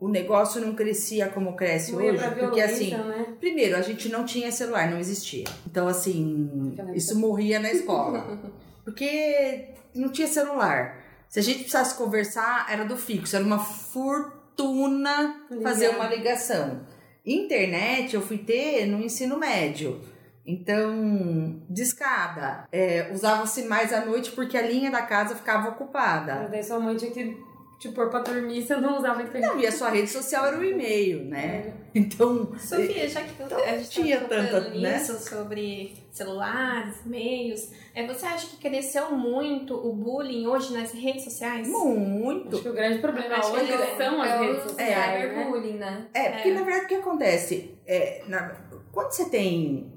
o- 0.00 0.08
negócio 0.08 0.60
não 0.60 0.74
crescia 0.74 1.28
como 1.28 1.54
cresce 1.56 1.92
Não 1.92 1.98
hoje. 1.98 2.18
Porque 2.40 2.60
assim, 2.60 2.90
né? 3.08 3.26
Primeiro, 3.40 3.76
a 3.76 3.82
gente 3.82 4.08
não 4.08 4.24
tinha 4.24 4.50
celular, 4.52 4.90
não 4.90 4.98
existia. 4.98 5.44
Então, 5.66 5.86
assim, 5.88 6.74
isso 6.94 7.18
morria 7.18 7.58
na 7.58 7.70
escola. 7.72 8.38
Porque 8.84 9.70
não 9.94 10.08
tinha 10.10 10.26
celular. 10.26 11.04
Se 11.28 11.38
a 11.38 11.42
gente 11.42 11.58
precisasse 11.58 11.94
conversar, 11.96 12.66
era 12.70 12.84
do 12.84 12.96
fixo. 12.96 13.36
Era 13.36 13.44
uma 13.44 13.58
fortuna 13.58 15.42
fazer 15.62 15.88
uma 15.90 16.06
ligação. 16.08 16.80
Internet 17.24 18.14
eu 18.14 18.22
fui 18.22 18.38
ter 18.38 18.86
no 18.86 19.00
ensino 19.02 19.38
médio. 19.38 20.00
Então, 20.48 21.60
discada. 21.68 22.66
É, 22.72 23.10
Usava-se 23.12 23.62
mais 23.64 23.92
à 23.92 24.04
noite 24.04 24.32
porque 24.32 24.56
a 24.56 24.62
linha 24.62 24.90
da 24.90 25.02
casa 25.02 25.34
ficava 25.36 25.68
ocupada. 25.68 26.34
Mas 26.36 26.50
daí 26.50 26.62
sua 26.64 26.80
mãe 26.80 26.96
tinha 26.96 27.10
que 27.10 27.36
te 27.78 27.90
pôr 27.90 28.08
pra 28.08 28.20
dormir 28.20 28.62
você 28.62 28.74
não 28.76 28.98
usava 28.98 29.22
internet. 29.22 29.46
Não, 29.52 29.60
e 29.60 29.66
a 29.66 29.70
sua 29.70 29.90
rede 29.90 30.08
social 30.08 30.46
era 30.46 30.56
o 30.58 30.64
e-mail, 30.64 31.22
né? 31.26 31.74
Então, 31.94 32.50
Sofia, 32.58 33.08
já 33.08 33.20
que 33.22 33.40
Então, 33.42 33.62
a 33.62 33.76
gente 33.76 33.90
tinha 33.90 34.20
tá 34.20 34.26
tanta, 34.28 34.60
né? 34.70 34.94
nisso 34.96 35.16
sobre 35.18 35.96
celulares, 36.10 36.96
e-mails, 37.06 37.70
é, 37.94 38.06
você 38.06 38.26
acha 38.26 38.46
que 38.48 38.56
cresceu 38.56 39.12
muito 39.12 39.74
o 39.74 39.92
bullying 39.92 40.46
hoje 40.46 40.72
nas 40.72 40.92
redes 40.92 41.24
sociais? 41.24 41.68
muito. 41.68 42.54
Acho 42.56 42.62
que 42.62 42.68
o 42.68 42.72
grande 42.72 42.98
problema 43.00 43.38
que 43.38 43.46
hoje 43.46 43.72
é- 43.72 43.96
são 43.96 44.22
as 44.22 44.28
é 44.30 44.38
redes 44.40 44.62
sociais, 44.64 44.96
né? 44.96 45.28
cyberbullying, 45.28 45.76
né? 45.78 46.06
É, 46.14 46.30
porque 46.30 46.48
É. 46.48 46.54
na 46.54 46.62
verdade 46.62 46.84
o 46.86 46.88
que 46.88 46.94
acontece? 46.96 47.78
É, 47.86 48.22
na- 48.26 48.56
quando 48.90 49.12
você 49.12 49.28
tem. 49.28 49.92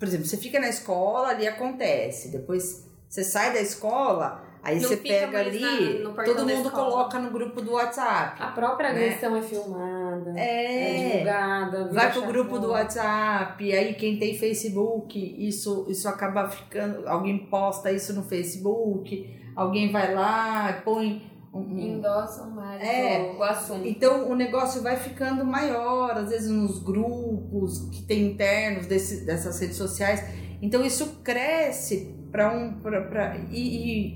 Por 0.00 0.08
exemplo, 0.08 0.26
você 0.26 0.36
fica 0.38 0.58
na 0.58 0.68
escola, 0.68 1.28
ali 1.28 1.46
acontece. 1.46 2.28
Depois 2.32 2.88
você 3.08 3.22
sai 3.22 3.52
da 3.52 3.60
escola, 3.60 4.42
aí 4.62 4.80
Não 4.80 4.88
você 4.88 4.96
pega 4.96 5.38
ali, 5.40 6.02
na- 6.02 6.12
todo 6.24 6.40
mundo 6.40 6.50
escola. 6.68 6.70
coloca 6.90 7.18
no 7.18 7.30
grupo 7.30 7.60
do 7.60 7.72
WhatsApp. 7.72 8.42
A 8.42 8.46
própria 8.48 8.92
Né? 8.94 9.04
agressão 9.04 9.36
é 9.36 9.42
filmada, 9.42 10.32
é, 10.38 10.96
É. 10.96 11.08
divulgada. 11.10 11.88
Vai 11.92 12.12
pro 12.12 12.22
grupo 12.22 12.58
do 12.58 12.70
WhatsApp, 12.70 13.72
aí 13.72 13.94
quem 13.94 14.18
tem 14.18 14.38
Facebook, 14.38 15.18
isso, 15.38 15.84
isso 15.88 16.08
acaba 16.08 16.48
ficando. 16.48 17.06
Alguém 17.06 17.46
posta 17.46 17.92
isso 17.92 18.14
no 18.14 18.22
Facebook, 18.22 19.38
alguém 19.54 19.92
vai 19.92 20.14
lá, 20.14 20.80
põe 20.84 21.29
um- 21.52 21.78
Endossam 21.78 22.50
mais 22.50 22.82
É. 22.82 23.32
o, 23.34 23.38
o 23.38 23.42
assunto. 23.42 23.86
Então 23.86 24.30
o 24.30 24.34
negócio 24.34 24.82
vai 24.82 24.96
ficando 24.96 25.44
maior, 25.44 26.12
às 26.16 26.30
vezes 26.30 26.50
nos 26.50 26.78
grupos 26.82 27.88
que 27.90 28.02
tem 28.02 28.26
internos 28.32 28.86
desse, 28.86 29.24
dessas 29.24 29.58
redes 29.60 29.76
sociais. 29.76 30.22
Então 30.62 30.84
isso 30.84 31.20
cresce 31.24 32.14
para 32.30 32.52
um. 32.56 32.74
Pra, 32.80 33.00
pra- 33.02 33.36
e, 33.50 33.60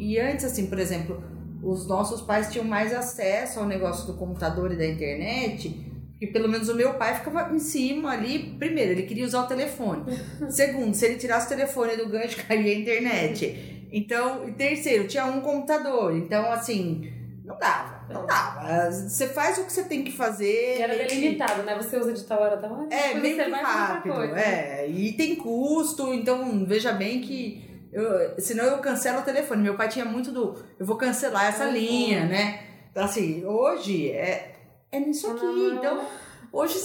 e, 0.02 0.12
e 0.12 0.20
antes, 0.20 0.44
assim, 0.44 0.66
por 0.66 0.78
exemplo, 0.78 1.22
os 1.62 1.86
nossos 1.88 2.20
pais 2.20 2.52
tinham 2.52 2.64
mais 2.66 2.92
acesso 2.94 3.58
ao 3.60 3.66
negócio 3.66 4.06
do 4.06 4.18
computador 4.18 4.72
e 4.72 4.76
da 4.76 4.86
internet. 4.86 5.90
E 6.20 6.26
pelo 6.28 6.48
menos 6.48 6.68
o 6.68 6.74
meu 6.76 6.94
pai 6.94 7.16
ficava 7.16 7.52
em 7.54 7.58
cima 7.58 8.10
ali. 8.12 8.54
Primeiro, 8.58 8.92
ele 8.92 9.02
queria 9.02 9.24
usar 9.26 9.42
o 9.42 9.46
telefone. 9.46 10.04
Segundo, 10.48 10.94
se 10.94 11.04
ele 11.06 11.16
tirasse 11.16 11.46
o 11.46 11.48
telefone 11.48 11.96
do 11.96 12.08
gancho, 12.08 12.36
caía 12.46 12.72
a 12.72 12.78
internet. 12.78 13.88
Então, 13.92 14.48
e 14.48 14.52
terceiro, 14.52 15.06
tinha 15.08 15.24
um 15.26 15.40
computador. 15.40 16.16
Então, 16.16 16.50
assim, 16.52 17.10
não 17.44 17.58
dava. 17.58 18.00
Não 18.08 18.26
dava. 18.26 18.90
Você 18.90 19.28
faz 19.28 19.58
o 19.58 19.64
que 19.64 19.72
você 19.72 19.84
tem 19.84 20.02
que 20.02 20.10
fazer. 20.12 20.76
Que 20.76 20.82
era 20.82 20.96
delimitado, 20.96 21.62
né? 21.62 21.76
Você 21.76 21.96
usa 21.98 22.12
de 22.12 22.24
tal 22.24 22.40
hora, 22.40 22.56
tal 22.56 22.72
hora. 22.72 22.88
É, 22.94 23.14
outra 23.16 23.56
rápido. 23.62 24.14
coisa. 24.14 24.38
É, 24.40 24.88
e 24.88 25.12
tem 25.12 25.36
custo, 25.36 26.14
então 26.14 26.64
veja 26.66 26.92
bem 26.92 27.20
que. 27.20 27.62
Eu, 27.92 28.40
senão 28.40 28.64
eu 28.64 28.78
cancelo 28.78 29.20
o 29.20 29.22
telefone. 29.22 29.62
Meu 29.62 29.76
pai 29.76 29.88
tinha 29.88 30.04
muito 30.04 30.32
do. 30.32 30.56
Eu 30.78 30.86
vou 30.86 30.96
cancelar 30.96 31.46
essa 31.46 31.66
Uhum. 31.66 31.72
linha, 31.72 32.24
né? 32.26 32.60
Então, 32.90 33.04
assim, 33.04 33.44
hoje 33.44 34.10
é, 34.10 34.54
é 34.90 34.98
nisso 35.00 35.26
Tá 35.28 35.34
aqui. 35.34 35.44
mão. 35.44 35.74
Então, 35.76 36.04
Hoje 36.52 36.78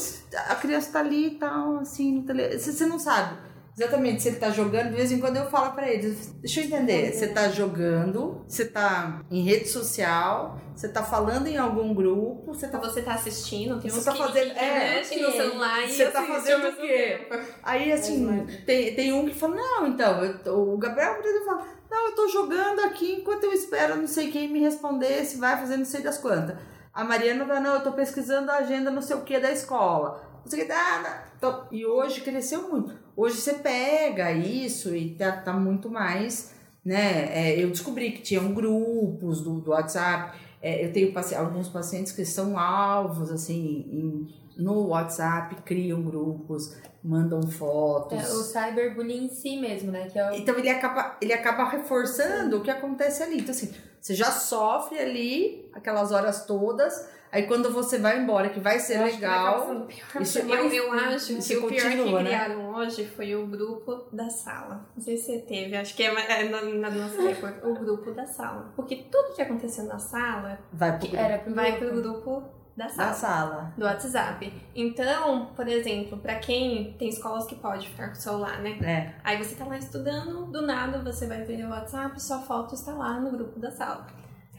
a 0.47 0.55
criança 0.55 0.91
tá 0.91 0.99
ali 0.99 1.27
e 1.27 1.35
tal, 1.35 1.77
assim, 1.77 2.11
no 2.15 2.23
tele... 2.23 2.57
você 2.57 2.71
você 2.73 2.87
não 2.87 2.97
sabe 2.97 3.37
exatamente 3.79 4.21
se 4.21 4.27
ele 4.29 4.37
tá 4.37 4.49
jogando. 4.49 4.89
De 4.89 4.95
vez 4.95 5.11
em 5.11 5.19
quando 5.19 5.37
eu 5.37 5.45
falo 5.49 5.73
pra 5.73 5.87
ele, 5.89 6.15
deixa 6.41 6.61
eu 6.61 6.65
entender, 6.65 7.13
você 7.13 7.27
tá 7.29 7.49
jogando, 7.49 8.43
você 8.47 8.65
tá 8.65 9.21
em 9.31 9.41
rede 9.43 9.67
social, 9.67 10.59
você 10.75 10.87
tá 10.89 11.03
falando 11.03 11.47
em 11.47 11.57
algum 11.57 11.93
grupo, 11.93 12.53
você 12.53 12.67
tá 12.67 12.77
Então 12.77 12.89
você 12.89 13.01
tá 13.01 13.13
assistindo, 13.13 13.79
tem 13.81 13.89
Você 13.91 13.99
uns 13.99 14.05
tá 14.05 14.15
fazendo- 14.15 14.53
que 14.53 14.59
é, 14.59 14.99
no 14.99 15.31
celular 15.31 15.83
e 15.85 15.89
Você 15.89 16.05
tá 16.07 16.19
assistem 16.21 16.35
fazendo 16.35 16.67
o 16.69 16.75
quê? 16.77 17.27
Aí, 17.63 17.91
assim, 17.91 18.45
tem, 18.65 18.95
tem 18.95 19.11
um 19.13 19.25
que 19.25 19.35
fala, 19.35 19.55
não, 19.55 19.87
então, 19.87 20.23
eu 20.23 20.39
tô- 20.39 20.73
o 20.73 20.77
Gabriel, 20.77 21.15
por 21.15 21.25
exemplo, 21.25 21.45
fala, 21.45 21.67
não, 21.91 22.05
eu 22.09 22.15
tô 22.15 22.27
jogando 22.27 22.79
aqui 22.81 23.13
enquanto 23.15 23.43
eu 23.45 23.51
espero 23.53 23.95
não 23.95 24.07
sei 24.07 24.29
quem 24.31 24.47
me 24.47 24.59
responder 24.59 25.25
se 25.25 25.37
vai 25.37 25.57
fazer 25.57 25.75
não 25.77 25.85
sei 25.85 26.01
das 26.01 26.17
quantas. 26.17 26.55
A 26.93 27.03
Mariana 27.03 27.45
fala, 27.45 27.59
não, 27.59 27.73
eu 27.75 27.83
tô 27.83 27.91
pesquisando 27.91 28.49
a 28.51 28.55
agenda 28.57 28.89
não 28.91 29.01
sei 29.01 29.15
o 29.15 29.21
que 29.21 29.39
da 29.39 29.51
escola. 29.51 30.23
Não 30.43 30.49
sei 30.49 30.63
o 30.63 30.65
que, 30.65 30.71
ah, 30.71 31.01
não. 31.03 31.29
Então, 31.37 31.67
e 31.71 31.85
hoje 31.85 32.21
cresceu 32.21 32.69
muito. 32.69 32.93
Hoje 33.19 33.35
você 33.41 33.53
pega 33.55 34.31
isso 34.31 34.95
e 34.95 35.13
tá, 35.15 35.31
tá 35.33 35.51
muito 35.53 35.89
mais, 35.89 36.53
né? 36.85 37.25
É, 37.37 37.61
eu 37.61 37.69
descobri 37.69 38.11
que 38.11 38.21
tinham 38.21 38.53
grupos 38.53 39.41
do, 39.41 39.59
do 39.59 39.71
WhatsApp. 39.71 40.37
É, 40.61 40.85
eu 40.85 40.93
tenho 40.93 41.11
paci- 41.11 41.35
alguns 41.35 41.67
pacientes 41.67 42.13
que 42.13 42.23
são 42.23 42.57
alvos, 42.57 43.29
assim, 43.29 43.85
em- 43.91 44.27
no 44.63 44.87
WhatsApp, 44.87 45.55
criam 45.63 46.01
grupos, 46.01 46.77
mandam 47.03 47.41
fotos. 47.43 48.17
É, 48.19 48.27
o 48.33 48.43
cyberbullying 48.43 49.25
em 49.25 49.29
si 49.29 49.57
mesmo, 49.57 49.91
né? 49.91 50.07
Que 50.09 50.17
é 50.19 50.31
o... 50.31 50.33
Então 50.35 50.57
ele 50.57 50.69
acaba, 50.69 51.17
ele 51.21 51.33
acaba 51.33 51.65
reforçando 51.69 52.57
o 52.57 52.61
que 52.61 52.71
acontece 52.71 53.21
ali. 53.23 53.39
Então, 53.39 53.51
assim, 53.51 53.69
você 54.01 54.13
já 54.15 54.31
sofre 54.31 54.97
ali 54.97 55.69
aquelas 55.73 56.11
horas 56.13 56.45
todas. 56.45 56.93
Aí 57.31 57.43
quando 57.43 57.71
você 57.71 57.99
vai 57.99 58.19
embora, 58.19 58.49
que 58.49 58.59
vai 58.59 58.79
ser 58.79 58.95
Eu 58.95 59.01
vai 59.01 59.11
legal. 59.11 59.85
pior. 59.85 60.21
Isso, 60.21 60.39
Eu, 60.39 60.49
eu 60.49 60.93
acho 60.93 61.33
isso 61.33 61.47
que 61.47 61.57
o 61.57 61.67
pior 61.67 61.83
continua, 61.83 62.05
que 62.17 62.23
né? 62.23 62.29
criaram 62.29 62.73
hoje 62.73 63.05
foi 63.05 63.35
o 63.35 63.45
grupo 63.45 64.05
da 64.11 64.29
sala. 64.29 64.85
Não 64.95 65.03
sei 65.03 65.15
se 65.17 65.25
você 65.25 65.39
teve, 65.39 65.77
acho 65.77 65.95
que 65.95 66.03
é, 66.03 66.41
é 66.41 66.49
na, 66.49 66.61
na 66.63 66.89
nossa 66.89 67.21
época, 67.29 67.67
o 67.67 67.73
grupo 67.75 68.11
da 68.11 68.25
sala. 68.25 68.71
Porque 68.75 68.95
tudo 69.11 69.35
que 69.35 69.41
aconteceu 69.41 69.83
na 69.85 69.99
sala 69.99 70.59
vai 70.73 70.97
pro 70.97 71.07
grupo 71.07 71.15
Era 71.23 71.37
pro 71.39 71.53
vai 71.53 71.71
grupo. 71.77 71.85
pro 71.93 72.01
grupo 72.01 72.43
da 72.75 72.85
da 72.85 72.89
sala. 72.91 73.13
sala. 73.13 73.73
Do 73.77 73.85
WhatsApp. 73.85 74.53
Então, 74.73 75.47
por 75.55 75.67
exemplo, 75.67 76.17
pra 76.17 76.35
quem 76.39 76.93
tem 76.97 77.09
escolas 77.09 77.45
que 77.45 77.55
pode 77.55 77.87
ficar 77.89 78.07
com 78.07 78.13
o 78.13 78.15
celular, 78.15 78.59
né? 78.61 78.79
É. 78.81 79.13
Aí 79.23 79.37
você 79.37 79.53
tá 79.53 79.65
lá 79.65 79.77
estudando, 79.77 80.45
do 80.45 80.61
nada 80.63 80.97
você 81.03 81.27
vai 81.27 81.43
ver 81.43 81.63
o 81.65 81.69
WhatsApp, 81.69 82.19
sua 82.21 82.39
foto 82.39 82.73
está 82.73 82.93
lá 82.93 83.19
no 83.19 83.29
grupo 83.31 83.59
da 83.59 83.69
sala. 83.69 84.07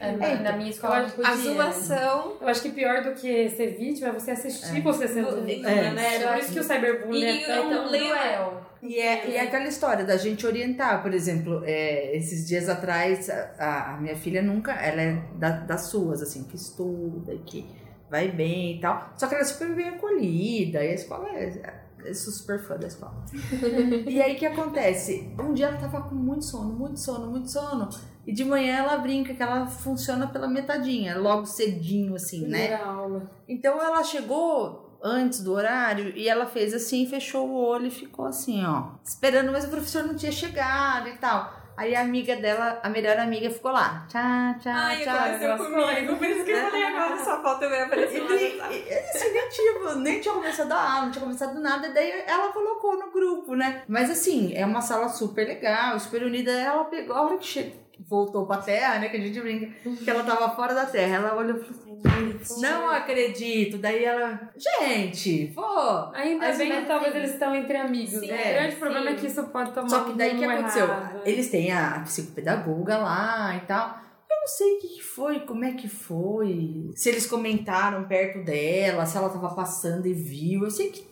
É, 0.01 0.11
na- 0.13 0.51
na 0.51 0.57
minha 0.57 0.69
escola 0.69 0.95
Eu 0.95 0.99
não 1.01 1.05
acho- 1.07 1.15
podia. 1.15 1.31
A 1.31 1.35
zoação 1.37 2.37
Eu 2.41 2.47
acho 2.47 2.61
que 2.61 2.69
pior 2.71 3.03
do 3.03 3.11
que 3.11 3.49
ser 3.49 3.77
vítima 3.77 4.07
é 4.09 4.11
você 4.11 4.31
assistir 4.31 4.77
É. 4.77 4.81
você 4.81 5.07
sendo 5.07 5.37
É. 5.37 5.41
vítima, 5.41 5.69
É. 5.69 5.91
né? 5.93 6.19
Por 6.27 6.37
isso 6.39 6.51
que 6.53 6.59
o 6.59 6.63
cyberbullying 6.63 7.21
E 7.23 7.43
é 7.43 7.45
tão... 7.45 7.69
um 7.69 7.87
duel. 7.87 8.61
E 8.83 8.99
é, 8.99 9.29
e 9.29 9.35
é 9.35 9.41
aquela 9.41 9.67
história 9.67 10.03
da 10.03 10.17
gente 10.17 10.45
orientar, 10.47 11.03
por 11.03 11.13
exemplo, 11.13 11.61
é, 11.65 12.15
esses 12.17 12.47
dias 12.47 12.67
atrás, 12.67 13.29
a, 13.29 13.93
a 13.93 13.97
minha 14.01 14.15
filha 14.15 14.41
nunca, 14.41 14.71
ela 14.73 15.01
é 15.01 15.21
da- 15.35 15.51
das 15.59 15.81
suas, 15.83 16.21
assim, 16.23 16.43
que 16.45 16.55
estuda, 16.55 17.37
que 17.45 17.63
vai 18.09 18.27
bem 18.29 18.77
e 18.77 18.81
tal. 18.81 19.13
Só 19.15 19.27
que 19.27 19.35
ela 19.35 19.43
é 19.43 19.45
super 19.45 19.69
bem 19.75 19.89
acolhida, 19.89 20.83
e 20.83 20.89
a 20.89 20.93
escola 20.95 21.29
é. 21.29 21.81
Eu 22.03 22.15
sou 22.15 22.33
super 22.33 22.57
fã 22.59 22.75
da 22.77 22.87
escola. 22.87 23.13
e 24.09 24.19
aí 24.19 24.33
o 24.33 24.35
que 24.35 24.47
acontece? 24.47 25.31
Um 25.39 25.53
dia 25.53 25.67
ela 25.67 25.77
tava 25.77 26.01
com 26.01 26.15
muito 26.15 26.43
sono, 26.45 26.73
muito 26.73 26.99
sono, 26.99 27.27
muito 27.29 27.51
sono. 27.51 27.87
E 28.25 28.31
de 28.31 28.45
manhã 28.45 28.77
ela 28.77 28.97
brinca 28.97 29.33
que 29.33 29.41
ela 29.41 29.65
funciona 29.67 30.27
pela 30.27 30.47
metadinha, 30.47 31.17
logo 31.17 31.45
cedinho, 31.45 32.15
assim, 32.15 32.41
né? 32.47 32.67
Primeira 32.67 32.85
aula. 32.85 33.31
Então 33.47 33.81
ela 33.81 34.03
chegou 34.03 34.97
antes 35.03 35.43
do 35.43 35.53
horário 35.53 36.13
e 36.15 36.29
ela 36.29 36.45
fez 36.45 36.73
assim, 36.73 37.07
fechou 37.07 37.47
o 37.49 37.55
olho 37.55 37.87
e 37.87 37.91
ficou 37.91 38.25
assim, 38.25 38.63
ó, 38.65 38.91
esperando, 39.03 39.51
mas 39.51 39.65
o 39.65 39.69
professor 39.69 40.03
não 40.03 40.15
tinha 40.15 40.31
chegado 40.31 41.09
e 41.09 41.17
tal. 41.17 41.61
Aí 41.75 41.95
a 41.95 42.01
amiga 42.01 42.35
dela, 42.35 42.79
a 42.83 42.89
melhor 42.89 43.17
amiga, 43.17 43.49
ficou 43.49 43.71
lá. 43.71 44.05
Tchá, 44.07 44.55
tchá, 44.59 44.73
Ai, 44.75 45.03
tchá. 45.03 45.13
aconteceu 45.13 45.57
comigo, 45.57 46.17
por 46.17 46.27
isso 46.27 46.45
que 46.45 46.51
eu 46.51 46.61
falei 46.69 46.83
agora, 46.83 47.23
sua 47.23 47.41
foto 47.41 47.59
vai 47.61 47.79
E, 47.79 47.83
aparecer 47.83 48.19
lá 48.19 48.67
assim, 48.67 49.33
nem 49.33 49.49
tinha, 49.49 49.95
nem 49.95 50.19
tinha 50.19 50.33
começado 50.35 50.71
a 50.73 50.93
aula, 50.93 51.05
não 51.05 51.11
tinha 51.11 51.23
começado 51.23 51.59
nada, 51.59 51.87
e 51.87 51.93
daí 51.93 52.23
ela 52.27 52.51
colocou 52.51 52.99
no 52.99 53.09
grupo, 53.09 53.55
né? 53.55 53.83
Mas 53.87 54.11
assim, 54.11 54.53
é 54.53 54.65
uma 54.65 54.81
sala 54.81 55.09
super 55.09 55.47
legal, 55.47 55.97
super 55.99 56.23
unida. 56.23 56.51
Ela 56.51 56.83
pegou, 56.85 57.15
a 57.15 57.21
hora 57.23 57.37
que 57.37 57.47
chegou, 57.47 57.73
voltou 58.07 58.45
pra 58.45 58.57
terra, 58.57 58.99
né? 58.99 59.09
Que 59.09 59.17
a 59.17 59.19
gente 59.19 59.39
brinca, 59.39 59.67
que 59.83 60.09
ela 60.09 60.23
tava 60.23 60.55
fora 60.55 60.73
da 60.73 60.85
terra. 60.85 61.17
Ela 61.17 61.35
olhou 61.35 61.57
e 61.57 61.63
falou 61.63 61.81
assim, 61.81 62.61
não 62.61 62.89
acredito. 62.89 63.77
Daí 63.77 64.03
ela, 64.03 64.49
gente, 64.57 65.51
pô. 65.53 66.11
Ainda 66.13 66.51
bem 66.53 66.71
que 66.71 66.87
talvez 66.87 67.09
assim, 67.09 67.19
eles 67.19 67.31
estão 67.31 67.55
entre 67.55 67.77
amigos. 67.77 68.19
sim, 68.19 68.27
né? 68.27 68.35
é, 68.35 68.51
o 68.51 68.53
grande 68.55 68.73
sim. 68.73 68.79
problema 68.79 69.09
é 69.09 69.15
que 69.15 69.27
isso 69.27 69.43
pode 69.45 69.71
tomar 69.71 69.89
Só 69.89 70.03
que 70.05 70.13
daí 70.13 70.35
o 70.35 70.39
que 70.39 70.45
aconteceu? 70.45 70.85
errado? 70.85 71.21
Eles 71.25 71.49
têm 71.49 71.71
a 71.71 72.01
psicopedagoga 72.05 72.97
lá 72.97 73.55
e 73.57 73.65
tal. 73.65 73.99
Eu 74.29 74.39
não 74.39 74.47
sei 74.47 74.75
o 74.75 74.79
que, 74.79 74.87
que 74.87 75.03
foi, 75.03 75.39
como 75.41 75.65
é 75.65 75.73
que 75.73 75.87
foi. 75.87 76.89
Se 76.95 77.09
eles 77.09 77.25
comentaram 77.25 78.07
perto 78.07 78.43
dela, 78.43 79.05
se 79.05 79.17
ela 79.17 79.29
tava 79.29 79.53
passando 79.53 80.07
e 80.07 80.13
viu. 80.13 80.63
Eu 80.63 80.71
sei 80.71 80.89
que. 80.89 81.09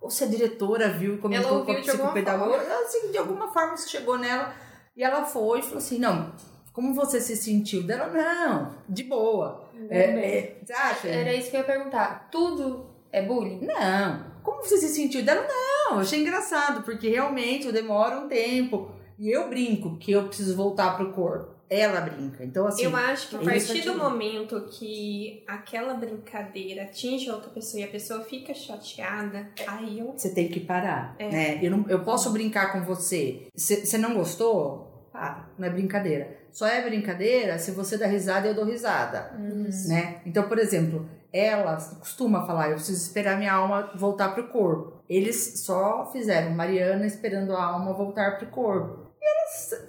Ou 0.00 0.10
se 0.10 0.24
a 0.24 0.26
diretora 0.26 0.88
viu 0.88 1.14
e 1.14 1.18
comentou 1.18 1.48
Ela 1.48 1.64
com 1.64 1.70
a 1.70 1.74
ouviu 1.74 1.84
de 1.84 1.90
alguma 1.90 2.12
psicopedagoga. 2.12 2.56
Eu 2.56 2.88
sei 2.88 3.00
que 3.02 3.08
de 3.08 3.18
alguma 3.18 3.52
forma 3.52 3.74
isso 3.74 3.88
chegou 3.88 4.18
nela. 4.18 4.52
E 4.96 5.02
ela 5.02 5.24
foi 5.24 5.60
e 5.60 5.62
falou 5.62 5.78
assim: 5.78 5.98
não. 5.98 6.32
Como 6.72 6.94
você 6.94 7.20
se 7.20 7.36
sentiu 7.36 7.82
dela? 7.82 8.06
Não, 8.08 8.74
de 8.88 9.04
boa. 9.04 9.68
É, 9.90 10.04
é, 10.04 10.58
você 10.64 10.72
acha? 10.72 11.08
Era 11.08 11.34
isso 11.34 11.50
que 11.50 11.56
eu 11.56 11.60
ia 11.60 11.66
perguntar. 11.66 12.28
Tudo 12.30 12.86
é 13.10 13.20
bullying? 13.22 13.60
Não. 13.60 14.32
Como 14.42 14.62
você 14.62 14.78
se 14.78 14.88
sentiu 14.88 15.22
dela? 15.22 15.46
Não, 15.46 15.98
achei 15.98 16.20
engraçado, 16.20 16.82
porque 16.82 17.08
realmente 17.08 17.66
eu 17.66 17.72
demoro 17.72 18.20
um 18.20 18.28
tempo. 18.28 18.90
E 19.18 19.30
eu 19.30 19.48
brinco 19.48 19.98
que 19.98 20.12
eu 20.12 20.26
preciso 20.26 20.56
voltar 20.56 20.96
pro 20.96 21.12
corpo. 21.12 21.54
Ela 21.74 22.02
brinca. 22.02 22.44
Então, 22.44 22.66
assim. 22.66 22.84
Eu 22.84 22.94
acho 22.94 23.30
que 23.30 23.36
a 23.36 23.40
eles 23.40 23.66
partir 23.66 23.82
do 23.82 23.94
momento 23.96 24.68
que 24.70 25.42
aquela 25.46 25.94
brincadeira 25.94 26.82
atinge 26.82 27.30
outra 27.30 27.48
pessoa 27.48 27.80
e 27.80 27.84
a 27.84 27.88
pessoa 27.88 28.22
fica 28.22 28.52
chateada, 28.52 29.48
aí 29.66 30.00
eu. 30.00 30.12
Você 30.12 30.34
tem 30.34 30.48
que 30.48 30.60
parar, 30.60 31.16
É. 31.18 31.30
né? 31.30 31.58
Eu, 31.62 31.70
não, 31.70 31.88
eu 31.88 32.04
posso 32.04 32.30
brincar 32.30 32.72
com 32.72 32.82
você. 32.82 33.46
Você 33.54 33.96
não 33.96 34.12
gostou? 34.14 35.08
Para, 35.10 35.48
não 35.58 35.66
é 35.66 35.70
brincadeira. 35.70 36.42
Só 36.52 36.66
é 36.66 36.82
brincadeira 36.82 37.58
se 37.58 37.70
você 37.70 37.96
dá 37.96 38.06
risada 38.06 38.46
e 38.46 38.50
eu 38.50 38.54
dou 38.54 38.66
risada, 38.66 39.32
né? 39.88 40.20
Então, 40.26 40.46
por 40.48 40.58
exemplo, 40.58 41.08
ela 41.32 41.76
costuma 41.98 42.46
falar, 42.46 42.68
eu 42.68 42.74
preciso 42.74 43.02
esperar 43.02 43.38
minha 43.38 43.54
alma 43.54 43.90
voltar 43.94 44.34
pro 44.34 44.48
corpo. 44.48 45.02
Eles 45.08 45.60
só 45.64 46.10
fizeram 46.12 46.50
Mariana 46.50 47.06
esperando 47.06 47.56
a 47.56 47.64
alma 47.64 47.94
voltar 47.94 48.36
pro 48.36 48.48
corpo. 48.48 49.11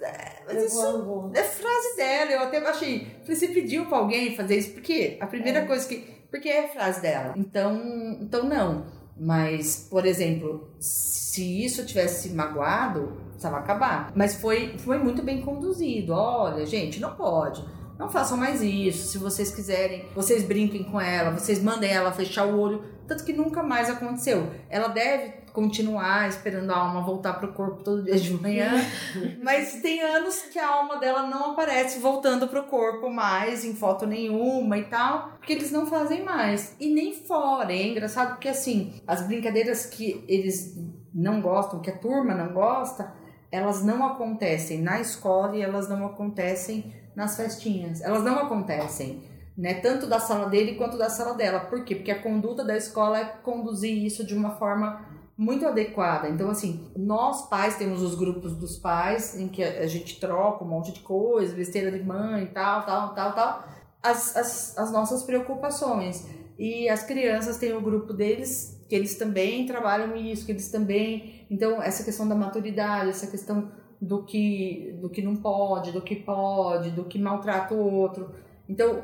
É, 0.02 0.42
mas 0.46 0.56
Eu 0.56 0.66
isso 0.66 1.32
é 1.34 1.42
frase 1.42 1.96
dela, 1.96 2.30
eu 2.32 2.40
até 2.40 2.58
achei. 2.58 3.06
Você 3.26 3.48
pediu 3.48 3.86
pra 3.86 3.98
alguém 3.98 4.34
fazer 4.36 4.56
isso? 4.58 4.72
Por 4.72 4.82
quê? 4.82 5.16
A 5.20 5.26
primeira 5.26 5.60
É. 5.60 5.66
coisa 5.66 5.86
que. 5.88 5.96
Porque 6.30 6.48
é 6.48 6.68
frase 6.68 7.00
dela. 7.00 7.34
Então, 7.36 8.18
então 8.20 8.44
não. 8.44 8.86
Mas, 9.16 9.86
por 9.88 10.04
exemplo, 10.04 10.68
se 10.80 11.64
isso 11.64 11.86
tivesse 11.86 12.30
magoado, 12.30 13.16
precisava 13.28 13.58
acabar. 13.58 14.12
Mas 14.16 14.34
foi, 14.34 14.76
foi 14.78 14.98
muito 14.98 15.22
bem 15.22 15.40
conduzido. 15.40 16.12
Olha, 16.12 16.66
gente, 16.66 17.00
não 17.00 17.14
pode. 17.14 17.64
Não 17.96 18.08
façam 18.10 18.36
mais 18.36 18.60
isso. 18.60 19.06
Se 19.06 19.18
vocês 19.18 19.54
quiserem, 19.54 20.08
vocês 20.16 20.42
brinquem 20.42 20.82
com 20.82 21.00
ela, 21.00 21.30
vocês 21.30 21.62
mandem 21.62 21.92
ela 21.92 22.10
fechar 22.10 22.44
o 22.46 22.58
olho. 22.58 22.82
Tanto 23.06 23.24
que 23.24 23.32
nunca 23.32 23.62
mais 23.62 23.88
aconteceu. 23.88 24.50
Ela 24.68 24.88
deve 24.88 25.43
continuar 25.54 26.28
esperando 26.28 26.72
a 26.72 26.76
alma 26.76 27.00
voltar 27.00 27.34
pro 27.34 27.52
corpo 27.52 27.84
todo 27.84 28.02
dia 28.02 28.18
de 28.18 28.34
manhã. 28.34 28.72
Mas 29.40 29.80
tem 29.80 30.02
anos 30.02 30.42
que 30.52 30.58
a 30.58 30.68
alma 30.68 30.98
dela 30.98 31.28
não 31.28 31.52
aparece 31.52 32.00
voltando 32.00 32.48
pro 32.48 32.64
corpo 32.64 33.08
mais, 33.08 33.64
em 33.64 33.72
foto 33.72 34.04
nenhuma 34.04 34.76
e 34.76 34.84
tal, 34.86 35.28
porque 35.38 35.52
eles 35.52 35.70
não 35.70 35.86
fazem 35.86 36.24
mais. 36.24 36.74
E 36.80 36.92
nem 36.92 37.14
fora. 37.14 37.72
É 37.72 37.86
engraçado 37.86 38.30
porque, 38.30 38.48
assim, 38.48 39.00
as 39.06 39.24
brincadeiras 39.28 39.86
que 39.86 40.24
eles 40.26 40.76
não 41.14 41.40
gostam, 41.40 41.80
que 41.80 41.90
a 41.90 41.98
turma 41.98 42.34
não 42.34 42.52
gosta, 42.52 43.14
elas 43.52 43.84
não 43.84 44.04
acontecem 44.04 44.82
na 44.82 45.00
escola 45.00 45.56
e 45.56 45.62
elas 45.62 45.88
não 45.88 46.04
acontecem 46.04 46.92
nas 47.14 47.36
festinhas. 47.36 48.02
Elas 48.02 48.24
não 48.24 48.40
acontecem. 48.40 49.32
Né, 49.56 49.74
tanto 49.74 50.08
da 50.08 50.18
sala 50.18 50.50
dele 50.50 50.74
quanto 50.74 50.98
da 50.98 51.08
sala 51.08 51.34
dela. 51.34 51.60
Por 51.60 51.84
quê? 51.84 51.94
Porque 51.94 52.10
a 52.10 52.20
conduta 52.20 52.64
da 52.64 52.76
escola 52.76 53.20
é 53.20 53.24
conduzir 53.24 54.04
isso 54.04 54.26
de 54.26 54.34
uma 54.34 54.56
forma 54.56 55.13
muito 55.36 55.66
adequada. 55.66 56.28
Então, 56.28 56.48
assim, 56.48 56.88
nós 56.96 57.48
pais 57.48 57.76
temos 57.76 58.02
os 58.02 58.14
grupos 58.14 58.54
dos 58.54 58.76
pais, 58.76 59.38
em 59.38 59.48
que 59.48 59.62
a 59.62 59.86
gente 59.86 60.20
troca 60.20 60.64
um 60.64 60.68
monte 60.68 60.92
de 60.92 61.00
coisa, 61.00 61.54
besteira 61.54 61.90
de 61.90 62.02
mãe 62.02 62.46
tal, 62.46 62.86
tal, 62.86 63.14
tal, 63.14 63.34
tal. 63.34 63.64
As, 64.02 64.36
as, 64.36 64.78
as 64.78 64.92
nossas 64.92 65.24
preocupações. 65.24 66.26
E 66.58 66.88
as 66.88 67.02
crianças 67.02 67.58
têm 67.58 67.72
o 67.72 67.80
grupo 67.80 68.12
deles, 68.12 68.80
que 68.88 68.94
eles 68.94 69.16
também 69.16 69.66
trabalham 69.66 70.14
isso, 70.14 70.46
que 70.46 70.52
eles 70.52 70.70
também. 70.70 71.46
Então, 71.50 71.82
essa 71.82 72.04
questão 72.04 72.28
da 72.28 72.34
maturidade, 72.34 73.10
essa 73.10 73.26
questão 73.26 73.72
do 74.00 74.22
que, 74.22 74.96
do 75.00 75.08
que 75.08 75.22
não 75.22 75.34
pode, 75.34 75.90
do 75.90 76.00
que 76.00 76.14
pode, 76.14 76.90
do 76.90 77.04
que 77.04 77.18
maltrata 77.18 77.74
o 77.74 77.92
outro. 77.92 78.30
Então, 78.68 79.02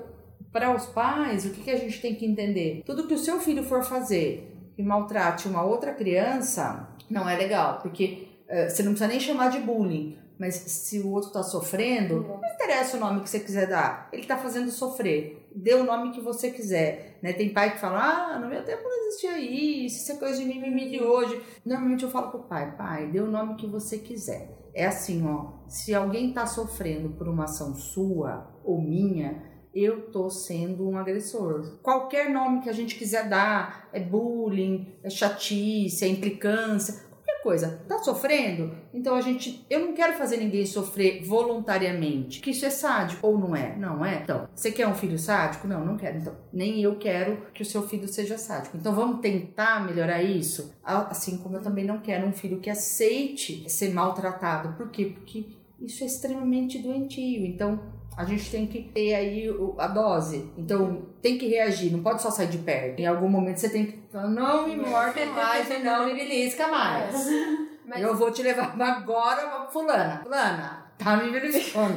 para 0.53 0.74
os 0.74 0.87
pais, 0.87 1.45
o 1.45 1.51
que, 1.51 1.62
que 1.62 1.70
a 1.70 1.76
gente 1.76 2.01
tem 2.01 2.14
que 2.14 2.26
entender? 2.26 2.83
Tudo 2.85 3.07
que 3.07 3.14
o 3.14 3.18
seu 3.18 3.41
filho 3.41 3.64
for 3.64 3.83
fazer 3.83 4.49
que 4.81 4.87
maltrate 4.87 5.47
uma 5.47 5.62
outra 5.62 5.93
criança, 5.93 6.89
não 7.09 7.28
é 7.28 7.37
legal, 7.37 7.81
porque 7.83 8.28
eh, 8.49 8.68
você 8.68 8.83
não 8.83 8.93
precisa 8.93 9.11
nem 9.11 9.20
chamar 9.20 9.51
de 9.51 9.59
bullying. 9.59 10.18
Mas 10.39 10.55
se 10.55 10.99
o 11.01 11.11
outro 11.11 11.31
tá 11.31 11.43
sofrendo, 11.43 12.22
não 12.22 12.41
interessa 12.55 12.97
o 12.97 13.01
nome 13.01 13.20
que 13.20 13.28
você 13.28 13.41
quiser 13.41 13.66
dar. 13.66 14.09
Ele 14.11 14.24
tá 14.24 14.39
fazendo 14.39 14.70
sofrer. 14.70 15.47
Dê 15.55 15.74
o 15.74 15.85
nome 15.85 16.12
que 16.12 16.20
você 16.22 16.51
quiser. 16.51 17.18
Né? 17.22 17.35
Tem 17.35 17.53
pai 17.53 17.74
que 17.74 17.81
fala, 17.81 17.99
ah, 17.99 18.39
no 18.39 18.49
meu 18.49 18.64
tempo 18.64 18.83
não 18.83 19.09
existia 19.09 19.37
isso, 19.39 19.97
isso 19.97 20.12
é 20.12 20.16
coisa 20.16 20.39
de 20.39 20.47
mimimi 20.47 20.89
de 20.89 21.03
hoje. 21.03 21.43
Normalmente 21.62 22.05
eu 22.05 22.11
falo 22.11 22.31
pro 22.31 22.45
pai, 22.45 22.74
pai, 22.74 23.09
dê 23.09 23.20
o 23.20 23.31
nome 23.31 23.57
que 23.57 23.66
você 23.66 23.99
quiser. 23.99 24.49
É 24.74 24.87
assim, 24.87 25.26
ó, 25.28 25.68
se 25.68 25.95
alguém 25.95 26.33
tá 26.33 26.47
sofrendo 26.47 27.11
por 27.11 27.28
uma 27.28 27.45
ação 27.45 27.74
sua 27.74 28.51
ou 28.64 28.81
minha, 28.81 29.43
eu 29.75 30.11
tô 30.11 30.29
sendo 30.31 30.89
um 30.89 30.99
agressor. 30.99 31.79
Qualquer 31.83 32.31
nome 32.31 32.61
que 32.61 32.68
a 32.71 32.73
gente 32.73 32.97
quiser 32.97 33.29
dar, 33.29 33.89
é 33.93 34.01
bullying, 34.01 34.95
é 35.03 35.11
chatice, 35.11 36.05
é 36.05 36.09
implicância, 36.09 37.05
qualquer 37.09 37.43
coisa. 37.43 37.83
Tá 37.89 37.99
sofrendo? 37.99 38.75
Então 38.93 39.14
a 39.14 39.21
gente, 39.21 39.64
eu 39.71 39.81
não 39.81 39.95
quero 39.95 40.14
fazer 40.14 40.39
ninguém 40.39 40.66
sofrer 40.66 41.25
voluntariamente. 41.25 42.41
Que 42.41 42.51
isso 42.51 42.66
é 42.66 42.71
sádico 42.71 43.27
ou 43.27 43.39
não 43.39 43.55
é? 43.55 43.77
Não 43.77 44.05
é. 44.05 44.23
Então, 44.23 44.49
você 44.55 44.73
quer 44.73 44.89
um 44.89 44.95
filho 44.95 45.18
sádico? 45.18 45.68
Não, 45.68 45.85
não 45.85 45.97
quero. 45.97 46.18
Então, 46.18 46.37
nem 46.53 46.83
eu 46.83 46.97
quero 46.97 47.47
que 47.55 47.62
o 47.62 47.66
seu 47.66 47.87
filho 47.87 48.09
seja 48.09 48.37
sádico. 48.37 48.77
Então 48.77 48.95
vamos 48.95 49.21
tentar 49.21 49.85
melhorar 49.85 50.23
isso, 50.23 50.75
assim 50.83 51.39
como 51.39 51.57
eu 51.57 51.62
também 51.62 51.85
não 51.85 52.01
quero 52.01 52.27
um 52.27 52.33
filho 52.33 52.61
que 52.61 52.71
aceite 52.71 53.71
ser 53.71 53.95
maltratado. 53.95 54.77
Por 54.77 54.91
quê? 54.91 55.12
Porque 55.14 55.47
isso 55.81 56.03
é 56.03 56.07
extremamente 56.07 56.79
doentio. 56.79 57.47
Então, 57.47 57.99
a 58.17 58.25
gente 58.25 58.51
tem 58.51 58.67
que 58.67 58.83
ter 58.83 59.15
aí 59.15 59.49
a 59.79 59.87
dose. 59.87 60.51
Então, 60.57 61.07
tem 61.23 61.39
que 61.39 61.49
reagir, 61.49 61.93
não 61.93 62.03
pode 62.03 62.23
só 62.23 62.31
sair 62.31 62.49
de 62.49 62.59
perto. 62.59 63.01
Em 63.01 63.07
algum 63.07 63.29
momento 63.29 63.59
você 63.59 63.71
tem 63.71 63.87
que 63.87 63.99
falar, 64.11 64.29
não 64.29 64.69
me 64.69 64.77
morde 64.77 65.25
mais 65.27 65.71
e 65.71 65.79
não 65.79 66.07
me 66.07 66.15
belisca 66.15 66.69
mais. 66.69 67.15
Mas, 67.87 68.03
Eu 68.03 68.15
vou 68.15 68.31
te 68.31 68.41
levar 68.41 68.73
agora 68.81 69.49
pra 69.49 69.67
fulana. 69.67 70.21
Fulana, 70.23 70.93
tá 70.97 71.17
me 71.17 71.29
beliscando. 71.33 71.97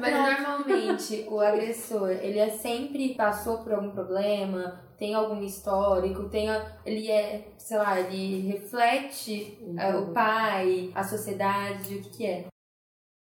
mas 0.00 0.14
normalmente 0.14 1.26
o 1.28 1.38
agressor, 1.38 2.08
ele 2.08 2.38
é 2.38 2.48
sempre 2.48 3.14
passou 3.14 3.58
por 3.58 3.74
algum 3.74 3.90
problema, 3.90 4.82
tem 4.96 5.14
algum 5.14 5.42
histórico, 5.42 6.30
tem 6.30 6.48
ele 6.86 7.10
é, 7.10 7.52
sei 7.58 7.76
lá, 7.76 8.00
ele 8.00 8.48
reflete 8.48 9.58
eh, 9.76 9.94
o 9.94 10.06
pai, 10.14 10.90
a 10.94 11.04
sociedade, 11.04 11.96
o 11.96 12.02
que 12.02 12.08
que 12.08 12.26
é. 12.26 12.46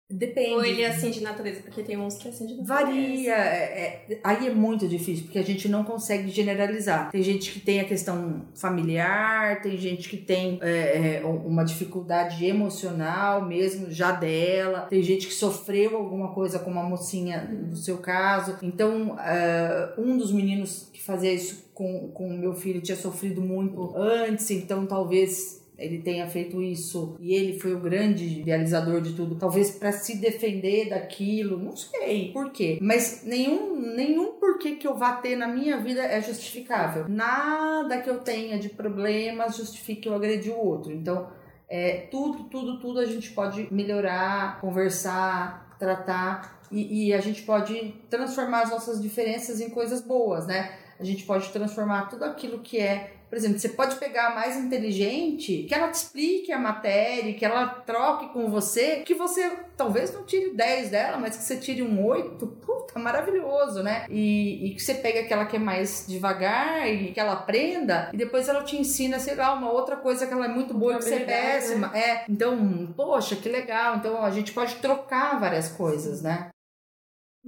Depende. 0.10 0.52
Ou 0.52 0.64
ele 0.64 0.84
é 0.84 0.88
assim 0.88 1.12
de 1.12 1.22
natureza, 1.22 1.62
porque 1.62 1.84
tem 1.84 1.98
uns 1.98 2.16
que 2.18 2.30
é 2.30 2.32
assim 2.32 2.46
de 2.46 2.56
natureza. 2.56 2.86
Varia, 2.86 3.34
é- 3.36 4.06
é- 4.10 4.20
aí 4.24 4.48
é 4.48 4.54
muito 4.54 4.88
difícil, 4.88 5.26
porque 5.26 5.38
a 5.38 5.44
gente 5.44 5.68
não 5.68 5.84
consegue 5.84 6.30
generalizar. 6.30 7.12
Tem 7.12 7.22
gente 7.22 7.52
que 7.52 7.60
tem 7.60 7.82
a 7.82 7.84
questão 7.84 8.46
familiar, 8.56 9.62
tem 9.62 9.78
gente 9.78 10.08
que 10.08 10.16
tem 10.16 10.60
é, 10.62 11.18
é, 11.18 11.26
uma 11.26 11.66
dificuldade 11.66 12.46
emocional 12.46 13.46
mesmo, 13.46 13.92
já 13.92 14.14
dela, 14.14 14.82
tem 14.82 15.04
gente 15.04 15.28
que 15.28 15.34
sofreu 15.34 15.98
alguma 15.98 16.34
coisa 16.34 16.58
com 16.58 16.72
uma 16.72 16.84
mocinha 16.84 17.44
no 17.44 17.76
seu 17.76 17.98
caso. 17.98 18.58
Então, 18.64 19.20
é, 19.20 19.94
um 19.98 20.18
dos 20.18 20.32
meninos 20.32 20.90
que 20.94 21.04
fazia 21.04 21.34
isso 21.34 21.70
com 21.74 22.10
com 22.14 22.28
o 22.30 22.38
meu 22.38 22.54
filho 22.54 22.82
tinha 22.82 22.96
sofrido 22.98 23.42
muito 23.42 23.94
antes, 23.96 24.50
então 24.52 24.86
talvez 24.86 25.67
ele 25.78 26.00
tenha 26.00 26.28
feito 26.28 26.62
isso 26.62 27.16
e 27.20 27.34
ele 27.34 27.60
foi 27.60 27.74
o 27.74 27.80
grande 27.80 28.42
realizador 28.42 29.02
de 29.02 29.14
tudo, 29.14 29.36
talvez 29.36 29.72
para 29.72 29.92
se 29.92 30.18
defender 30.18 30.90
daquilo, 30.90 31.58
não 31.58 31.76
sei 31.76 32.32
por 32.32 32.52
quê, 32.52 32.78
mas 32.82 33.24
nenhum 33.24 33.78
nenhum 33.96 34.34
porquê 34.34 34.76
que 34.76 34.88
eu 34.88 34.96
vá 34.96 35.14
ter 35.14 35.36
na 35.36 35.48
minha 35.48 35.78
vida 35.78 36.02
é 36.02 36.22
justificável. 36.22 37.06
Nada 37.08 38.02
que 38.02 38.10
eu 38.10 38.20
tenha 38.20 38.58
de 38.58 38.70
problemas 38.70 39.56
justifique 39.56 40.08
eu 40.08 40.16
agredir 40.16 40.54
o 40.54 40.60
outro. 40.60 40.92
Então, 40.92 41.28
é, 41.70 42.08
tudo, 42.12 42.46
tudo, 42.46 42.80
tudo 42.80 43.00
a 43.00 43.06
gente 43.06 43.32
pode 43.32 43.68
melhorar, 43.74 44.60
conversar, 44.62 45.76
tratar 45.78 46.62
e, 46.72 47.08
e 47.08 47.14
a 47.14 47.20
gente 47.20 47.44
pode 47.44 47.94
transformar 48.10 48.64
as 48.64 48.70
nossas 48.72 49.02
diferenças 49.02 49.60
em 49.60 49.70
coisas 49.70 50.02
boas, 50.02 50.48
né? 50.48 50.72
A 51.00 51.04
gente 51.04 51.24
pode 51.24 51.50
transformar 51.50 52.10
tudo 52.10 52.24
aquilo 52.24 52.60
que 52.60 52.80
é 52.80 53.18
por 53.30 53.36
exemplo, 53.36 53.60
você 53.60 53.70
pode 53.70 53.98
pegar 53.98 54.28
a 54.28 54.36
mais 54.36 54.56
inteligente, 54.56 55.64
que 55.68 55.74
ela 55.74 55.90
te 55.90 55.96
explique 55.96 56.52
a 56.52 56.58
matéria, 56.58 57.34
que 57.34 57.44
ela 57.44 57.68
troque 57.68 58.30
com 58.32 58.50
você, 58.50 58.98
que 58.98 59.14
você 59.14 59.52
talvez 59.76 60.14
não 60.14 60.24
tire 60.24 60.52
10 60.52 60.90
dela, 60.90 61.18
mas 61.18 61.36
que 61.36 61.44
você 61.44 61.58
tire 61.58 61.84
um 61.84 62.06
8, 62.06 62.48
puta, 62.48 62.98
maravilhoso, 62.98 63.84
né? 63.84 64.06
E, 64.10 64.68
e 64.68 64.76
que 64.76 64.82
você 64.82 64.94
pegue 64.94 65.20
aquela 65.20 65.46
que 65.46 65.58
é 65.58 65.60
mais 65.60 66.06
devagar 66.08 66.90
e 66.90 67.12
que 67.12 67.20
ela 67.20 67.34
aprenda, 67.34 68.10
e 68.14 68.18
depois 68.18 68.48
ela 68.48 68.64
te 68.64 68.78
ensina, 68.78 69.20
sei 69.20 69.36
lá, 69.36 69.54
uma 69.54 69.72
outra 69.72 69.98
coisa 69.98 70.26
que 70.26 70.32
ela 70.32 70.46
é 70.46 70.50
muito 70.50 70.74
boa 70.74 70.94
e 70.94 70.98
que 70.98 71.04
você 71.04 71.16
é 71.16 71.18
Habilidade, 71.18 71.42
péssima. 71.42 71.98
É, 71.98 72.24
então, 72.30 72.94
poxa, 72.96 73.36
que 73.36 73.50
legal. 73.50 73.98
Então 73.98 74.24
a 74.24 74.32
gente 74.32 74.54
pode 74.54 74.76
trocar 74.76 75.38
várias 75.38 75.68
coisas, 75.68 76.22
né? 76.22 76.50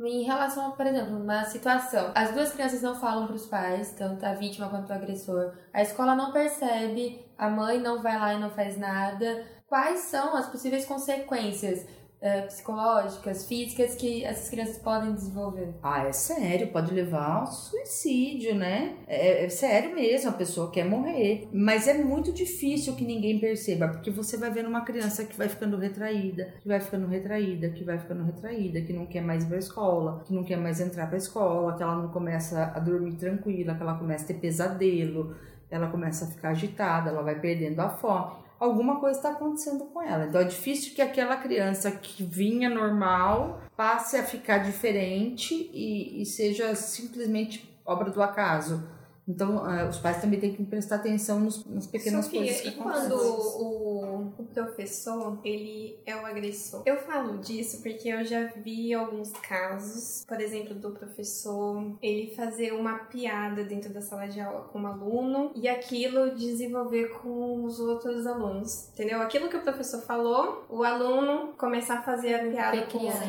Em 0.02 0.24
relação 0.24 0.72
por 0.72 0.86
exemplo, 0.86 1.18
uma 1.18 1.44
situação, 1.44 2.12
as 2.16 2.32
duas 2.32 2.52
crianças 2.54 2.82
não 2.82 2.96
falam 2.96 3.28
para 3.28 3.36
os 3.36 3.46
pais, 3.46 3.94
tanto 3.98 4.26
a 4.26 4.34
vítima 4.34 4.70
quanto 4.70 4.90
o 4.90 4.94
agressor, 4.94 5.54
a 5.74 5.82
escola 5.82 6.16
não 6.16 6.32
percebe, 6.32 7.26
a 7.38 7.50
mãe 7.50 7.80
não 7.80 8.02
vai 8.02 8.18
lá 8.18 8.34
e 8.34 8.40
não 8.40 8.50
faz 8.50 8.78
nada. 8.78 9.46
Quais 9.68 10.00
são 10.02 10.36
as 10.36 10.48
possíveis 10.48 10.86
consequências 10.86 11.86
eh, 12.22 12.42
psicológicas, 12.42 13.48
físicas 13.48 13.96
que 13.96 14.24
essas 14.24 14.50
crianças 14.50 14.78
podem 14.78 15.14
desenvolver? 15.14 15.74
Ah, 15.82 16.06
é 16.06 16.12
sério, 16.12 16.68
pode 16.68 16.94
levar 16.94 17.40
ao 17.40 17.48
suicídio, 17.48 18.56
né? 18.56 18.98
É, 19.08 19.46
é 19.46 19.50
sério 19.50 19.96
mesmo, 19.96 20.30
a 20.30 20.34
pessoa 20.34 20.70
quer 20.70 20.86
morrer. 20.86 21.48
Mas 21.54 21.88
é 21.88 21.94
muito 21.94 22.34
difícil 22.34 22.96
que 22.96 23.06
ninguém 23.06 23.40
perceba, 23.40 23.88
porque 23.88 24.12
você 24.12 24.38
vai 24.38 24.52
vendo 24.52 24.68
uma 24.68 24.82
criança 24.82 25.24
que 25.26 25.38
vai 25.38 25.48
ficando 25.48 25.78
retraída, 25.78 26.54
que 26.62 26.68
vai 26.68 26.80
ficando 26.80 27.08
retraída, 27.08 27.70
que 27.70 27.84
vai 27.84 27.98
ficando 27.98 28.24
retraída, 28.24 28.82
que 28.82 28.94
não 28.94 29.06
quer 29.06 29.22
mais 29.22 29.44
ir 29.44 29.48
pra 29.48 29.58
escola, 29.58 30.24
que 30.26 30.34
não 30.34 30.44
quer 30.44 30.58
mais 30.58 30.82
entrar 30.82 31.08
pra 31.08 31.18
escola, 31.18 31.76
que 31.76 31.84
ela 31.84 31.96
não 31.96 32.10
começa 32.10 32.74
a 32.76 32.80
dormir 32.80 33.16
tranquila, 33.16 33.76
que 33.76 33.82
ela 33.82 33.98
começa 33.98 34.26
a 34.26 34.28
ter 34.28 34.34
pesadelo, 34.36 35.36
ela 35.72 35.88
começa 35.88 36.26
a 36.26 36.28
ficar 36.28 36.50
agitada, 36.50 37.10
ela 37.10 37.22
vai 37.22 37.40
perdendo 37.40 37.80
a 37.80 37.90
fome 37.90 38.49
alguma 38.60 39.00
coisa 39.00 39.18
está 39.18 39.32
acontecendo 39.32 39.86
com 39.86 40.02
ela. 40.02 40.26
Então 40.26 40.42
é 40.42 40.44
difícil 40.44 40.94
que 40.94 41.02
aquela 41.02 41.38
criança 41.38 41.92
que 41.92 42.24
vinha 42.24 42.70
normal 42.70 43.62
passe 43.76 44.18
a 44.18 44.24
ficar 44.24 44.60
diferente 44.60 45.70
e, 45.74 46.22
e 46.22 46.26
seja 46.26 46.76
simplesmente 46.76 47.70
obra 47.86 48.12
do 48.12 48.22
acaso. 48.22 48.88
Então 49.30 49.70
eh, 49.70 49.88
os 49.88 49.98
pais 49.98 50.20
também 50.20 50.40
têm 50.40 50.54
que 50.54 50.64
prestar 50.66 50.96
atenção 50.96 51.40
nos, 51.40 51.64
nas 51.66 51.86
pequenas 51.86 52.26
Sofia, 52.26 52.42
coisas 52.42 52.62
que 52.62 52.68
e 52.70 52.72
quando 52.72 53.14
o, 53.14 54.34
o 54.40 54.44
professor, 54.46 55.40
ele 55.44 56.00
é 56.06 56.16
o 56.16 56.26
agressor? 56.26 56.82
Eu 56.86 56.98
falo 56.98 57.38
disso 57.38 57.82
porque 57.84 58.10
eu 58.10 58.26
já 58.26 58.48
vi 58.48 58.92
alguns 58.94 59.32
casos, 59.34 60.26
por 60.28 60.42
exemplo, 60.42 60.74
do 60.74 60.92
professor, 60.92 61.96
ele 62.02 62.34
fazer 62.36 62.74
uma 62.74 62.98
piada 63.06 63.64
dentro 63.64 63.94
da 63.94 64.02
sala 64.02 64.28
de 64.28 64.42
aula 64.42 64.62
com 64.62 64.80
um 64.80 64.88
aluno 64.88 65.52
e 65.56 65.68
aquilo 65.68 66.36
desenvolver 66.36 67.10
com 67.20 67.64
os 67.64 67.80
outros 67.80 68.26
alunos, 68.26 68.90
entendeu? 68.94 69.22
Aquilo 69.22 69.48
que 69.48 69.58
o 69.58 69.62
professor 69.62 70.02
falou, 70.02 70.66
o 70.70 70.84
aluno 70.84 71.54
começar 71.58 72.00
a 72.00 72.02
fazer 72.02 72.34
a 72.34 72.50
piada 72.50 72.82
com 72.88 72.98
Recriar. 72.98 73.24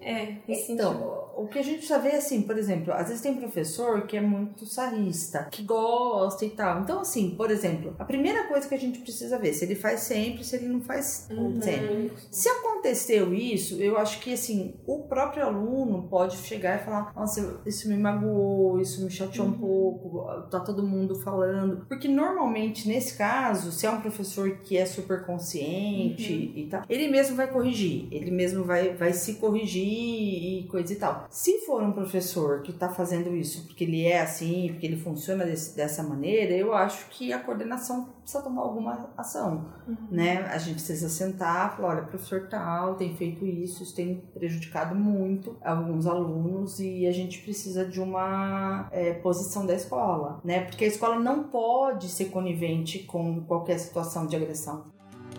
É, 0.00 0.38
nesse 0.46 0.66
sentido. 0.66 0.74
Então, 0.74 1.30
o 1.36 1.46
que 1.46 1.58
a 1.58 1.62
gente 1.62 1.86
já 1.86 1.98
vê 1.98 2.10
é 2.10 2.16
assim, 2.16 2.42
por 2.42 2.58
exemplo, 2.58 2.92
às 2.92 3.08
vezes 3.08 3.22
tem 3.22 3.36
professor 3.36 4.06
que 4.06 4.16
é 4.16 4.20
muito 4.20 4.66
sarrista, 4.66 5.45
que 5.50 5.62
gosta 5.62 6.44
e 6.44 6.50
tal. 6.50 6.80
Então, 6.80 7.00
assim, 7.00 7.30
por 7.30 7.50
exemplo, 7.50 7.94
a 7.98 8.04
primeira 8.04 8.44
coisa 8.44 8.68
que 8.68 8.74
a 8.74 8.78
gente 8.78 9.00
precisa 9.00 9.38
ver, 9.38 9.52
se 9.52 9.64
ele 9.64 9.74
faz 9.74 10.00
sempre, 10.00 10.44
se 10.44 10.56
ele 10.56 10.68
não 10.68 10.80
faz 10.80 11.26
sempre. 11.60 12.12
Se 12.30 12.48
aconteceu 12.48 13.32
isso, 13.34 13.80
eu 13.80 13.96
acho 13.96 14.20
que 14.20 14.32
assim, 14.32 14.74
o 14.86 15.04
próprio 15.04 15.44
aluno 15.44 16.08
pode 16.08 16.36
chegar 16.38 16.80
e 16.80 16.84
falar: 16.84 17.12
Nossa, 17.14 17.60
isso 17.66 17.88
me 17.88 17.96
magoou, 17.96 18.80
isso 18.80 19.04
me 19.04 19.10
chateou 19.10 19.46
um 19.46 19.52
pouco, 19.52 20.24
tá 20.50 20.60
todo 20.60 20.82
mundo 20.82 21.14
falando. 21.16 21.84
Porque 21.86 22.08
normalmente, 22.08 22.88
nesse 22.88 23.16
caso, 23.16 23.72
se 23.72 23.86
é 23.86 23.90
um 23.90 24.00
professor 24.00 24.58
que 24.58 24.76
é 24.76 24.86
super 24.86 25.24
consciente 25.24 26.52
e 26.54 26.66
tal, 26.70 26.82
ele 26.88 27.08
mesmo 27.08 27.36
vai 27.36 27.50
corrigir, 27.50 28.08
ele 28.10 28.30
mesmo 28.30 28.64
vai, 28.64 28.94
vai 28.94 29.12
se 29.12 29.34
corrigir 29.34 29.84
e 29.84 30.66
coisa 30.68 30.92
e 30.92 30.96
tal. 30.96 31.26
Se 31.30 31.58
for 31.60 31.82
um 31.82 31.92
professor 31.92 32.62
que 32.62 32.72
tá 32.72 32.88
fazendo 32.88 33.34
isso 33.34 33.66
porque 33.66 33.84
ele 33.84 34.04
é 34.04 34.20
assim, 34.20 34.68
porque 34.70 34.86
ele 34.86 34.96
funciona 34.96 35.25
desse- 35.34 35.74
dessa 35.74 36.02
maneira, 36.02 36.52
eu 36.52 36.74
acho 36.74 37.08
que 37.10 37.32
a 37.32 37.38
coordenação 37.40 38.04
precisa 38.22 38.42
tomar 38.42 38.62
alguma 38.62 39.10
ação 39.16 39.64
né? 40.10 40.42
A 40.46 40.58
gente 40.58 40.74
precisa 40.74 41.08
sentar 41.08 41.72
e 41.72 41.76
falar, 41.76 41.88
olha, 41.94 42.02
professor 42.02 42.48
tal 42.48 42.94
tem 42.96 43.14
feito 43.16 43.44
isso, 43.46 43.82
isso 43.82 43.94
tem 43.94 44.16
prejudicado 44.34 44.94
muito 44.94 45.56
alguns 45.62 46.06
alunos 46.06 46.78
e 46.80 47.06
a 47.06 47.12
gente 47.12 47.40
precisa 47.42 47.84
de 47.84 48.00
uma 48.00 48.88
é, 48.90 49.12
posição 49.14 49.64
da 49.64 49.74
escola, 49.74 50.40
né? 50.44 50.64
Porque 50.64 50.84
a 50.84 50.88
escola 50.88 51.18
não 51.18 51.44
pode 51.44 52.08
ser 52.08 52.26
conivente 52.26 53.00
com 53.00 53.40
qualquer 53.44 53.78
situação 53.78 54.26
de 54.26 54.34
agressão. 54.36 54.84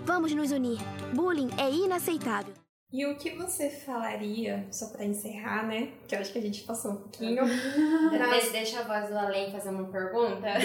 Vamos 0.06 0.34
nos 0.34 0.52
unir. 0.52 0.80
Bullying 1.14 1.50
é 1.58 1.70
inaceitável. 1.70 2.54
E 2.92 3.06
o 3.06 3.18
que 3.18 3.32
você 3.32 3.70
falaria, 3.70 4.66
só 4.72 4.88
pra 4.88 5.04
encerrar, 5.04 5.68
né? 5.68 5.90
Que 6.08 6.16
eu 6.16 6.20
acho 6.20 6.32
que 6.32 6.40
a 6.40 6.42
gente 6.42 6.64
passou 6.64 6.92
um 6.92 6.96
pouquinho. 6.98 7.44
De- 7.46 8.52
Deixa 8.52 8.80
a 8.80 8.84
voz 8.84 9.10
do 9.10 9.18
além 9.18 9.52
fazer 9.52 9.70
uma 9.72 9.84
pergunta. 9.92 10.48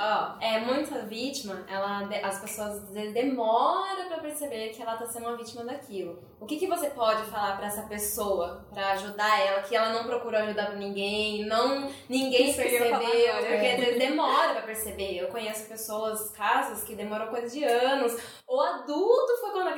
Ó, 0.00 0.38
é 0.40 0.60
muita 0.60 1.00
vítima, 1.06 1.64
ela, 1.68 2.08
as 2.22 2.40
pessoas 2.40 2.82
às 2.84 2.90
vezes 2.92 3.14
demoram 3.14 4.06
pra 4.08 4.18
perceber 4.18 4.68
que 4.68 4.82
ela 4.82 4.96
tá 4.96 5.06
sendo 5.06 5.26
uma 5.28 5.36
vítima 5.36 5.64
daquilo. 5.64 6.22
O 6.40 6.46
que, 6.46 6.56
que 6.58 6.68
você 6.68 6.90
pode 6.90 7.22
falar 7.24 7.56
pra 7.56 7.66
essa 7.66 7.82
pessoa 7.82 8.64
pra 8.72 8.92
ajudar 8.92 9.40
ela, 9.40 9.62
que 9.62 9.74
ela 9.74 9.92
não 9.92 10.04
procurou 10.04 10.40
ajuda 10.40 10.66
pra 10.66 10.76
ninguém, 10.76 11.44
não 11.46 11.90
ninguém 12.08 12.50
Isso 12.50 12.58
percebeu, 12.58 12.94
agora. 12.94 13.46
porque 13.46 13.76
vezes 13.76 13.98
demora 13.98 14.52
pra 14.52 14.62
perceber. 14.62 15.16
Eu 15.18 15.28
conheço 15.28 15.66
pessoas, 15.66 16.30
casos 16.30 16.84
que 16.84 16.94
demorou 16.94 17.26
coisa 17.28 17.48
de 17.48 17.64
anos. 17.64 18.16
O 18.46 18.60
adulto 18.60 19.36
foi 19.40 19.50
quando 19.50 19.68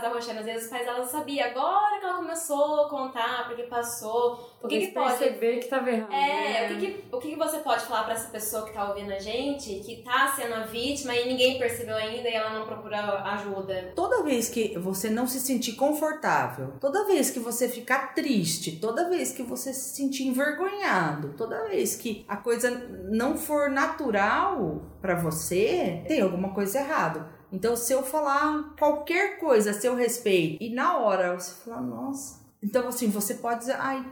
querendo 0.00 0.12
casar 0.12 0.12
roxando, 0.12 0.40
às 0.40 0.46
vezes 0.46 0.64
os 0.64 0.70
pais 0.70 0.84
dela 0.84 0.98
não 0.98 1.06
sabiam, 1.06 1.46
agora 1.46 1.98
que 1.98 2.04
ela 2.04 2.16
começou 2.16 2.86
a 2.86 2.88
contar, 2.88 3.46
porque 3.46 3.64
passou. 3.64 4.50
O 4.62 4.68
que, 4.68 4.86
que 4.86 4.92
pode 4.92 5.18
perceber 5.18 5.58
que 5.58 5.68
tava 5.68 5.90
errado. 5.90 6.12
é, 6.12 6.68
né? 6.68 6.72
o 6.72 6.78
que, 6.78 6.86
que, 6.86 7.04
o 7.16 7.18
que 7.18 7.30
que 7.30 7.36
você 7.36 7.58
pode 7.58 7.84
falar 7.84 8.04
pra 8.04 8.14
essa 8.14 8.28
pessoa 8.28 8.64
que 8.66 8.72
tá 8.72 8.88
ouvindo 8.88 9.12
a 9.12 9.18
gente, 9.18 9.80
que 9.80 10.02
tá 10.02 10.32
sendo 10.34 10.54
a 10.54 10.60
vítima 10.60 11.14
e 11.14 11.28
ninguém 11.28 11.58
percebeu 11.58 11.96
ainda 11.96 12.28
e 12.28 12.34
ela 12.34 12.50
não 12.50 12.66
procurou 12.66 12.98
ajuda? 12.98 13.92
Toda 13.94 14.22
vez 14.22 14.48
que 14.48 14.76
você 14.78 15.08
não 15.10 15.26
se 15.26 15.40
sentir 15.40 15.72
confortável, 15.72 16.74
toda 16.80 17.06
vez 17.06 17.30
que 17.30 17.38
você 17.38 17.68
ficar 17.68 18.14
triste, 18.14 18.78
toda 18.80 19.08
vez 19.08 19.32
que 19.32 19.42
você 19.42 19.72
se 19.72 19.94
sentir 19.96 20.24
envergonhado, 20.24 21.34
toda 21.36 21.68
vez 21.68 21.96
que 21.96 22.24
a 22.28 22.36
coisa 22.36 22.70
não 23.10 23.36
for 23.36 23.70
natural 23.70 24.82
pra 25.00 25.14
você, 25.14 26.04
tem 26.06 26.20
alguma 26.20 26.52
coisa 26.52 26.78
errada. 26.78 27.39
Então, 27.52 27.74
se 27.76 27.92
eu 27.92 28.02
falar 28.02 28.74
qualquer 28.78 29.38
coisa 29.38 29.70
a 29.70 29.74
seu 29.74 29.94
respeito 29.94 30.62
e 30.62 30.72
na 30.72 30.98
hora 30.98 31.38
você 31.38 31.52
falar, 31.64 31.80
nossa. 31.80 32.40
Então, 32.62 32.86
assim, 32.86 33.08
você 33.08 33.34
pode 33.34 33.60
dizer, 33.60 33.76
ai, 33.78 34.04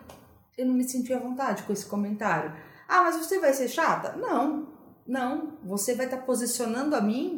eu 0.57 0.67
não 0.67 0.75
me 0.75 0.89
senti 0.89 1.13
à 1.13 1.19
vontade 1.19 1.63
com 1.63 1.73
esse 1.73 1.87
comentário. 1.87 2.53
Ah, 2.89 3.03
mas 3.03 3.17
você 3.17 3.39
vai 3.39 3.53
ser 3.53 3.69
chata? 3.69 4.17
Não, 4.17 4.69
não. 5.07 5.59
Você 5.63 5.95
vai 5.95 6.07
estar 6.07 6.19
posicionando 6.19 6.97
a 6.97 7.01
mim 7.01 7.38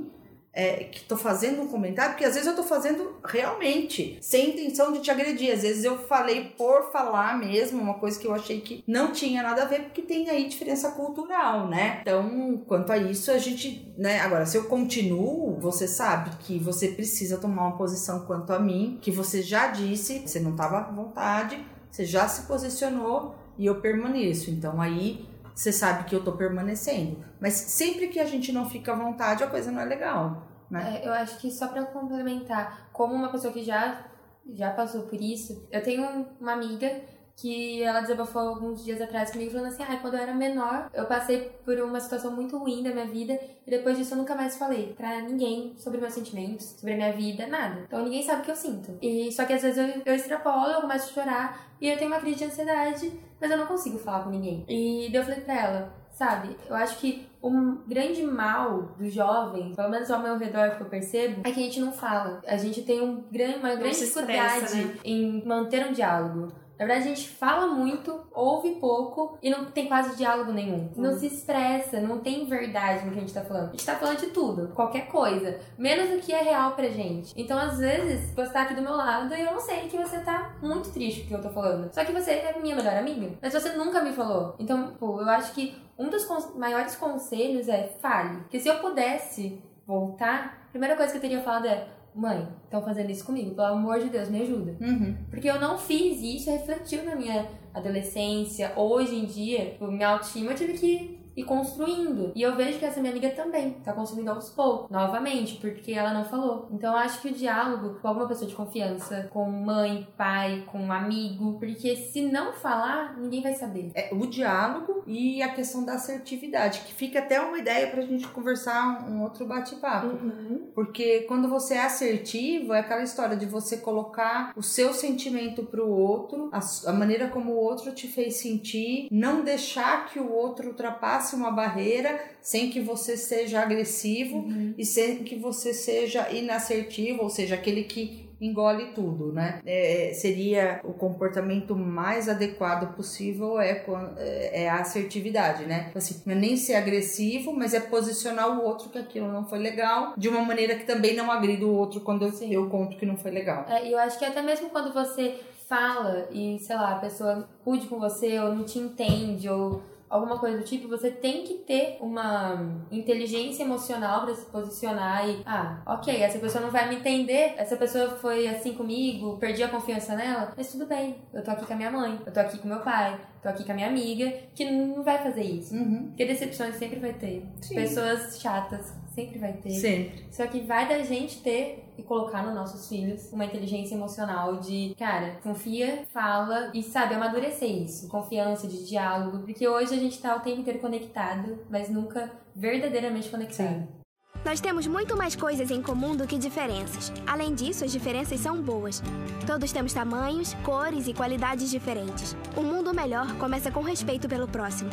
é, 0.53 0.85
que 0.85 1.05
tô 1.05 1.17
fazendo 1.17 1.63
um 1.63 1.69
comentário, 1.69 2.13
porque 2.13 2.25
às 2.25 2.35
vezes 2.35 2.49
eu 2.49 2.57
tô 2.57 2.63
fazendo 2.63 3.17
realmente, 3.25 4.19
sem 4.21 4.51
intenção 4.51 4.93
de 4.93 5.01
te 5.01 5.11
agredir. 5.11 5.53
Às 5.53 5.63
vezes 5.63 5.85
eu 5.85 5.99
falei 5.99 6.53
por 6.57 6.91
falar 6.91 7.39
mesmo, 7.39 7.81
uma 7.81 7.95
coisa 7.95 8.19
que 8.19 8.27
eu 8.27 8.35
achei 8.35 8.61
que 8.61 8.83
não 8.87 9.13
tinha 9.13 9.43
nada 9.43 9.63
a 9.63 9.67
ver, 9.67 9.83
porque 9.83 10.03
tem 10.03 10.29
aí 10.29 10.49
diferença 10.49 10.91
cultural, 10.93 11.69
né? 11.69 11.99
Então, 12.03 12.63
quanto 12.67 12.91
a 12.93 12.99
isso, 12.99 13.31
a 13.31 13.39
gente, 13.39 13.93
né? 13.97 14.21
Agora, 14.21 14.45
se 14.45 14.57
eu 14.57 14.65
continuo, 14.65 15.59
você 15.61 15.87
sabe 15.87 16.31
que 16.41 16.59
você 16.59 16.89
precisa 16.89 17.39
tomar 17.39 17.69
uma 17.69 17.77
posição 17.77 18.27
quanto 18.27 18.53
a 18.53 18.59
mim, 18.59 18.99
que 19.01 19.11
você 19.11 19.43
já 19.43 19.69
disse, 19.69 20.23
você 20.27 20.41
não 20.41 20.57
tava 20.57 20.79
à 20.79 20.83
vontade, 20.91 21.59
você 21.91 22.05
já 22.05 22.29
se 22.29 22.43
posicionou 22.43 23.35
e 23.59 23.67
eu 23.67 23.81
permaneço. 23.81 24.51
Então 24.51 24.81
aí 24.81 25.29
você 25.61 25.73
sabe 25.73 26.05
que 26.05 26.17
eu 26.17 26.25
tô 26.25 26.33
permanecendo. 26.33 27.23
Mas 27.39 27.53
sempre 27.53 28.09
que 28.09 28.19
a 28.19 28.25
gente 28.25 28.51
não 28.51 28.71
fica 28.71 28.93
à 28.93 28.97
vontade, 28.97 29.45
a 29.45 29.47
coisa 29.47 29.71
não 29.71 29.83
é 29.83 29.85
legal, 29.85 30.49
né? 30.71 31.03
É, 31.03 31.07
eu 31.07 31.13
acho 31.13 31.39
que 31.39 31.51
só 31.51 31.69
pra 31.69 31.85
complementar, 31.85 32.89
como 32.95 33.15
uma 33.15 33.29
pessoa 33.31 33.53
que 33.53 33.63
já, 33.63 34.07
já 34.55 34.71
passou 34.71 35.03
por 35.03 35.21
isso, 35.21 35.69
eu 35.71 35.83
tenho 35.83 36.27
uma 36.41 36.53
amiga 36.55 37.03
que 37.37 37.83
ela 37.83 38.01
desabafou 38.01 38.43
alguns 38.43 38.85
dias 38.85 39.01
atrás 39.01 39.31
comigo 39.31 39.51
falando 39.51 39.68
assim, 39.68 39.83
ah, 39.83 39.97
quando 40.01 40.14
eu 40.14 40.20
era 40.20 40.35
menor, 40.35 40.91
eu 40.93 41.07
passei 41.07 41.51
por 41.64 41.78
uma 41.81 42.01
situação 42.01 42.33
muito 42.33 42.59
ruim 42.59 42.83
da 42.83 42.91
minha 42.91 43.07
vida 43.07 43.39
e 43.66 43.70
depois 43.70 43.97
disso 43.97 44.14
eu 44.14 44.18
nunca 44.18 44.35
mais 44.35 44.57
falei 44.57 44.93
pra 44.97 45.20
ninguém 45.22 45.74
sobre 45.78 46.01
meus 46.01 46.12
sentimentos, 46.12 46.66
sobre 46.78 46.95
a 46.95 46.97
minha 46.97 47.12
vida, 47.12 47.47
nada. 47.47 47.83
Então 47.87 48.05
ninguém 48.05 48.22
sabe 48.22 48.43
o 48.43 48.45
que 48.45 48.51
eu 48.51 48.57
sinto. 48.57 48.99
E 49.01 49.33
só 49.33 49.45
que 49.45 49.53
às 49.53 49.62
vezes 49.62 49.78
eu, 49.78 50.03
eu 50.05 50.14
extrapolo, 50.14 50.72
eu 50.72 50.81
começo 50.81 51.11
a 51.11 51.22
chorar 51.22 51.70
e 51.81 51.89
eu 51.89 51.97
tenho 51.97 52.11
uma 52.11 52.20
crise 52.20 52.39
de 52.39 52.45
ansiedade, 52.45 53.12
mas 53.41 53.51
eu 53.51 53.57
não 53.57 53.66
consigo 53.66 53.99
falar 53.99 54.24
com 54.24 54.31
ninguém. 54.31 54.64
E 54.68 55.09
daí 55.11 55.20
eu 55.20 55.24
falei 55.24 55.41
pra 55.41 55.59
ela, 55.59 55.95
sabe, 56.11 56.57
eu 56.68 56.74
acho 56.74 56.99
que 56.99 57.26
um 57.43 57.76
grande 57.87 58.22
mal 58.22 58.95
do 58.99 59.09
jovem, 59.09 59.74
pelo 59.74 59.89
menos 59.89 60.11
ao 60.11 60.20
meu 60.22 60.37
redor 60.37 60.76
que 60.76 60.83
eu 60.83 60.89
percebo, 60.89 61.41
é 61.45 61.51
que 61.51 61.61
a 61.61 61.62
gente 61.62 61.81
não 61.81 61.93
fala. 61.93 62.43
A 62.47 62.57
gente 62.57 62.83
tem 62.83 63.01
um 63.01 63.22
grande, 63.31 63.59
uma 63.59 63.74
grande 63.74 63.99
dificuldade 63.99 64.76
né? 64.76 64.99
em 65.05 65.43
manter 65.47 65.87
um 65.87 65.93
diálogo. 65.93 66.53
Na 66.81 66.87
verdade, 66.87 67.11
a 67.11 67.14
gente 67.14 67.28
fala 67.28 67.66
muito, 67.66 68.22
ouve 68.33 68.76
pouco 68.76 69.37
e 69.43 69.51
não 69.51 69.66
tem 69.66 69.87
quase 69.87 70.16
diálogo 70.16 70.51
nenhum. 70.51 70.91
Não 70.97 71.12
se 71.18 71.26
expressa, 71.26 72.01
não 72.01 72.20
tem 72.20 72.47
verdade 72.47 73.05
no 73.05 73.12
que 73.12 73.18
a 73.18 73.20
gente 73.20 73.35
tá 73.35 73.43
falando. 73.43 73.68
A 73.68 73.72
gente 73.72 73.85
tá 73.85 73.97
falando 73.97 74.18
de 74.18 74.26
tudo, 74.28 74.68
qualquer 74.74 75.07
coisa, 75.09 75.59
menos 75.76 76.11
o 76.11 76.24
que 76.24 76.33
é 76.33 76.41
real 76.43 76.72
pra 76.72 76.89
gente. 76.89 77.35
Então, 77.37 77.59
às 77.59 77.78
vezes, 77.78 78.33
você 78.35 78.51
tá 78.51 78.62
aqui 78.62 78.72
do 78.74 78.81
meu 78.81 78.97
lado 78.97 79.35
e 79.35 79.41
eu 79.43 79.53
não 79.53 79.61
sei 79.61 79.89
que 79.89 79.99
você 79.99 80.20
tá 80.20 80.57
muito 80.62 80.91
triste 80.91 81.20
com 81.20 81.26
o 81.26 81.28
que 81.28 81.35
eu 81.35 81.43
tô 81.43 81.51
falando. 81.51 81.93
Só 81.93 82.03
que 82.03 82.12
você 82.12 82.31
é 82.31 82.59
minha 82.59 82.74
melhor 82.74 82.97
amiga, 82.97 83.31
mas 83.43 83.53
você 83.53 83.72
nunca 83.74 84.01
me 84.03 84.12
falou. 84.12 84.55
Então, 84.59 84.95
pô, 84.99 85.20
eu 85.20 85.28
acho 85.28 85.53
que 85.53 85.76
um 85.99 86.09
dos 86.09 86.24
cons- 86.24 86.57
maiores 86.57 86.97
conselhos 86.97 87.68
é 87.68 87.89
fale. 88.01 88.39
Porque 88.39 88.59
se 88.59 88.68
eu 88.68 88.78
pudesse 88.78 89.62
voltar, 89.87 90.64
a 90.68 90.70
primeira 90.70 90.97
coisa 90.97 91.11
que 91.12 91.18
eu 91.18 91.20
teria 91.22 91.43
falado 91.43 91.66
é: 91.66 91.87
mãe, 92.15 92.49
estão 92.65 92.83
fazendo 92.83 93.11
isso 93.11 93.25
comigo, 93.25 93.55
pelo 93.55 93.69
amor 93.69 94.01
de 94.01 94.09
Deus, 94.09 94.29
me 94.29 94.43
ajuda. 94.43 94.77
Uhum. 94.81 95.17
Porque 95.31 95.49
eu 95.49 95.61
não 95.61 95.79
fiz 95.79 96.21
isso, 96.21 96.51
refletiu 96.51 97.05
na 97.05 97.15
minha 97.15 97.47
adolescência. 97.73 98.73
Hoje 98.77 99.15
em 99.15 99.27
dia, 99.27 99.71
tipo, 99.71 99.87
minha 99.87 100.09
autoestima 100.09 100.53
eu 100.53 100.57
tive 100.57 100.73
que 100.75 101.20
ir 101.37 101.45
construindo. 101.45 102.33
E 102.35 102.43
eu 102.43 102.57
vejo 102.57 102.78
que 102.78 102.85
essa 102.85 103.01
minha 103.01 103.12
amiga 103.12 103.31
também 103.31 103.72
tá 103.85 103.93
construindo 103.93 104.28
aos 104.28 104.51
poucos, 104.51 104.91
novamente, 104.91 105.57
porque 105.57 105.93
ela 105.93 106.12
não 106.12 106.24
falou. 106.24 106.68
Então 106.72 106.93
eu 106.93 106.99
acho 106.99 107.20
que 107.20 107.28
o 107.28 107.35
diálogo 107.35 107.99
com 108.01 108.09
alguma 108.09 108.26
pessoa 108.26 108.49
de 108.49 108.55
confiança, 108.55 109.28
com 109.33 109.51
mãe, 109.51 110.09
pai, 110.16 110.64
com 110.66 110.81
um 110.81 110.93
amigo, 110.93 111.59
porque 111.59 111.97
se 111.97 112.22
não 112.22 112.53
falar, 112.53 113.16
ninguém 113.18 113.43
vai 113.43 113.55
saber. 113.55 113.91
É 113.95 114.11
o 114.12 114.26
diálogo 114.26 115.03
e 115.07 115.43
a 115.43 115.49
questão 115.53 115.85
da 115.85 115.95
assertividade, 115.95 116.81
que 116.81 116.95
fica 116.95 117.18
até 117.18 117.41
uma 117.41 117.59
ideia 117.59 117.89
pra 117.89 118.03
gente 118.03 118.26
conversar 118.28 119.09
um 119.09 119.22
outro 119.22 119.47
bate-papo. 119.47 120.07
Uhum. 120.07 120.70
Porque 120.74 121.20
quando 121.20 121.49
você 121.49 121.74
é 121.74 121.85
assertivo, 121.85 122.72
é 122.72 122.81
aquela 122.81 123.03
história 123.03 123.37
de 123.37 123.47
você 123.47 123.78
colocar 123.78 124.53
o 124.57 124.62
seu 124.62 124.93
sentimento 124.93 125.64
pro 125.64 125.89
outro, 125.89 126.51
a, 126.53 126.61
a 126.89 126.93
maneira 126.93 127.28
como 127.28 127.53
o 127.53 127.59
outro 127.59 127.93
te 127.93 128.09
fez 128.09 128.37
sentir, 128.37 129.09
não 129.11 129.43
deixar 129.43 130.07
que 130.07 130.18
o 130.18 130.31
outro 130.33 130.68
ultrapasse 130.68 131.20
uma 131.37 131.51
barreira 131.51 132.21
sem 132.43 132.71
que 132.71 132.81
você 132.81 133.16
seja 133.16 133.61
agressivo 133.61 134.45
e 134.79 134.85
sem 134.85 135.18
que 135.25 135.37
você 135.37 135.73
seja 135.75 136.31
inassertivo, 136.31 137.23
ou 137.23 137.31
seja, 137.31 137.55
aquele 137.55 137.85
que 137.85 138.29
engole 138.41 138.93
tudo, 138.95 139.31
né? 139.35 139.61
É, 139.66 140.12
seria 140.14 140.81
o 140.83 140.95
comportamento 140.95 141.77
mais 141.77 142.27
adequado 142.27 142.97
possível 142.97 143.61
é, 143.61 143.75
quan- 143.75 144.14
é 144.16 144.66
a 144.66 144.77
assertividade, 144.81 145.66
né? 145.66 145.91
Assim, 145.95 146.23
não 146.25 146.35
é 146.35 146.39
nem 146.39 146.57
ser 146.57 146.75
agressivo, 146.77 147.53
mas 147.53 147.75
é 147.75 147.81
posicionar 147.81 148.49
o 148.59 148.64
outro 148.64 148.89
que 148.89 148.97
aquilo 148.99 149.31
não 149.31 149.45
foi 149.45 149.59
legal, 149.59 150.14
de 150.16 150.27
uma 150.31 150.41
maneira 150.41 150.75
que 150.75 150.87
também 150.87 151.14
não 151.14 151.31
agrida 151.31 151.66
o 151.66 151.75
outro 151.77 152.01
quando 152.01 152.25
eu, 152.25 152.33
eu 152.51 152.71
conto 152.71 152.97
que 152.97 153.05
não 153.05 153.18
foi 153.18 153.31
legal. 153.31 153.66
É, 153.68 153.87
eu 153.93 153.99
acho 153.99 154.18
que 154.18 154.25
até 154.25 154.41
mesmo 154.41 154.71
quando 154.71 154.91
você 154.95 155.35
fala 155.68 156.27
e, 156.33 156.59
sei 156.61 156.77
lá, 156.77 156.93
a 156.93 156.99
pessoa 156.99 157.47
pude 157.62 157.87
com 157.89 158.01
você 158.01 158.39
ou 158.41 158.55
não 158.55 158.64
te 158.64 158.79
entende 158.79 159.49
ou 159.51 159.83
alguma 160.11 160.39
coisa 160.39 160.59
do 160.59 160.65
tipo, 160.65 160.89
você 160.89 161.09
tem 161.09 161.45
que 161.45 161.55
ter 161.55 161.97
uma 162.01 162.83
inteligência 162.91 163.63
emocional 163.63 164.25
pra 164.25 164.35
se 164.35 164.45
posicionar 164.47 165.29
e, 165.29 165.41
ah, 165.47 165.81
ok, 165.87 166.21
essa 166.21 166.41
pessoa 166.41 166.65
não 166.65 166.71
vai 166.71 166.89
me 166.89 166.97
entender, 166.97 167.55
essa 167.57 167.77
pessoa 167.77 168.11
foi 168.11 168.49
assim 168.49 168.75
comigo, 168.75 169.39
perdi 169.39 169.63
a 169.63 169.69
confiança 169.69 170.17
nela, 170.17 170.53
mas 170.57 170.73
tudo 170.73 170.87
bem, 170.87 171.23
eu 171.33 171.45
tô 171.45 171.53
aqui 171.53 171.65
com 171.65 171.73
a 171.73 171.77
minha 171.77 171.93
mãe, 171.93 172.21
eu 172.27 172.33
tô 172.33 172.41
aqui 172.41 172.59
com 172.59 172.67
meu 172.67 172.81
pai, 172.81 173.21
tô 173.43 173.49
aqui 173.49 173.64
com 173.64 173.72
a 173.72 173.74
minha 173.74 173.88
amiga, 173.88 174.32
que 174.55 174.70
não 174.70 175.03
vai 175.03 175.18
fazer 175.22 175.43
isso. 175.43 175.74
Uhum. 175.74 176.09
Porque 176.09 176.24
decepções 176.24 176.76
sempre 176.76 176.99
vai 176.99 177.12
ter. 177.12 177.45
Sim. 177.61 177.74
Pessoas 177.74 178.41
chatas 178.41 178.93
sempre 179.14 179.38
vai 179.38 179.53
ter. 179.53 179.70
Sempre. 179.70 180.26
Só 180.30 180.47
que 180.47 180.61
vai 180.61 180.88
da 180.88 181.03
gente 181.03 181.43
ter 181.43 181.84
e 181.99 182.03
colocar 182.03 182.43
nos 182.43 182.55
nossos 182.55 182.88
filhos 182.88 183.30
uma 183.32 183.45
inteligência 183.45 183.95
emocional 183.95 184.59
de, 184.59 184.95
cara, 184.99 185.38
confia, 185.43 186.05
fala 186.12 186.70
e 186.74 186.82
sabe 186.82 187.14
amadurecer 187.14 187.70
isso. 187.70 188.09
Confiança, 188.09 188.66
de 188.66 188.86
diálogo. 188.86 189.41
Porque 189.41 189.66
hoje 189.66 189.95
a 189.95 189.99
gente 189.99 190.20
tá 190.20 190.36
o 190.36 190.41
tempo 190.41 190.61
inteiro 190.61 190.78
conectado, 190.78 191.59
mas 191.68 191.88
nunca 191.88 192.30
verdadeiramente 192.55 193.28
conectado. 193.28 194.00
Nós 194.45 194.61
temos 194.61 194.86
muito 194.86 195.16
mais 195.16 195.36
coisas 195.36 195.70
em 195.70 195.82
comum 195.82 196.16
do 196.16 196.26
que 196.26 196.38
diferenças. 196.38 197.12
Além 197.26 197.55
disso, 197.55 197.84
as 197.84 197.93
diferenças 197.93 198.41
são 198.41 198.61
boas. 198.61 199.03
Todos 199.47 199.70
temos 199.70 199.93
tamanhos, 199.93 200.55
cores 200.64 201.07
e 201.07 201.12
qualidades 201.12 201.70
diferentes. 201.70 202.34
Um 202.57 202.62
mundo 202.62 202.95
melhor 202.95 203.36
começa 203.36 203.70
com 203.70 203.82
respeito 203.82 204.28
pelo 204.28 204.49
próximo. 204.49 204.91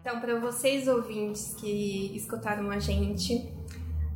Então, 0.00 0.18
para 0.18 0.40
vocês 0.40 0.88
ouvintes 0.88 1.54
que 1.54 2.16
escutaram 2.16 2.70
a 2.70 2.78
gente, 2.78 3.52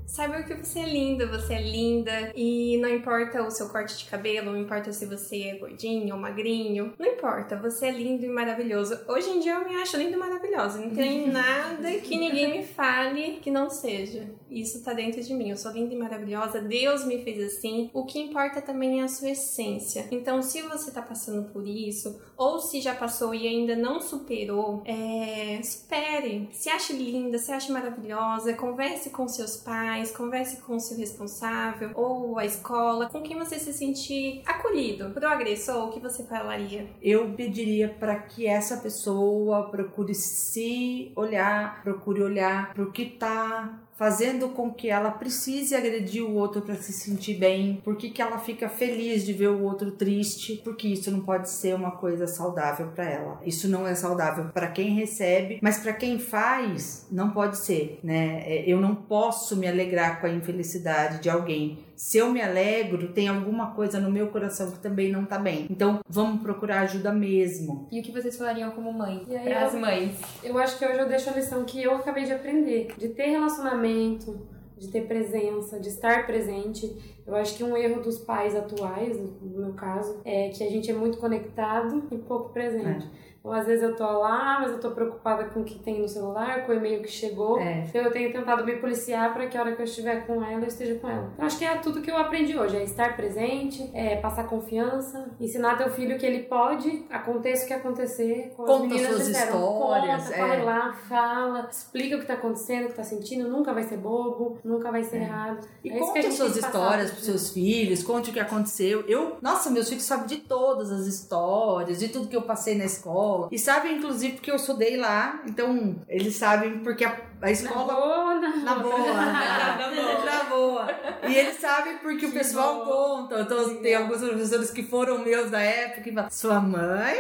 saiba 0.07 0.43
que 0.43 0.55
você 0.55 0.81
é 0.81 0.89
lindo, 0.89 1.29
você 1.29 1.55
é 1.55 1.63
linda 1.63 2.33
e 2.35 2.79
não 2.79 2.89
importa 2.89 3.43
o 3.43 3.51
seu 3.51 3.69
corte 3.69 3.99
de 3.99 4.05
cabelo, 4.07 4.53
não 4.53 4.59
importa 4.59 4.93
se 4.93 5.05
você 5.07 5.43
é 5.43 5.59
gordinho 5.59 6.15
ou 6.15 6.21
magrinho, 6.21 6.95
não 6.99 7.07
importa, 7.07 7.57
você 7.57 7.87
é 7.87 7.91
lindo 7.91 8.25
e 8.25 8.29
maravilhoso. 8.29 8.99
Hoje 9.09 9.29
em 9.29 9.41
dia 9.41 9.55
eu 9.55 9.69
me 9.69 9.77
acho 9.77 9.97
linda 9.97 10.17
e 10.17 10.19
maravilhosa, 10.19 10.79
não 10.81 10.91
tem 10.91 11.29
nada 11.31 11.91
que 11.99 12.17
ninguém 12.17 12.59
me 12.59 12.65
fale 12.65 13.41
que 13.43 13.51
não 13.51 13.69
seja. 13.69 14.27
Isso 14.61 14.83
tá 14.83 14.93
dentro 14.93 15.23
de 15.23 15.35
mim. 15.35 15.51
Eu 15.51 15.57
sou 15.57 15.73
linda 15.73 15.95
e 15.95 15.97
maravilhosa, 15.99 16.61
Deus 16.61 17.05
me 17.05 17.23
fez 17.23 17.55
assim. 17.55 17.91
O 17.93 18.05
que 18.05 18.21
importa 18.21 18.63
também 18.63 19.01
é 19.01 19.05
a 19.05 19.09
sua 19.09 19.31
essência. 19.31 20.07
Então, 20.11 20.43
se 20.43 20.63
você 20.63 20.91
tá 20.91 21.03
passando 21.03 21.51
por 21.51 21.67
isso, 21.67 22.21
ou 22.37 22.59
se 22.59 22.81
já 22.81 22.95
passou 22.95 23.35
e 23.35 23.47
ainda 23.47 23.77
não 23.77 24.01
superou, 24.01 24.83
é, 24.85 25.61
supere. 25.63 26.49
Se 26.53 26.69
ache 26.69 26.93
linda, 26.93 27.39
se 27.39 27.53
ache 27.53 27.73
maravilhosa, 27.73 28.55
converse 28.55 29.11
com 29.11 29.27
seus 29.29 29.57
pais, 29.57 30.11
converse 30.11 30.61
com 30.63 30.79
seu 30.79 30.97
responsável 30.97 31.91
ou 31.95 32.39
a 32.39 32.45
escola, 32.45 33.09
com 33.09 33.23
quem 33.23 33.39
você 33.39 33.59
se 33.59 33.73
sentir 33.73 34.43
acolhido. 34.47 35.11
Pro 35.11 35.27
agressor, 35.27 35.89
o 35.89 35.91
que 35.91 36.01
você 36.01 36.25
falaria? 36.25 36.89
Eu 37.03 37.33
pediria 37.33 37.89
para 37.89 38.17
que 38.17 38.47
essa 38.47 38.77
pessoa 38.79 39.71
procure 39.71 40.15
se 40.15 41.13
olhar, 41.17 41.83
procure 41.83 42.23
olhar 42.23 42.73
para 42.73 42.83
o 42.83 42.93
que 42.93 43.07
tá 43.07 43.84
fazendo 43.97 44.49
com 44.49 44.73
que 44.73 44.91
ela 44.91 45.11
precise 45.11 45.75
agredir 45.75 46.25
o 46.25 46.35
outro 46.35 46.63
para 46.63 46.75
se 46.75 46.93
sentir 46.93 47.35
bem, 47.35 47.81
por 47.85 47.97
que 47.97 48.11
que 48.11 48.21
ela 48.21 48.39
fica 48.39 48.69
feliz 48.69 49.25
de 49.25 49.33
ver 49.33 49.49
o 49.49 49.63
outro 49.63 49.93
triste, 49.93 50.61
porque 50.65 50.89
isso 50.89 51.11
não 51.11 51.21
pode 51.21 51.49
ser 51.49 51.75
uma 51.75 51.93
coisa 51.93 52.27
saudável 52.27 52.89
para 52.89 53.09
ela. 53.09 53.41
Isso 53.45 53.69
não 53.69 53.87
é 53.87 53.95
saudável 53.95 54.47
para 54.53 54.69
quem 54.69 54.95
recebe, 54.95 55.59
mas 55.63 55.79
para 55.79 55.93
quem 55.93 56.19
faz 56.19 57.07
não 57.11 57.31
pode 57.31 57.59
ser, 57.59 58.01
né? 58.03 58.43
É, 58.47 58.65
Eu 58.67 58.81
não 58.81 58.95
posso 58.95 59.57
me 59.57 59.67
alegrar 59.69 60.21
com 60.21 60.27
a 60.27 60.31
infelicidade 60.31 61.21
de 61.21 61.31
alguém. 61.31 61.84
Se 61.97 62.19
eu 62.19 62.31
me 62.31 62.41
alegro, 62.41 63.13
tem 63.13 63.29
alguma 63.29 63.73
coisa 63.73 64.01
no 64.01 64.11
meu 64.11 64.29
coração 64.29 64.71
que 64.73 64.79
também 64.79 65.11
não 65.13 65.25
tá 65.25 65.39
bem. 65.39 65.67
Então, 65.71 66.01
vamos 66.09 66.43
procurar 66.43 66.81
ajuda 66.81 67.13
mesmo. 67.13 67.89
E 67.93 68.01
o 68.01 68.03
que 68.03 68.11
vocês 68.13 68.37
falariam 68.37 68.71
como 68.73 68.93
mãe? 68.93 69.23
E 69.29 69.37
aí 69.37 69.53
eu- 69.53 69.59
as 69.59 69.75
mães. 69.75 70.11
Eu 70.43 70.59
acho 70.59 70.79
que 70.79 70.85
hoje 70.87 70.99
eu 70.99 71.09
deixo 71.09 71.31
a 71.31 71.33
lição 71.35 71.65
que 71.65 71.83
eu 71.83 71.95
acabei 71.97 72.25
de 72.25 72.33
aprender. 72.33 72.89
De 72.99 73.09
ter 73.11 73.27
relacionamento, 73.29 74.47
de 74.77 74.89
ter 74.89 75.03
presença, 75.07 75.79
de 75.79 75.89
estar 75.89 76.27
presente. 76.27 77.14
Eu 77.27 77.37
acho 77.37 77.57
que 77.57 77.65
um 77.65 77.77
erro 77.77 78.03
dos 78.03 78.19
pais 78.19 78.55
atuais, 78.55 79.19
no 79.19 79.61
meu 79.61 79.73
caso, 79.73 80.21
é 80.25 80.51
que 80.51 80.63
a 80.63 80.71
gente 80.71 80.91
é 80.91 80.95
muito 80.95 81.19
conectado 81.19 82.07
e 82.11 82.19
pouco 82.19 82.51
presente. 82.51 83.09
Então, 83.45 83.53
às 83.53 83.67
vezes 83.67 83.83
eu 83.83 83.95
tô 83.95 84.05
lá, 84.05 84.59
mas 84.63 84.73
eu 84.73 84.81
tô 84.81 84.93
preocupada 84.93 85.45
com 85.45 85.61
o 85.61 85.65
que 85.65 85.79
tem 85.79 86.01
no 86.01 86.09
celular, 86.09 86.65
com 86.65 86.73
o 86.73 86.75
e-mail 86.75 87.03
que 87.03 87.11
chegou. 87.11 87.59
É. 87.61 87.81
Então 87.81 88.01
eu 88.01 88.11
tenho 88.11 88.33
tentado 88.33 88.65
me 88.65 88.77
policiar 88.77 89.35
para 89.35 89.47
que 89.47 89.59
a 89.59 89.61
hora 89.61 89.77
que 89.77 89.83
eu 89.83 89.85
estiver 89.85 90.27
com 90.27 90.43
ela, 90.43 90.63
eu 90.63 90.67
esteja 90.67 90.95
com 90.95 91.07
ela. 91.07 91.31
Então 91.35 91.45
acho 91.45 91.59
que 91.59 91.65
é 91.67 91.77
tudo 91.77 92.01
que 92.01 92.11
eu 92.11 92.17
aprendi 92.17 92.59
hoje, 92.59 92.79
é 92.79 92.83
estar 92.83 93.15
presente, 93.15 93.91
é 93.93 94.17
passar 94.17 94.45
confiança, 94.45 95.31
ensinar 95.39 95.77
teu 95.77 95.91
filho 95.91 96.19
que 96.19 96.25
ele 96.25 96.45
pode, 96.45 97.05
aconteça 97.11 97.65
o 97.65 97.69
que 97.69 97.75
acontecer. 97.75 98.55
Conta 98.57 98.97
suas 98.97 99.27
disseram, 99.27 99.47
histórias, 99.47 100.23
Conta, 100.25 100.37
é. 100.37 100.39
corre 100.39 100.63
lá, 100.63 100.93
fala, 101.07 101.69
explica 101.71 102.17
o 102.17 102.21
que 102.21 102.27
tá 102.27 102.35
acontecendo, 102.35 102.87
o 102.87 102.89
que 102.89 102.95
tá 102.95 103.05
sentindo, 103.05 103.47
nunca 103.47 103.75
vai 103.75 103.83
ser 103.83 103.99
bobo, 103.99 104.57
nunca 104.65 104.91
vai 104.91 105.03
ser 105.03 105.21
errado. 105.21 105.69
E 105.85 105.91
é 105.91 106.01
isso 106.01 106.13
que 106.15 106.19
a 106.19 106.23
conte 106.23 106.35
gente 106.35 106.37
suas 106.37 106.57
histórias 106.57 107.11
pros 107.15 107.27
seus 107.27 107.51
filhos, 107.51 108.03
conte 108.03 108.31
o 108.31 108.33
que 108.33 108.41
aconteceu. 108.41 109.05
Eu, 109.09 109.39
nossa, 109.41 109.71
meus 109.71 109.89
filhos 109.89 110.05
sabem 110.05 110.27
de 110.27 110.37
todas 110.39 110.91
as 110.91 111.07
histórias, 111.07 111.99
de 111.99 112.09
tudo 112.09 112.29
que 112.29 112.37
eu 112.37 112.43
passei 112.43 112.75
na 112.75 112.85
escola. 112.85 113.49
E 113.51 113.59
sabem, 113.59 113.97
inclusive, 113.97 114.35
porque 114.35 114.51
eu 114.51 114.57
estudei 114.57 114.97
lá. 114.97 115.43
Então, 115.47 115.97
eles 116.09 116.37
sabem 116.37 116.79
porque 116.81 117.05
a, 117.05 117.21
a 117.45 117.47
Na 117.47 117.53
escola. 117.53 117.95
boa, 117.95 118.35
na 118.37 118.57
Na 118.57 118.75
boa, 118.77 118.97
né? 119.15 120.23
na 120.25 120.45
boa. 120.45 120.89
E 121.29 121.37
eles 121.37 121.57
sabem 121.59 121.99
porque 121.99 122.27
o 122.27 122.33
pessoal 122.33 122.85
conta. 122.85 123.41
Então, 123.41 123.77
tem 123.77 123.95
alguns 123.95 124.19
professores 124.21 124.71
que 124.71 124.83
foram 124.83 125.19
meus 125.19 125.51
da 125.51 125.61
época 125.61 126.09
e 126.09 126.13
falam: 126.13 126.31
Sua 126.31 126.61
mãe? 126.61 127.17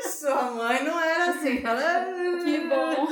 Sua 0.00 0.42
mãe 0.50 0.82
não 0.84 0.98
era 1.00 1.30
assim. 1.30 1.60
Fala, 1.60 1.82
Que 2.44 2.58
bom. 2.60 3.06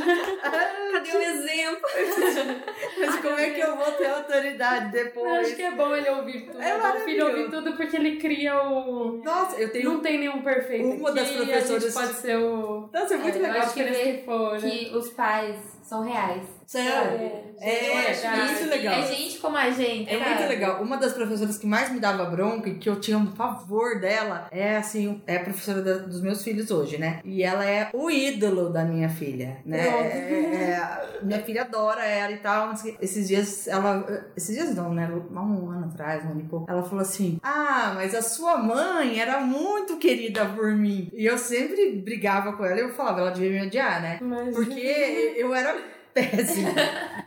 Cadê 0.93 1.17
o 1.17 1.21
exemplo? 1.21 1.81
Mas 2.99 3.17
como 3.21 3.39
é 3.39 3.51
que 3.51 3.61
eu 3.61 3.77
vou 3.77 3.93
ter 3.93 4.07
autoridade 4.07 4.97
Eu 4.97 5.05
depois? 5.05 5.47
acho 5.47 5.57
que 5.57 5.63
é 5.63 5.71
bom 5.71 5.95
ele 5.95 6.09
ouvir 6.11 6.47
tudo. 6.47 6.61
É 6.63 6.77
o 6.77 7.01
filho 7.05 7.27
ouvir 7.29 7.51
tudo 7.51 7.73
porque 7.77 7.97
ele 7.97 8.17
cria 8.17 8.61
o. 8.63 9.21
Nossa, 9.25 9.57
eu 9.57 9.71
tenho. 9.71 9.91
Não 9.93 10.01
tem 10.01 10.19
nenhum 10.19 10.43
perfeito. 10.43 10.85
Uma 10.89 11.13
das 11.13 11.31
professoras- 11.31 11.71
A 11.71 11.79
gente 11.89 11.93
pode 11.95 12.15
ser 12.15 12.37
o. 12.39 12.89
Nossa, 12.93 13.15
é 13.15 13.17
muito 13.19 13.37
É, 13.37 13.39
eu 13.39 13.43
legal. 13.43 13.63
acho 13.63 13.75
que 13.75 13.85
que 13.85 14.23
for, 14.25 14.53
né? 14.61 14.71
que 14.71 14.97
os 14.97 15.09
pais 15.11 15.50
são 15.83 16.03
reais. 16.03 16.60
Sério. 16.71 17.51
É, 17.61 17.89
Eu 17.89 18.11
acho 18.11 18.27
é 18.27 18.45
muito 18.47 18.71
legal. 18.71 18.95
É 18.95 19.07
gente 19.09 19.39
como 19.39 19.57
a 19.57 19.71
gente. 19.71 20.09
É 20.09 20.17
muito 20.17 20.29
sabe? 20.39 20.47
legal. 20.47 20.81
Uma 20.81 20.97
das 20.99 21.13
professoras 21.13 21.59
que 21.59 21.67
mais 21.67 21.91
me 21.91 21.99
dava 21.99 22.25
bronca 22.27 22.69
e 22.69 22.77
que 22.77 22.89
eu 22.89 23.01
tinha 23.01 23.19
um 23.19 23.27
pavor 23.27 24.01
dela 24.01 24.47
é 24.53 24.77
assim, 24.77 25.21
é 25.27 25.39
a 25.39 25.43
professora 25.43 25.83
da- 25.83 25.99
dos 25.99 26.23
meus 26.23 26.45
filhos 26.45 26.71
hoje, 26.71 26.97
né? 26.97 27.19
E 27.25 27.43
ela 27.43 27.69
é 27.69 27.91
o 27.93 28.09
ídolo 28.09 28.71
da 28.71 28.85
minha 28.85 29.09
filha, 29.09 29.59
né? 29.67 29.81
É- 29.81 30.55
é- 30.55 31.19
minha 31.23 31.41
filha 31.43 31.63
adora 31.63 32.05
ela 32.05 32.31
e 32.31 32.37
tal. 32.37 32.73
Esses 33.01 33.27
dias 33.27 33.67
ela. 33.67 34.07
Esses 34.37 34.55
dias 34.55 34.73
não, 34.73 34.95
né? 34.95 35.11
Há 35.35 35.41
um 35.43 35.71
ano 35.71 35.87
atrás, 35.93 36.25
um 36.25 36.31
ano 36.31 36.41
e 36.41 36.45
pouco. 36.45 36.71
Ela 36.71 36.85
falou 36.85 37.03
assim: 37.03 37.41
Ah, 37.43 37.95
mas 37.97 38.15
a 38.15 38.23
sua 38.23 38.57
mãe 38.59 39.19
era 39.19 39.41
muito 39.41 39.97
querida 39.97 40.47
por 40.47 40.71
mim. 40.71 41.11
E 41.13 41.27
eu 41.27 41.37
sempre 41.37 41.97
brigava 41.97 42.53
com 42.53 42.65
ela 42.65 42.79
e 42.79 42.83
eu 42.85 42.91
falava, 42.95 43.23
ela 43.23 43.31
devia 43.31 43.61
me 43.61 43.67
odiar, 43.67 44.01
né? 44.01 44.19
Mas... 44.23 44.55
Porque 44.55 45.35
eu 45.37 45.53
era 45.53 45.77
péssima. 46.15 46.73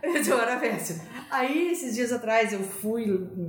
eu 0.04 0.40
era 0.40 0.58
péssima. 0.58 1.04
Aí, 1.34 1.72
esses 1.72 1.96
dias 1.96 2.14
atrás, 2.14 2.54
eu 2.54 2.60
fui, 2.60 3.06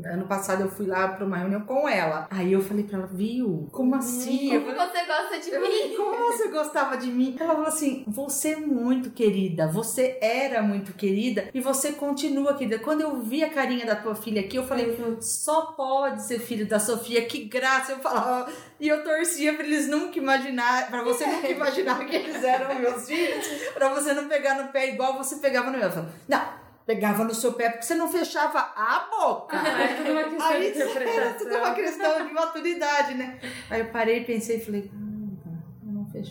ano 0.07 0.27
passado, 0.27 0.63
eu 0.63 0.71
fui 0.71 0.87
lá 0.87 1.09
pra 1.09 1.27
uma 1.27 1.37
reunião 1.37 1.61
com 1.61 1.87
ela. 1.87 2.27
Aí 2.31 2.51
eu 2.51 2.63
falei 2.63 2.83
pra 2.85 2.99
ela, 2.99 3.07
viu? 3.07 3.69
Como 3.71 3.95
assim? 3.95 4.55
Eu 4.55 4.63
Como 4.63 4.75
falei, 4.75 4.91
você 4.91 5.05
gosta 5.07 5.39
de 5.39 5.59
mim? 5.59 5.97
como 5.97 6.17
você 6.33 6.49
gostava 6.49 6.97
de 6.97 7.11
mim? 7.11 7.37
Ela 7.39 7.53
falou 7.55 7.69
assim: 7.69 8.03
você 8.09 8.53
é 8.53 8.57
muito 8.57 9.11
querida, 9.11 9.67
você 9.69 10.19
era 10.23 10.63
muito 10.63 10.95
querida 10.95 11.51
e 11.53 11.61
você 11.61 11.93
continua 11.93 12.55
querida. 12.55 12.79
Quando 12.79 13.03
eu 13.03 13.21
vi 13.21 13.45
a 13.45 13.51
carinha 13.51 13.85
da 13.85 13.97
tua 13.97 14.15
filha 14.15 14.41
aqui, 14.41 14.57
eu 14.57 14.65
falei: 14.67 14.97
só 15.21 15.67
pode 15.73 16.23
ser 16.27 16.39
filho 16.39 16.67
da 16.67 16.81
Sofia, 16.81 17.27
que 17.27 17.45
graça. 17.45 17.93
Eu 17.93 17.99
falava, 17.99 18.51
e 18.81 18.89
eu 18.89 19.05
torcia 19.05 19.53
pra 19.55 19.65
eles 19.65 19.89
nunca 19.89 20.19
imaginar, 20.19 20.89
pra 20.89 21.03
você 21.03 21.27
nunca 21.27 21.49
imaginar 21.53 22.05
que 22.07 22.17
eles 22.17 22.43
eram 22.43 22.75
meus 22.81 23.07
filhos, 23.07 23.47
pra 23.75 23.91
você 23.91 24.15
não 24.15 24.27
pegar 24.27 24.63
no 24.63 24.73
pé 24.73 24.89
igual 24.95 25.19
você 25.19 25.37
pegava 25.37 25.71
no 25.71 25.77
meu. 25.77 25.87
Eu 25.89 25.93
falei, 25.93 26.09
não. 26.27 26.64
Pegava 26.87 27.25
no 27.25 27.35
seu 27.35 27.55
pé 27.55 27.71
porque 27.71 27.87
você 27.87 27.95
não 27.95 28.11
fechava 28.13 28.59
a 28.77 29.09
boca. 29.11 29.57
É 29.57 29.95
tudo 29.95 30.11
uma 30.13 30.25
questão 30.25 30.49
de 30.49 30.55
Aí 30.55 30.67
era 30.67 30.87
interpretação. 30.87 31.39
tudo 31.39 31.57
uma 31.57 31.75
questão 31.75 32.27
de 32.27 32.33
maturidade, 32.35 33.15
né? 33.15 33.39
Aí 33.71 33.81
eu 33.81 33.87
parei, 33.87 34.23
pensei 34.25 34.59
e 34.59 34.65
falei, 34.65 34.91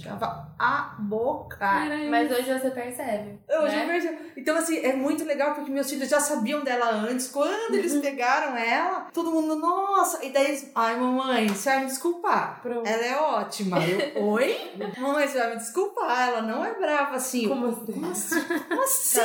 "Caramba, 0.02 0.26
eu 0.26 0.30
fechava 0.30 0.54
a 0.60 0.96
boca. 1.00 1.66
Era 1.86 1.98
Mas 2.10 2.32
hoje 2.32 2.54
você 2.60 2.72
percebe. 2.72 3.39
Eu 3.50 3.64
né? 3.64 3.70
já 3.70 3.86
vejo. 3.86 4.10
Então, 4.38 4.56
assim, 4.58 4.78
é 4.80 4.94
muito 4.94 5.24
legal 5.26 5.54
porque 5.56 5.70
meus 5.72 5.89
filhos 5.89 6.10
já 6.10 6.20
sabiam 6.20 6.64
dela 6.64 6.89
antes. 6.91 7.28
Quando 7.28 7.76
eles 7.76 7.94
pegaram 8.00 8.56
ela, 8.58 9.08
todo 9.14 9.32
mundo, 9.32 9.56
nossa. 9.56 10.24
E 10.26 10.30
daí 10.32 10.46
eles, 10.46 10.72
ai, 10.76 10.96
mamãe, 11.00 11.48
você 11.50 11.70
vai 11.70 11.80
me 11.82 11.86
desculpar. 11.88 12.62
Pronto. 12.62 12.88
Ela 12.88 13.06
é 13.06 13.18
ótima. 13.18 13.78
Eu, 13.86 14.24
oi? 14.26 14.72
Mamãe, 14.98 15.28
você 15.28 15.38
vai 15.38 15.50
me 15.52 15.56
desculpar. 15.58 16.30
Ela 16.30 16.41
não 16.41 16.64
é 16.66 16.74
brava 16.74 17.16
assim. 17.16 17.48
Como 17.48 17.68
assim? 17.68 17.91
Como 17.94 18.12
assim? 18.12 18.41
Como 18.70 18.84
assim? 18.84 19.20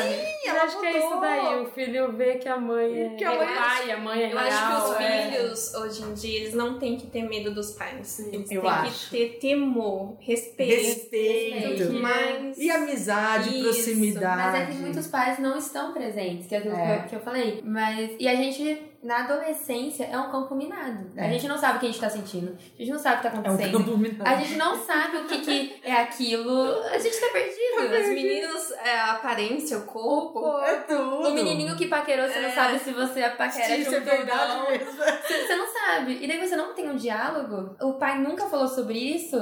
Eu 0.45 0.55
Ela 0.55 0.63
acho 0.65 0.81
que 0.81 0.87
é 0.87 0.91
isso 0.99 1.07
mudou. 1.07 1.21
daí, 1.21 1.63
o 1.63 1.67
filho 1.71 2.13
vê 2.13 2.35
que 2.37 2.49
a 2.49 2.57
mãe 2.57 3.03
é, 3.03 3.09
Que 3.17 3.25
a 3.25 3.35
mãe 3.35 3.47
é- 3.49 3.55
pai, 3.57 3.91
a 3.93 3.99
mãe 3.99 4.23
é 4.23 4.33
Eu 4.33 4.37
real. 4.39 4.47
acho 4.49 4.67
que 4.67 4.91
os 4.91 5.01
é. 5.01 5.31
filhos, 5.31 5.75
hoje 5.75 6.03
em 6.03 6.15
dia, 6.15 6.41
eles 6.41 6.55
não 6.55 6.79
têm 6.79 6.97
que 6.97 7.07
ter 7.07 7.23
medo 7.23 7.55
dos 7.55 7.73
pais. 7.73 8.19
Eles 8.21 8.51
Eu 8.51 8.61
têm 8.63 8.71
acho. 8.71 9.11
que 9.11 9.17
ter 9.17 9.39
temor, 9.39 10.17
respeito. 10.21 10.58
Respeito. 10.65 11.93
Mas... 11.95 12.59
E 12.59 12.71
amizade, 12.71 13.51
Isso. 13.51 13.63
proximidade. 13.63 14.43
Mas 14.43 14.55
é 14.55 14.67
que 14.67 14.79
muitos 14.79 15.07
pais 15.07 15.39
não 15.39 15.59
estão 15.59 15.93
presentes, 15.93 16.47
que 16.47 16.55
é 16.55 16.59
aquilo 16.59 16.75
É. 16.77 16.99
que, 16.99 17.05
eu, 17.05 17.09
que 17.09 17.17
eu 17.17 17.21
falei. 17.21 17.61
Mas, 17.65 18.11
e 18.19 18.27
a 18.29 18.35
gente, 18.35 18.83
na 19.03 19.25
adolescência, 19.25 20.05
é 20.05 20.19
um 20.19 20.31
campo 20.31 20.55
minado. 20.55 21.11
A 21.17 21.27
É. 21.27 21.31
gente 21.33 21.47
não 21.49 21.57
sabe 21.57 21.77
o 21.77 21.81
que 21.81 21.87
a 21.87 21.89
gente 21.91 22.01
tá 22.01 22.11
sentindo. 22.11 22.57
A 22.77 22.79
gente 22.83 22.91
não 22.91 22.99
sabe 22.99 23.17
o 23.17 23.19
que 23.21 23.29
tá 23.29 23.35
É 23.35 23.37
um 23.37 23.41
acontecendo. 23.55 23.79
campo 23.79 23.97
minado. 23.99 24.29
A 24.29 24.35
gente 24.37 24.57
não 24.57 24.77
sabe 24.77 25.17
o 25.19 25.25
que, 25.27 25.39
que 25.39 25.81
é 25.85 25.93
aquilo. 25.93 26.83
A 26.85 26.99
gente 26.99 27.17
tá 27.21 27.27
perdido. 27.33 27.59
Os 27.79 28.09
meninos, 28.09 28.73
é, 28.73 28.99
a 28.99 29.13
aparência, 29.13 29.79
o 29.79 29.83
corpo. 29.83 30.59
É 30.61 30.77
tudo. 30.81 31.29
O 31.29 31.33
menininho 31.33 31.77
que 31.77 31.87
paquerou, 31.87 32.29
você 32.29 32.41
não 32.41 32.51
sabe 32.51 32.79
se 32.81 32.93
você 32.93 33.21
é 33.21 33.31
paquera 33.31 33.77
Isso 33.77 33.91
é 33.95 33.99
junto 33.99 34.11
ou 34.11 34.17
verdade 34.17 34.55
não. 34.57 34.71
mesmo. 34.71 34.93
Você, 34.93 35.47
você 35.47 35.57
não 35.57 35.67
sabe. 35.67 36.19
E 36.21 36.27
daí 36.27 36.39
você 36.49 36.57
não 36.57 36.75
tem 36.75 36.91
um 36.91 36.97
diálogo. 36.97 37.77
O 37.81 37.95
pai 37.95 38.19
nunca 38.19 38.47
falou 38.47 38.67
sobre 38.69 38.99
isso. 38.99 39.37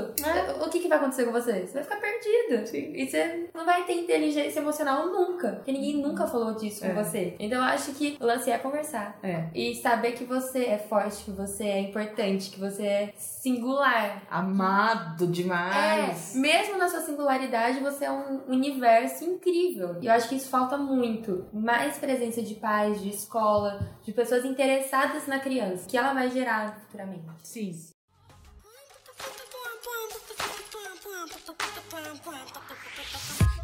O 0.65 0.69
que, 0.69 0.81
que 0.81 0.89
vai 0.89 0.99
acontecer 0.99 1.25
com 1.25 1.33
você? 1.33 1.67
Você 1.67 1.75
vai 1.75 1.83
ficar 1.83 1.97
perdido. 1.97 2.77
E 2.97 3.09
você 3.09 3.49
não 3.55 3.65
vai 3.65 3.85
ter 3.85 3.95
inteligência 3.95 4.61
emocional 4.61 5.07
nunca. 5.07 5.53
Porque 5.57 5.73
ninguém 5.73 5.97
nunca 5.97 6.27
falou 6.27 6.55
disso 6.55 6.81
com 6.83 6.89
É. 6.91 6.93
você. 6.93 7.35
Então 7.39 7.59
eu 7.59 7.65
acho 7.65 7.93
que 7.93 8.17
o 8.21 8.27
lance 8.27 8.51
é 8.51 8.59
conversar. 8.59 9.19
É. 9.23 9.46
E 9.55 9.75
saber 9.77 10.13
que 10.13 10.25
você 10.25 10.65
é 10.67 10.79
forte, 10.79 11.25
que 11.25 11.31
você 11.31 11.65
é 11.65 11.81
importante, 11.81 12.51
que 12.51 12.61
você 12.61 12.87
é 12.87 13.13
singular. 13.17 14.23
Amado 14.31 15.27
demais. 15.27 16.35
É, 16.35 16.39
mesmo 16.39 16.79
na 16.79 16.89
sua 16.89 17.01
singularidade, 17.01 17.81
você 17.81 18.05
é 18.05 18.11
um 18.11 18.45
universo 18.49 19.25
incrível. 19.25 19.99
E 20.01 20.07
eu 20.07 20.13
acho 20.13 20.29
que 20.29 20.37
isso 20.37 20.49
falta 20.49 20.77
muito. 20.77 21.47
Mais 21.53 21.99
presença 21.99 22.43
de 22.43 22.55
pais, 22.55 23.01
de 23.01 23.11
escola, 23.11 23.81
de 24.03 24.13
pessoas 24.13 24.45
interessadas 24.45 25.27
na 25.27 25.39
criança, 25.39 25.87
que 25.89 25.97
ela 25.97 26.13
vai 26.13 26.31
gerar 26.31 26.81
futuramente. 26.81 27.25
Sim. 27.43 27.71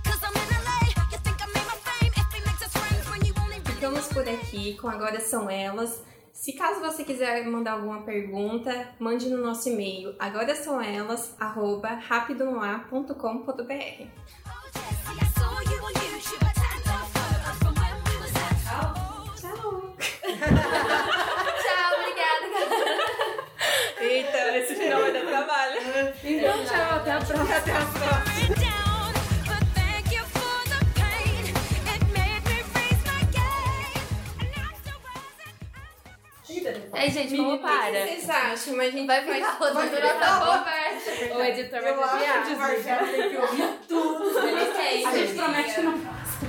Cause 0.05 0.23
I'm 0.25 0.35
in 0.35 0.49
LA, 0.65 0.72
por 4.07 4.29
aqui 4.29 4.77
com 4.77 4.87
Agora 4.87 5.19
São 5.19 5.51
Elas. 5.51 6.05
Se 6.33 6.53
caso 6.53 6.79
você 6.81 7.03
quiser 7.03 7.45
mandar 7.47 7.73
alguma 7.73 8.03
pergunta, 8.03 8.91
mande 8.97 9.29
no 9.29 9.39
nosso 9.39 9.69
e-mail 9.69 10.15
agora 10.21 10.55
são 10.55 10.81
elas 10.81 11.35
rapidonoar.com.br. 11.39 13.13
Tchau, 21.61 21.93
obrigada. 21.99 22.47
Eita, 24.01 24.59
esse 24.59 24.77
final 24.77 25.01
vai 25.01 25.13
dar 25.13 25.27
trabalho. 25.27 25.81
Então, 26.23 26.65
tchau, 26.65 26.97
até 26.99 27.11
a 27.11 27.21
próxima. 27.21 27.57
Até 27.57 27.73
a 27.73 27.85
próxima. 27.85 28.62
Aí, 36.93 37.11
gente, 37.11 37.37
vamos 37.37 37.55
O 37.55 37.59
que 37.59 37.63
para. 37.63 37.91
vocês 38.07 38.29
acham? 38.31 38.77
Mas 38.77 38.89
a 38.89 38.91
gente 38.91 39.07
Vai 39.07 39.23
ficar 39.25 39.51
rodando 39.53 40.01
nossa 40.01 40.59
conversa. 40.59 41.35
O 41.37 41.43
editor 41.43 41.81
vai 41.81 41.91
Eu 41.91 42.05
acho 42.05 42.17
desviar. 42.19 42.45
que 42.47 42.53
o 42.53 42.59
Marcelo 42.59 43.07
tem 43.09 43.31
que 43.31 43.37
ouvir 43.37 43.69
tudo. 43.89 44.39
Ele. 44.49 45.07
A 45.07 45.11
gente 45.17 45.35
promete 45.35 45.75
que 45.75 45.81
não 45.83 45.93
So 46.43 46.47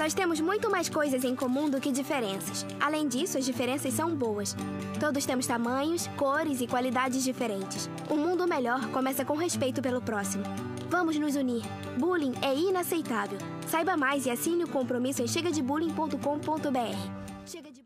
Nós 0.00 0.14
temos 0.14 0.40
muito 0.40 0.70
mais 0.70 0.88
coisas 0.88 1.24
em 1.24 1.36
comum 1.36 1.68
do 1.68 1.78
que 1.78 1.92
diferenças. 1.92 2.64
Além 2.80 3.06
disso, 3.06 3.36
as 3.36 3.44
diferenças 3.44 3.92
são 3.92 4.16
boas. 4.16 4.56
Todos 4.98 5.26
temos 5.26 5.46
tamanhos, 5.46 6.06
cores 6.16 6.62
e 6.62 6.66
qualidades 6.66 7.22
diferentes. 7.22 7.90
Um 8.10 8.16
mundo 8.16 8.48
melhor 8.48 8.90
começa 8.92 9.26
com 9.26 9.36
respeito 9.36 9.82
pelo 9.82 10.00
próximo. 10.00 10.42
Vamos 10.88 11.18
nos 11.18 11.36
unir. 11.36 11.64
Bullying 11.98 12.32
é 12.40 12.54
inaceitável. 12.54 13.36
Saiba 13.66 13.94
mais 13.94 14.24
e 14.24 14.30
assine 14.30 14.64
o 14.64 14.68
compromisso 14.68 15.20
em 15.22 15.28
chegadebullying.com.br. 15.28 17.20
Chega 17.44 17.70
de 17.70 17.79